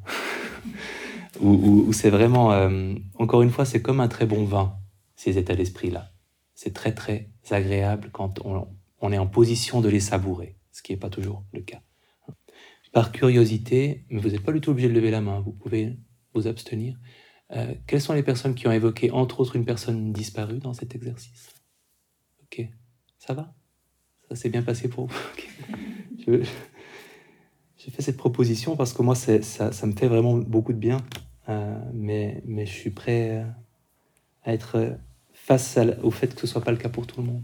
où, 1.42 1.92
c'est 1.94 2.10
vraiment, 2.10 2.52
euh, 2.52 2.96
encore 3.16 3.42
une 3.42 3.50
fois, 3.50 3.66
c'est 3.66 3.82
comme 3.82 4.00
un 4.00 4.08
très 4.08 4.26
bon 4.26 4.46
vin, 4.46 4.78
ces 5.16 5.38
états 5.38 5.56
d'esprit-là. 5.56 6.12
C'est 6.56 6.74
très 6.74 6.94
très 6.94 7.30
agréable 7.50 8.10
quand 8.12 8.40
on, 8.46 9.12
est 9.12 9.18
en 9.18 9.28
position 9.28 9.82
de 9.82 9.90
les 9.90 10.00
savourer, 10.00 10.58
ce 10.72 10.82
qui 10.82 10.94
n'est 10.94 11.00
pas 11.00 11.10
toujours 11.10 11.44
le 11.54 11.62
cas. 11.62 11.82
Par 12.92 13.12
curiosité, 13.12 14.06
mais 14.10 14.22
vous 14.22 14.30
n'êtes 14.30 14.44
pas 14.44 14.52
du 14.52 14.62
tout 14.62 14.72
obligé 14.72 14.88
de 14.88 14.94
lever 14.94 15.12
la 15.12 15.22
main, 15.22 15.40
vous 15.40 15.52
pouvez 15.52 15.98
vous 16.34 16.48
abstenir. 16.48 16.98
Euh, 17.52 17.74
quelles 17.88 18.02
sont 18.02 18.14
les 18.14 18.24
personnes 18.24 18.56
qui 18.56 18.68
ont 18.68 18.72
évoqué, 18.72 19.12
entre 19.12 19.40
autres, 19.40 19.56
une 19.56 19.66
personne 19.66 20.14
disparue 20.14 20.60
dans 20.60 20.74
cet 20.74 20.96
exercice? 20.96 21.50
Ok, 22.44 22.68
ça 23.18 23.34
va? 23.34 23.54
Ça 24.30 24.36
s'est 24.36 24.50
bien 24.50 24.64
passé 24.64 24.88
pour 24.88 25.08
vous? 25.08 26.44
J'ai 27.84 27.92
fait 27.92 28.02
cette 28.02 28.18
proposition 28.18 28.78
parce 28.78 28.94
que 28.94 29.02
moi, 29.02 29.16
ça, 29.16 29.36
me 29.86 29.92
fait 29.92 30.08
vraiment 30.08 30.38
beaucoup 30.38 30.72
de 30.72 30.78
bien 30.78 30.98
euh, 31.50 31.78
mais, 31.94 32.42
je 32.66 32.72
suis 32.72 32.92
prêt 32.92 33.46
à 34.44 34.54
être 34.54 34.98
face 35.34 35.78
au 36.02 36.12
fait 36.12 36.34
que 36.34 36.40
ce 36.42 36.46
ne 36.46 36.52
soit 36.52 36.62
pas 36.62 36.72
le 36.72 36.78
cas 36.78 36.88
pour 36.88 37.06
tout 37.06 37.20
le 37.20 37.28
monde. 37.28 37.44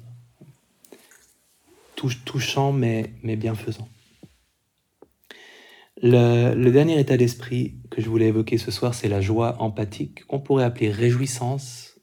touchant, 2.25 2.71
mais, 2.71 3.11
bienfaisant. 3.23 3.89
Le, 6.01 6.69
dernier 6.69 6.97
état 6.97 7.17
d'esprit 7.17 7.75
que 7.89 8.01
je 8.01 8.07
voulais 8.09 8.27
évoquer 8.27 8.57
ce 8.57 8.71
soir, 8.71 8.93
c'est 8.93 9.09
la 9.09 9.19
joie 9.19 9.61
empathique, 9.61 10.25
qu'on 10.25 10.39
pourrait 10.39 10.63
appeler 10.63 10.89
réjouissance, 10.89 11.99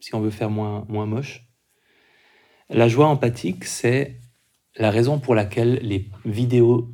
si 0.00 0.14
on 0.14 0.20
veut 0.20 0.30
faire 0.30 0.50
moins 0.50 1.06
moche. 1.06 1.46
La 2.68 2.88
joie 2.88 3.06
empathique, 3.06 3.64
c'est 3.64 4.19
la 4.80 4.90
raison 4.90 5.18
pour 5.18 5.34
laquelle 5.34 5.78
les 5.82 6.08
vidéos 6.24 6.90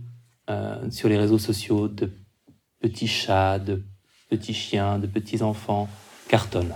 euh, 0.50 0.90
sur 0.90 1.08
les 1.08 1.16
réseaux 1.16 1.38
sociaux 1.38 1.88
de 1.88 2.10
petits 2.80 3.06
chats, 3.06 3.58
de 3.58 3.82
petits 4.28 4.54
chiens, 4.54 4.98
de 4.98 5.06
petits 5.06 5.42
enfants 5.42 5.88
cartonnent. 6.28 6.74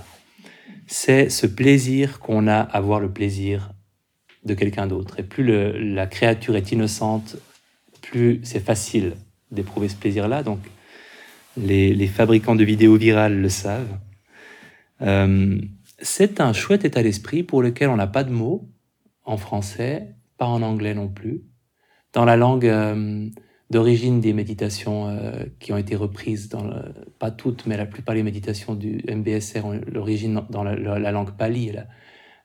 C'est 0.86 1.28
ce 1.28 1.46
plaisir 1.46 2.20
qu'on 2.20 2.46
a 2.46 2.58
à 2.58 2.80
voir 2.80 3.00
le 3.00 3.10
plaisir 3.10 3.72
de 4.44 4.54
quelqu'un 4.54 4.86
d'autre. 4.86 5.18
Et 5.18 5.24
plus 5.24 5.44
la 5.44 6.06
créature 6.06 6.56
est 6.56 6.72
innocente, 6.72 7.36
plus 8.00 8.40
c'est 8.44 8.64
facile 8.64 9.14
d'éprouver 9.50 9.88
ce 9.88 9.96
plaisir-là. 9.96 10.42
Donc, 10.42 10.60
les, 11.56 12.06
fabricants 12.06 12.54
de 12.54 12.64
vidéos 12.64 12.96
virales 12.96 13.40
le 13.40 13.48
savent. 13.48 13.98
Euh, 15.02 15.60
c'est 15.98 16.40
un 16.40 16.52
chouette 16.52 16.84
état 16.84 17.02
d'esprit 17.02 17.42
pour 17.42 17.62
lequel 17.62 17.88
on 17.88 17.96
n'a 17.96 18.06
pas 18.06 18.24
de 18.24 18.30
mots 18.30 18.68
en 19.24 19.36
français, 19.36 20.14
pas 20.40 20.46
en 20.46 20.62
anglais 20.62 20.94
non 20.94 21.08
plus. 21.08 21.42
Dans 22.14 22.24
la 22.24 22.38
langue 22.38 22.66
euh, 22.66 23.28
d'origine 23.68 24.22
des 24.22 24.32
méditations 24.32 25.06
euh, 25.06 25.44
qui 25.58 25.70
ont 25.74 25.76
été 25.76 25.94
reprises, 25.94 26.48
pas 27.18 27.30
toutes, 27.30 27.66
mais 27.66 27.76
la 27.76 27.84
plupart 27.84 28.14
des 28.14 28.22
méditations 28.22 28.74
du 28.74 29.04
MBSR 29.06 29.66
ont 29.66 29.78
l'origine 29.86 30.40
dans 30.48 30.64
la, 30.64 31.12
langue 31.12 31.36
pali, 31.36 31.72
la, 31.72 31.86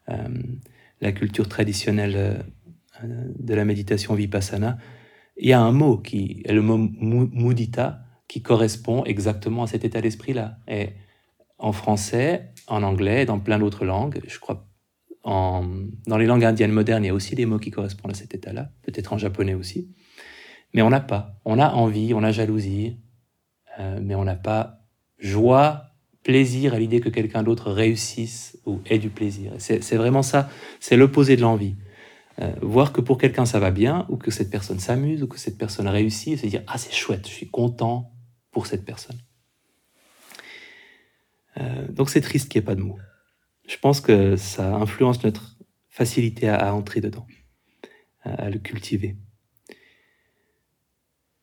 euh, 0.10 0.28
la 1.00 1.14
culture 1.14 1.48
traditionnelle 1.48 2.46
de 3.02 3.54
la 3.54 3.64
méditation 3.64 4.14
vipassana, 4.14 4.78
il 5.38 5.48
y 5.48 5.54
a 5.54 5.62
un 5.62 5.72
mot 5.72 5.98
qui 5.98 6.44
est 6.44 6.54
le 6.54 6.62
mot 6.62 6.78
mudita 6.78 8.02
qui 8.28 8.42
correspond 8.42 9.06
exactement 9.06 9.64
à 9.64 9.68
cet 9.68 9.86
état 9.86 10.02
d'esprit-là. 10.02 10.58
Et 10.68 10.90
en 11.60 11.72
français, 11.72 12.52
en 12.68 12.84
anglais, 12.84 13.26
dans 13.26 13.40
plein 13.40 13.58
d'autres 13.58 13.86
langues, 13.86 14.22
je 14.28 14.38
crois 14.40 14.68
en, 15.26 15.66
dans 16.06 16.18
les 16.18 16.28
langues 16.28 16.46
indiennes 16.46 16.72
modernes, 16.72 17.04
il 17.04 17.08
y 17.08 17.10
a 17.10 17.14
aussi 17.14 17.36
des 17.36 17.46
mots 17.46 17.58
qui 17.58 17.72
correspondent 17.72 18.12
à 18.12 18.16
cet 18.16 18.36
état-là, 18.36 18.70
peut-être 18.84 19.12
en 19.12 19.18
japonais 19.18 19.56
aussi. 19.56 19.90
Mais 20.74 20.84
on 20.84 20.90
n'a 20.90 21.00
pas. 21.00 21.40
On 21.46 21.60
a 21.60 21.70
envie, 21.70 22.14
on 22.14 22.24
a 22.24 22.32
jalousie, 22.32 23.00
euh, 23.80 24.00
mais 24.02 24.14
on 24.14 24.24
n'a 24.24 24.36
pas 24.36 24.82
joie, 25.18 25.96
plaisir 26.24 26.76
à 26.76 26.80
l'idée 26.80 27.02
que 27.02 27.10
quelqu'un 27.10 27.44
d'autre 27.44 27.72
réussisse 27.72 28.58
ou 28.66 28.82
ait 28.86 29.00
du 29.00 29.10
plaisir. 29.10 29.54
C'est 29.58 29.96
vraiment 29.96 30.24
ça, 30.24 30.50
c'est 30.80 30.96
l'opposé 30.96 31.36
de 31.36 31.42
l'envie. 31.42 31.76
Euh, 32.40 32.52
voir 32.62 32.92
que 32.92 33.00
pour 33.02 33.18
quelqu'un 33.18 33.46
ça 33.46 33.60
va 33.60 33.72
bien, 33.72 34.06
ou 34.10 34.18
que 34.18 34.30
cette 34.30 34.50
personne 34.50 34.80
s'amuse, 34.80 35.24
ou 35.24 35.28
que 35.28 35.40
cette 35.40 35.58
personne 35.58 35.88
réussit, 35.88 36.34
et 36.34 36.38
se 36.38 36.46
dire 36.46 36.64
Ah, 36.68 36.78
c'est 36.78 36.94
chouette, 36.94 37.28
je 37.28 37.34
suis 37.34 37.50
content 37.50 38.12
pour 38.52 38.68
cette 38.68 38.86
personne. 38.86 39.18
Euh, 41.58 41.88
donc 41.90 42.10
c'est 42.10 42.22
triste 42.22 42.50
qu'il 42.50 42.60
n'y 42.60 42.64
ait 42.64 42.66
pas 42.66 42.76
de 42.76 42.82
mots. 42.82 43.00
Je 43.68 43.78
pense 43.78 44.02
que 44.02 44.36
ça 44.36 44.76
influence 44.76 45.24
notre 45.24 45.58
facilité 45.90 46.50
à, 46.50 46.74
entrer 46.76 47.02
dedans, 47.02 47.26
à, 48.24 48.50
le 48.50 48.60
cultiver. 48.60 49.16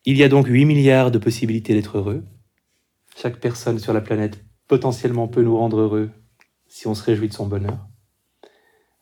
Il 0.05 0.17
y 0.17 0.23
a 0.23 0.29
donc 0.29 0.47
8 0.47 0.65
milliards 0.65 1.11
de 1.11 1.19
possibilités 1.19 1.75
d'être 1.75 1.99
heureux. 1.99 2.25
Chaque 3.17 3.41
personne 3.41 3.79
sur 3.79 3.93
la 3.93 4.01
planète 4.01 4.45
potentiellement 4.69 5.29
peut 5.29 5.43
nous 5.43 5.57
rendre 5.57 5.79
heureux 5.79 6.11
si 6.67 6.87
on 6.87 6.95
se 6.95 7.03
réjouit 7.03 7.29
de 7.29 7.35
son 7.35 7.47
bonheur. 7.47 7.87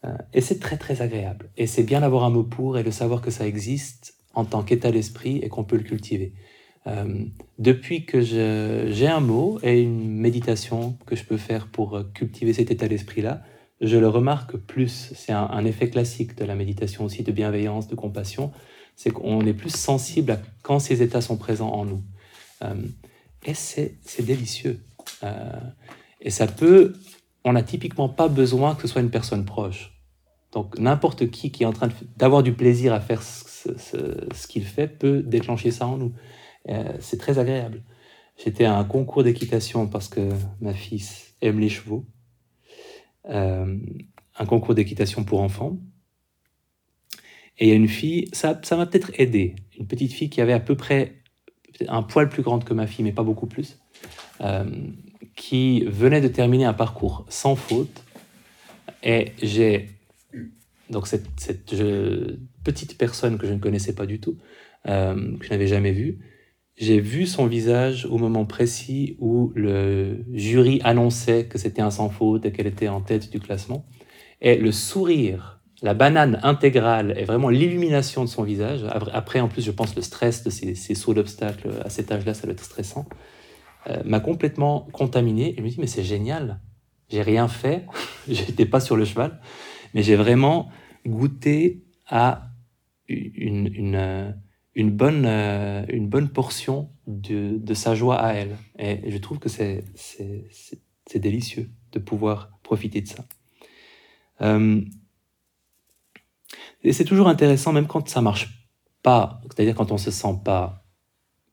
Euh, 0.05 0.17
et 0.33 0.41
c'est 0.41 0.59
très 0.59 0.77
très 0.77 1.03
agréable. 1.03 1.51
Et 1.57 1.67
c'est 1.67 1.83
bien 1.83 2.01
d'avoir 2.01 2.25
un 2.25 2.31
mot 2.31 2.45
pour 2.45 2.79
et 2.79 2.83
de 2.83 2.91
savoir 2.91 3.21
que 3.21 3.31
ça 3.31 3.47
existe 3.47 4.15
en 4.35 4.45
tant 4.45 4.63
qu'état 4.63 4.91
d'esprit 4.91 5.39
et 5.39 5.49
qu'on 5.49 5.65
peut 5.65 5.77
le 5.77 5.83
cultiver. 5.83 6.35
Euh, 6.87 7.25
depuis 7.59 8.07
que 8.07 8.21
j'ai 8.21 9.07
un 9.07 9.21
mot 9.21 9.59
et 9.63 9.81
une 9.83 10.09
méditation 10.09 10.97
que 11.07 11.15
je 11.15 11.25
peux 11.25 11.37
faire 11.37 11.67
pour 11.67 11.97
euh, 11.97 12.05
cultiver 12.15 12.53
cet 12.53 12.71
état 12.71 12.89
d'esprit-là, 12.89 13.43
je 13.81 13.97
le 13.97 14.09
remarque 14.09 14.57
plus. 14.57 15.13
C'est 15.15 15.33
un, 15.33 15.65
effet 15.65 15.91
classique 15.91 16.37
de 16.37 16.45
la 16.45 16.55
méditation 16.55 17.05
aussi, 17.05 17.23
de 17.23 17.33
bienveillance, 17.33 17.89
de 17.89 17.95
compassion. 17.95 18.53
C'est 18.97 19.11
qu'on 19.11 19.47
est 19.47 19.55
plus 19.55 19.75
sensible 19.75 20.33
à 20.33 20.39
quand 20.63 20.79
ces 20.79 21.03
états 21.03 21.23
sont 21.23 21.37
présents 21.37 21.71
en 21.71 21.87
nous. 21.87 22.03
et 23.47 23.55
c'est 23.55 23.97
délicieux. 24.21 24.81
et 26.21 26.29
ça 26.29 26.47
peut 26.47 26.93
on 27.45 27.53
n'a 27.53 27.63
typiquement 27.63 28.09
pas 28.09 28.29
besoin 28.29 28.75
que 28.75 28.83
ce 28.83 28.89
soit 28.89 29.01
une 29.01 29.11
personne 29.11 29.45
proche. 29.45 29.93
Donc 30.53 30.79
n'importe 30.79 31.31
qui 31.31 31.51
qui 31.51 31.63
est 31.63 31.67
en 31.67 31.73
train 31.73 31.89
d'avoir 32.17 32.43
du 32.43 32.53
plaisir 32.53 32.93
à 32.93 33.01
faire 33.01 33.23
ce, 33.23 34.47
qu'il 34.49 34.65
fait 34.65 34.89
peut 34.89 35.23
déclencher 35.23 35.71
ça 35.71 35.87
en 35.87 35.97
nous. 35.97 36.13
Euh, 36.71 36.93
c'est 37.01 37.19
très 37.19 37.39
agréable. 37.39 37.83
J'étais 38.43 38.65
à 38.65 38.77
un 38.77 38.85
concours 38.85 39.25
d'équitation 39.25 39.87
parce 39.87 40.09
que 40.09 40.31
ma 40.61 40.73
fille 40.73 41.05
aime 41.43 41.59
les 41.59 41.69
chevaux. 41.69 42.07
Euh, 43.29 43.77
un 44.39 44.47
concours 44.47 44.75
d'équitation 44.75 45.25
pour 45.25 45.41
enfants. 45.41 45.79
Et 47.59 47.67
il 47.67 47.69
y 47.69 47.73
a 47.73 47.75
une 47.75 47.89
fille, 47.89 48.29
ça 48.33 48.59
m'a 48.71 48.87
peut-être 48.87 49.11
aidé, 49.19 49.55
une 49.79 49.87
petite 49.87 50.15
fille 50.15 50.31
qui 50.31 50.41
avait 50.41 50.55
à 50.55 50.61
peu 50.61 50.77
près 50.77 51.17
un 51.89 52.03
poil 52.03 52.31
plus 52.31 52.43
grande 52.43 52.65
que 52.65 52.73
ma 52.73 52.87
fille, 52.87 53.05
mais 53.05 53.13
pas 53.13 53.23
beaucoup 53.23 53.47
plus. 53.47 53.79
Euh, 54.41 54.65
qui 55.37 55.85
venait 55.85 56.23
de 56.23 56.29
terminer 56.29 56.65
un 56.65 56.73
parcours 56.73 57.27
sans 57.29 57.57
faute. 57.57 58.03
Et 59.03 59.33
j'ai 59.43 59.91
donc 60.89 61.07
cette, 61.07 61.29
petite 62.65 62.97
personne 62.97 63.39
que 63.39 63.47
je 63.47 63.53
ne 63.53 63.59
connaissais 63.59 63.95
pas 63.95 64.07
du 64.07 64.21
tout, 64.21 64.39
que 64.85 65.39
je 65.43 65.51
n'avais 65.51 65.67
jamais 65.67 65.93
vue, 65.93 66.19
j'ai 66.81 66.99
vu 66.99 67.27
son 67.27 67.47
visage 67.47 68.07
au 68.07 68.17
moment 68.17 68.47
précis 68.47 69.17
où 69.21 69.53
le 69.55 70.25
jury 70.33 70.81
annonçait 70.83 71.45
que 71.45 71.59
c'était 71.59 71.83
un 71.83 71.91
sans 71.91 72.09
faute 72.09 72.47
et 72.47 72.53
qu'elle 72.53 72.67
était 72.67 72.89
en 72.89 73.03
tête 73.03 73.31
du 73.31 73.39
classement. 73.39 73.85
Et 74.41 74.57
le 74.57 74.73
sourire, 74.73 75.61
la 75.83 75.93
banane 75.93 76.41
intégrale 76.43 77.13
et 77.19 77.25
vraiment 77.25 77.51
l'illumination 77.51 78.25
de 78.25 78.31
son 78.31 78.45
visage, 78.45 78.81
après 79.13 79.41
en 79.41 79.49
plus 79.49 79.63
je 79.63 79.71
pense 79.71 79.95
le 79.95 80.01
stress 80.01 80.43
de 80.43 80.49
ces, 80.49 80.75
sauts 80.95 81.13
d'obstacles 81.13 81.69
à 81.85 81.91
cet 81.91 82.11
âge-là, 82.13 82.33
ça 82.33 82.45
doit 82.45 82.53
être 82.53 82.65
stressant, 82.65 83.05
euh, 83.87 84.03
m'a 84.07 84.21
complètement 84.21 84.89
contaminé. 84.93 85.53
Et 85.53 85.57
je 85.59 85.63
me 85.63 85.69
dis, 85.69 85.81
mais 85.81 85.87
c'est 85.87 86.03
génial. 86.03 86.61
J'ai 87.11 87.21
rien 87.21 87.47
fait. 87.49 87.85
J'étais 88.29 88.65
pas 88.65 88.81
sur 88.81 88.97
le 88.97 89.05
cheval. 89.05 89.39
Mais 89.93 90.03
j'ai 90.03 90.17
vraiment 90.17 90.71
goûté 91.07 91.85
à 92.07 92.53
une, 93.07 93.67
une, 93.75 94.35
une 94.75 94.91
bonne, 94.91 95.25
euh, 95.27 95.85
une 95.89 96.09
bonne 96.09 96.29
portion 96.29 96.91
de, 97.07 97.59
de, 97.59 97.75
sa 97.75 97.95
joie 97.95 98.17
à 98.17 98.33
elle. 98.35 98.57
Et 98.79 99.11
je 99.11 99.19
trouve 99.19 99.39
que 99.39 99.49
c'est, 99.49 99.85
c'est, 99.95 101.19
délicieux 101.19 101.71
de 101.93 101.99
pouvoir 101.99 102.51
profiter 102.63 103.01
de 103.01 103.09
ça. 103.09 103.25
Euh, 104.43 104.81
et 106.83 106.93
c'est 106.93 107.05
toujours 107.05 107.29
intéressant, 107.29 107.73
même 107.73 107.89
quand 107.89 108.09
ça 108.09 108.21
marche 108.21 108.69
pas, 109.03 109.41
c'est-à-dire 109.45 109.75
quand 109.75 109.91
on 109.93 109.99
se 109.99 110.11
sent 110.11 110.41
pas 110.45 110.85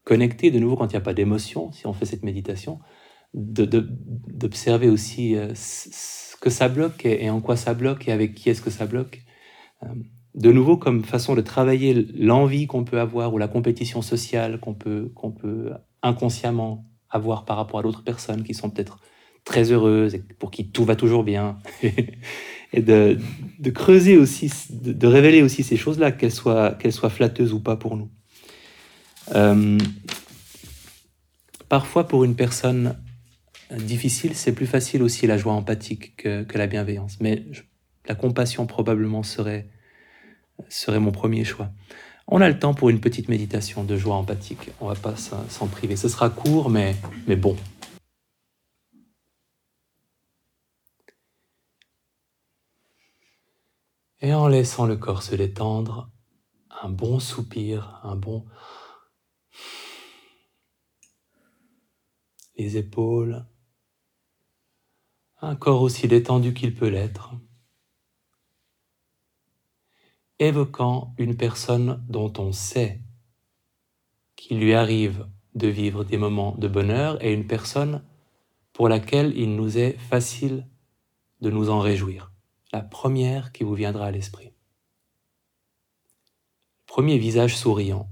connecté 0.04 0.52
de 0.52 0.60
nouveau 0.60 0.78
quand 0.78 0.86
il 0.86 0.92
n'y 0.92 0.98
a 0.98 1.02
pas 1.02 1.14
d'émotion, 1.14 1.72
si 1.72 1.88
on 1.88 1.94
fait 1.94 2.06
cette 2.06 2.24
méditation, 2.24 2.80
d'observer 3.34 4.90
aussi 4.90 5.36
euh, 5.36 5.54
ce 5.56 6.36
que 6.38 6.50
ça 6.50 6.70
bloque 6.70 7.06
et, 7.06 7.30
en 7.30 7.42
quoi 7.42 7.58
ça 7.58 7.74
bloque 7.74 8.08
et 8.08 8.12
avec 8.12 8.36
qui 8.36 8.50
est-ce 8.50 8.62
que 8.62 8.70
ça 8.70 8.86
bloque. 8.86 9.22
De 10.38 10.52
nouveau, 10.52 10.78
comme 10.78 11.04
façon 11.04 11.36
de 11.36 11.42
travailler 11.42 12.08
l'envie 12.16 12.68
qu'on 12.68 12.84
peut 12.84 13.00
avoir 13.00 13.34
ou 13.34 13.38
la 13.38 13.48
compétition 13.48 14.02
sociale 14.02 14.60
qu'on 14.60 14.74
peut, 14.74 15.12
peut 15.42 15.72
inconsciemment 16.04 16.86
avoir 17.10 17.44
par 17.44 17.58
rapport 17.58 17.80
à 17.80 17.84
d'autres 17.84 18.04
personnes 18.04 18.44
qui 18.44 18.54
sont 18.54 18.70
peut-être 18.70 19.00
très 19.44 19.72
heureuses 19.72 20.14
et 20.14 20.20
pour 20.20 20.52
qui 20.52 20.70
tout 20.70 20.86
va 20.86 20.96
toujours 20.96 21.24
bien. 21.24 21.58
et 22.74 22.82
de, 22.82 23.18
creuser 23.74 24.18
aussi, 24.18 24.52
de, 24.70 25.08
révéler 25.08 25.42
aussi 25.42 25.64
ces 25.64 25.78
choses-là, 25.78 26.12
qu'elles 26.12 26.32
soient, 26.32 26.78
soient 26.92 27.10
flatteuses 27.10 27.54
ou 27.54 27.60
pas 27.60 27.76
pour 27.76 27.98
nous. 27.98 28.12
Euh, 29.36 29.78
parfois, 31.70 32.08
pour 32.08 32.24
une 32.24 32.36
personne 32.36 32.96
difficile, 33.72 34.36
c'est 34.36 34.54
plus 34.54 34.68
facile 34.68 35.02
aussi 35.02 35.28
la 35.28 35.38
joie 35.38 35.54
empathique 35.54 36.16
que, 36.18 36.58
la 36.58 36.68
bienveillance. 36.68 37.18
Mais 37.22 37.46
la 38.08 38.16
compassion 38.16 38.66
probablement 38.66 39.24
serait, 39.24 39.68
serait 40.70 41.00
mon 41.00 41.12
premier 41.12 41.44
choix. 41.44 41.70
On 42.28 42.42
a 42.42 42.50
le 42.50 42.60
temps 42.60 42.74
pour 42.74 42.90
une 42.90 43.00
petite 43.00 43.30
méditation 43.30 43.84
de 43.84 43.96
joie 43.96 44.16
empathique. 44.16 44.72
On 44.82 44.88
va 44.88 44.96
pas 44.96 45.16
s'en 45.16 45.68
priver. 45.68 45.96
Ce 45.96 46.10
sera 46.10 46.30
court, 46.30 46.70
mais, 46.70 46.96
mais 47.28 47.36
bon. 47.36 47.56
Et 54.20 54.34
en 54.34 54.48
laissant 54.48 54.86
le 54.86 54.98
corps 54.98 55.24
se 55.24 55.36
détendre, 55.36 56.10
un 56.82 56.90
bon 56.90 57.20
soupir, 57.20 58.02
un 58.04 58.16
bon 58.16 58.46
les 62.58 62.78
épaules, 62.78 63.46
un 65.42 65.56
corps 65.56 65.82
aussi 65.82 66.08
détendu 66.08 66.54
qu'il 66.54 66.74
peut 66.74 66.88
l'être, 66.88 67.36
évoquant 70.40 71.14
une 71.18 71.36
personne 71.36 72.04
dont 72.10 72.32
on 72.38 72.52
sait 72.52 73.02
qu'il 74.36 74.60
lui 74.60 74.74
arrive 74.74 75.28
de 75.56 75.68
vivre 75.68 76.04
des 76.04 76.18
moments 76.18 76.56
de 76.58 76.68
bonheur 76.68 77.24
et 77.24 77.34
une 77.34 77.48
personne 77.48 78.04
pour 78.74 78.88
laquelle 78.88 79.34
il 79.36 79.56
nous 79.56 79.78
est 79.78 79.98
facile 79.98 80.68
de 81.42 81.50
nous 81.50 81.70
en 81.70 81.80
réjouir. 81.80 82.32
La 82.72 82.82
première 82.82 83.52
qui 83.52 83.64
vous 83.64 83.74
viendra 83.74 84.06
à 84.06 84.12
l'esprit. 84.12 84.54
Premier 86.86 87.18
visage 87.18 87.58
souriant. 87.58 88.08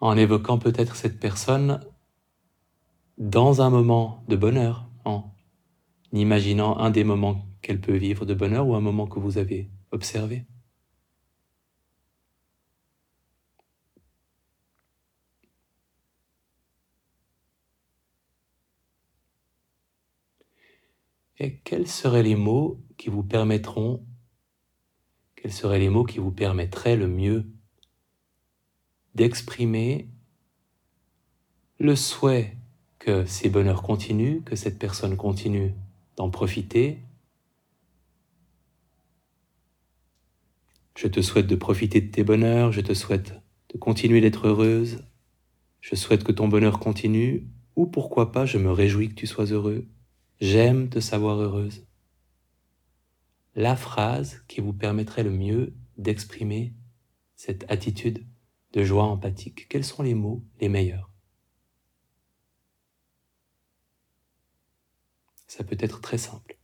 En 0.00 0.16
évoquant 0.16 0.58
peut-être 0.58 0.96
cette 0.96 1.20
personne 1.20 1.80
dans 3.18 3.60
un 3.60 3.70
moment 3.70 4.24
de 4.28 4.36
bonheur, 4.36 4.88
en 5.04 5.30
imaginant 6.12 6.78
un 6.78 6.90
des 6.90 7.04
moments 7.04 7.44
qu'elle 7.62 7.80
peut 7.80 7.96
vivre 7.96 8.24
de 8.24 8.34
bonheur 8.34 8.66
ou 8.66 8.74
un 8.74 8.80
moment 8.80 9.06
que 9.06 9.18
vous 9.18 9.36
avez 9.36 9.70
observé. 9.92 10.46
Et 21.38 21.58
quels 21.58 21.88
seraient 21.88 22.22
les 22.22 22.36
mots 22.36 22.82
qui 22.98 23.08
vous 23.08 23.22
permettront, 23.22 24.04
quels 25.36 25.52
seraient 25.52 25.78
les 25.78 25.88
mots 25.88 26.04
qui 26.04 26.18
vous 26.18 26.32
permettraient 26.32 26.96
le 26.96 27.08
mieux 27.08 27.50
d'exprimer 29.14 30.08
le 31.78 31.96
souhait 31.96 32.56
que 32.98 33.24
ces 33.24 33.48
bonheurs 33.48 33.82
continuent, 33.82 34.42
que 34.44 34.56
cette 34.56 34.78
personne 34.78 35.16
continue 35.16 35.74
d'en 36.16 36.30
profiter. 36.30 36.98
Je 40.96 41.08
te 41.08 41.22
souhaite 41.22 41.46
de 41.46 41.56
profiter 41.56 42.00
de 42.02 42.10
tes 42.10 42.22
bonheurs, 42.22 42.72
je 42.72 42.82
te 42.82 42.92
souhaite 42.92 43.32
de 43.72 43.78
continuer 43.78 44.20
d'être 44.20 44.48
heureuse, 44.48 45.02
je 45.80 45.94
souhaite 45.94 46.24
que 46.24 46.32
ton 46.32 46.48
bonheur 46.48 46.78
continue, 46.78 47.46
ou 47.76 47.86
pourquoi 47.86 48.32
pas, 48.32 48.44
je 48.44 48.58
me 48.58 48.70
réjouis 48.70 49.08
que 49.08 49.14
tu 49.14 49.26
sois 49.26 49.46
heureux, 49.46 49.86
j'aime 50.40 50.90
te 50.90 51.00
savoir 51.00 51.38
heureuse. 51.38 51.86
La 53.54 53.76
phrase 53.76 54.44
qui 54.46 54.60
vous 54.60 54.74
permettrait 54.74 55.22
le 55.22 55.30
mieux 55.30 55.72
d'exprimer 55.96 56.74
cette 57.36 57.64
attitude 57.70 58.24
de 58.72 58.84
joie 58.84 59.04
empathique, 59.04 59.68
quels 59.68 59.84
sont 59.84 60.02
les 60.02 60.14
mots 60.14 60.44
les 60.60 60.68
meilleurs? 60.68 61.10
Ça 65.48 65.64
peut 65.64 65.76
être 65.80 66.00
très 66.00 66.18
simple. 66.18 66.59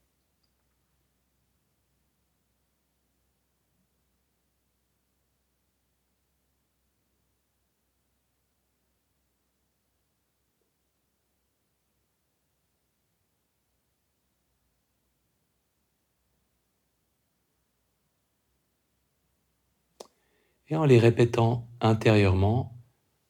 Et 20.69 20.77
en 20.77 20.85
les 20.85 20.99
répétant 20.99 21.69
intérieurement, 21.81 22.73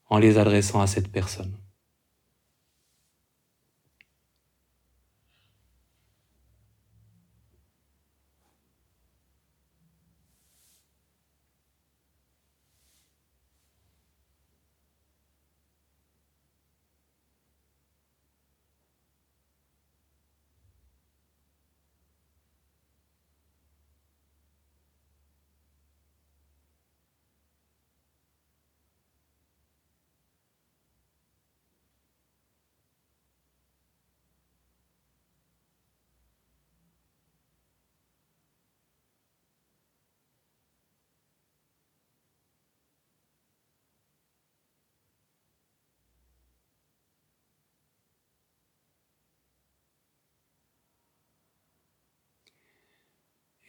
en 0.09 0.19
les 0.19 0.39
adressant 0.39 0.81
à 0.81 0.87
cette 0.87 1.11
personne. 1.11 1.57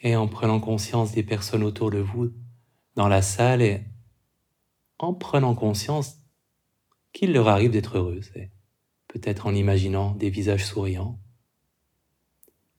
Et 0.08 0.16
en 0.16 0.30
prenant 0.30 0.62
conscience 0.62 1.12
des 1.12 1.24
personnes 1.24 1.64
autour 1.64 1.92
de 1.92 1.98
vous 1.98 2.32
dans 2.96 3.10
la 3.10 3.22
salle 3.22 3.62
et 3.62 3.84
en 5.00 5.14
prenant 5.14 5.54
conscience 5.54 6.22
qu'il 7.12 7.34
leur 7.34 7.50
arrive 7.50 7.72
d'être 7.72 7.98
heureuses, 7.98 8.32
peut-être 9.10 9.48
en 9.48 9.54
imaginant 9.54 10.16
des 10.16 10.30
visages 10.30 10.66
souriants, 10.66 11.20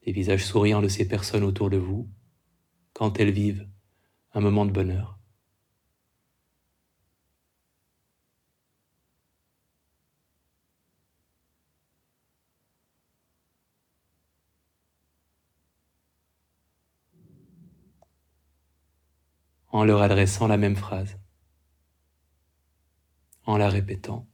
des 0.06 0.12
visages 0.12 0.44
souriants 0.44 0.80
de 0.80 0.88
ces 0.88 1.06
personnes 1.06 1.44
autour 1.44 1.68
de 1.68 1.76
vous 1.76 2.08
quand 2.94 3.20
elles 3.20 3.30
vivent 3.30 3.68
un 4.32 4.40
moment 4.40 4.64
de 4.64 4.72
bonheur. 4.72 5.17
En 19.70 19.84
leur 19.84 20.02
adressant 20.02 20.46
la 20.46 20.56
même 20.56 20.76
phrase, 20.76 21.18
en 23.44 23.56
la 23.56 23.68
répétant. 23.68 24.26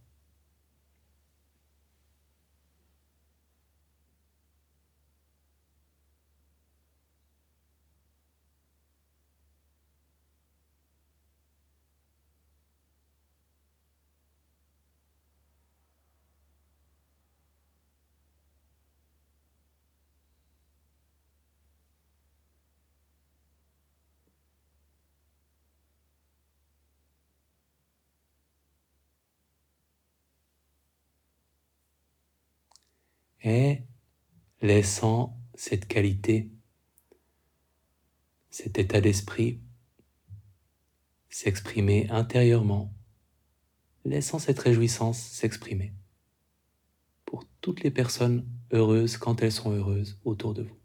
Et 33.45 33.83
laissant 34.63 35.39
cette 35.55 35.87
qualité, 35.87 36.51
cet 38.51 38.79
état 38.79 39.01
d'esprit 39.01 39.61
s'exprimer 41.29 42.09
intérieurement, 42.11 42.95
laissant 44.05 44.39
cette 44.39 44.59
réjouissance 44.59 45.19
s'exprimer 45.19 45.93
pour 47.27 47.45
toutes 47.61 47.83
les 47.83 47.91
personnes 47.91 48.49
heureuses 48.73 49.17
quand 49.17 49.43
elles 49.43 49.53
sont 49.53 49.73
heureuses 49.73 50.19
autour 50.25 50.55
de 50.55 50.63
vous. 50.63 50.84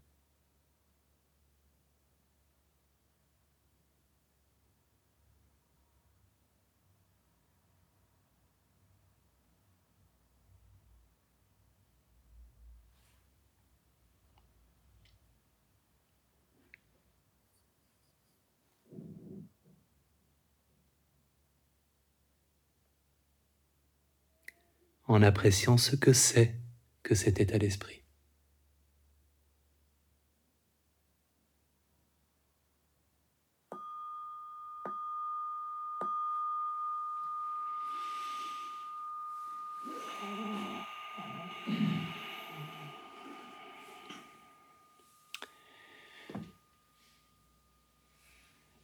En 25.10 25.22
appréciant 25.22 25.76
ce 25.76 25.96
que 25.96 26.12
c'est 26.12 26.54
que 27.02 27.16
cet 27.16 27.40
état 27.40 27.58
d'esprit. 27.58 27.96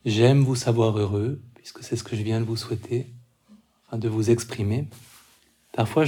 J'aime 0.04 0.42
vous 0.42 0.54
savoir 0.56 0.98
heureux, 0.98 1.40
puisque 1.54 1.82
c'est 1.84 1.96
ce 1.96 2.02
que 2.02 2.16
je 2.16 2.22
viens 2.22 2.40
de 2.40 2.46
vous 2.46 2.56
souhaiter, 2.56 3.06
enfin 3.86 3.98
de 3.98 4.08
vous 4.08 4.30
exprimer. 4.30 4.88
Parfois, 5.76 6.06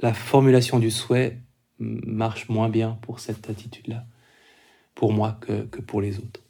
la 0.00 0.12
formulation 0.12 0.78
du 0.78 0.90
souhait 0.90 1.38
marche 1.78 2.50
moins 2.50 2.68
bien 2.68 2.98
pour 3.00 3.20
cette 3.20 3.48
attitude-là, 3.48 4.04
pour 4.94 5.14
moi 5.14 5.38
que, 5.40 5.62
pour 5.80 6.02
les 6.02 6.18
autres. 6.18 6.42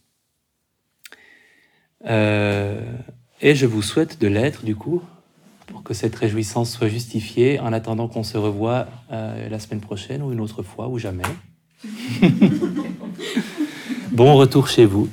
Euh, 2.05 2.97
et 3.40 3.55
je 3.55 3.64
vous 3.64 3.81
souhaite 3.81 4.20
de 4.20 4.27
l'être, 4.27 4.64
du 4.64 4.74
coup, 4.74 5.02
pour 5.69 5.85
que 5.85 5.94
cette 5.94 6.16
réjouissance 6.16 6.73
soit 6.73 6.89
justifiée 6.89 7.60
en 7.60 7.73
attendant 7.73 8.09
qu'on 8.09 8.24
se 8.24 8.36
revoie 8.36 8.89
euh, 9.12 9.48
la 9.48 9.60
semaine 9.60 9.81
prochaine 9.81 10.20
ou 10.20 10.32
une 10.32 10.40
autre 10.40 10.64
fois 10.64 10.89
ou 10.89 10.98
jamais. 10.98 11.23
bon 14.10 14.35
retour 14.35 14.66
chez 14.66 14.85
vous. 14.85 15.09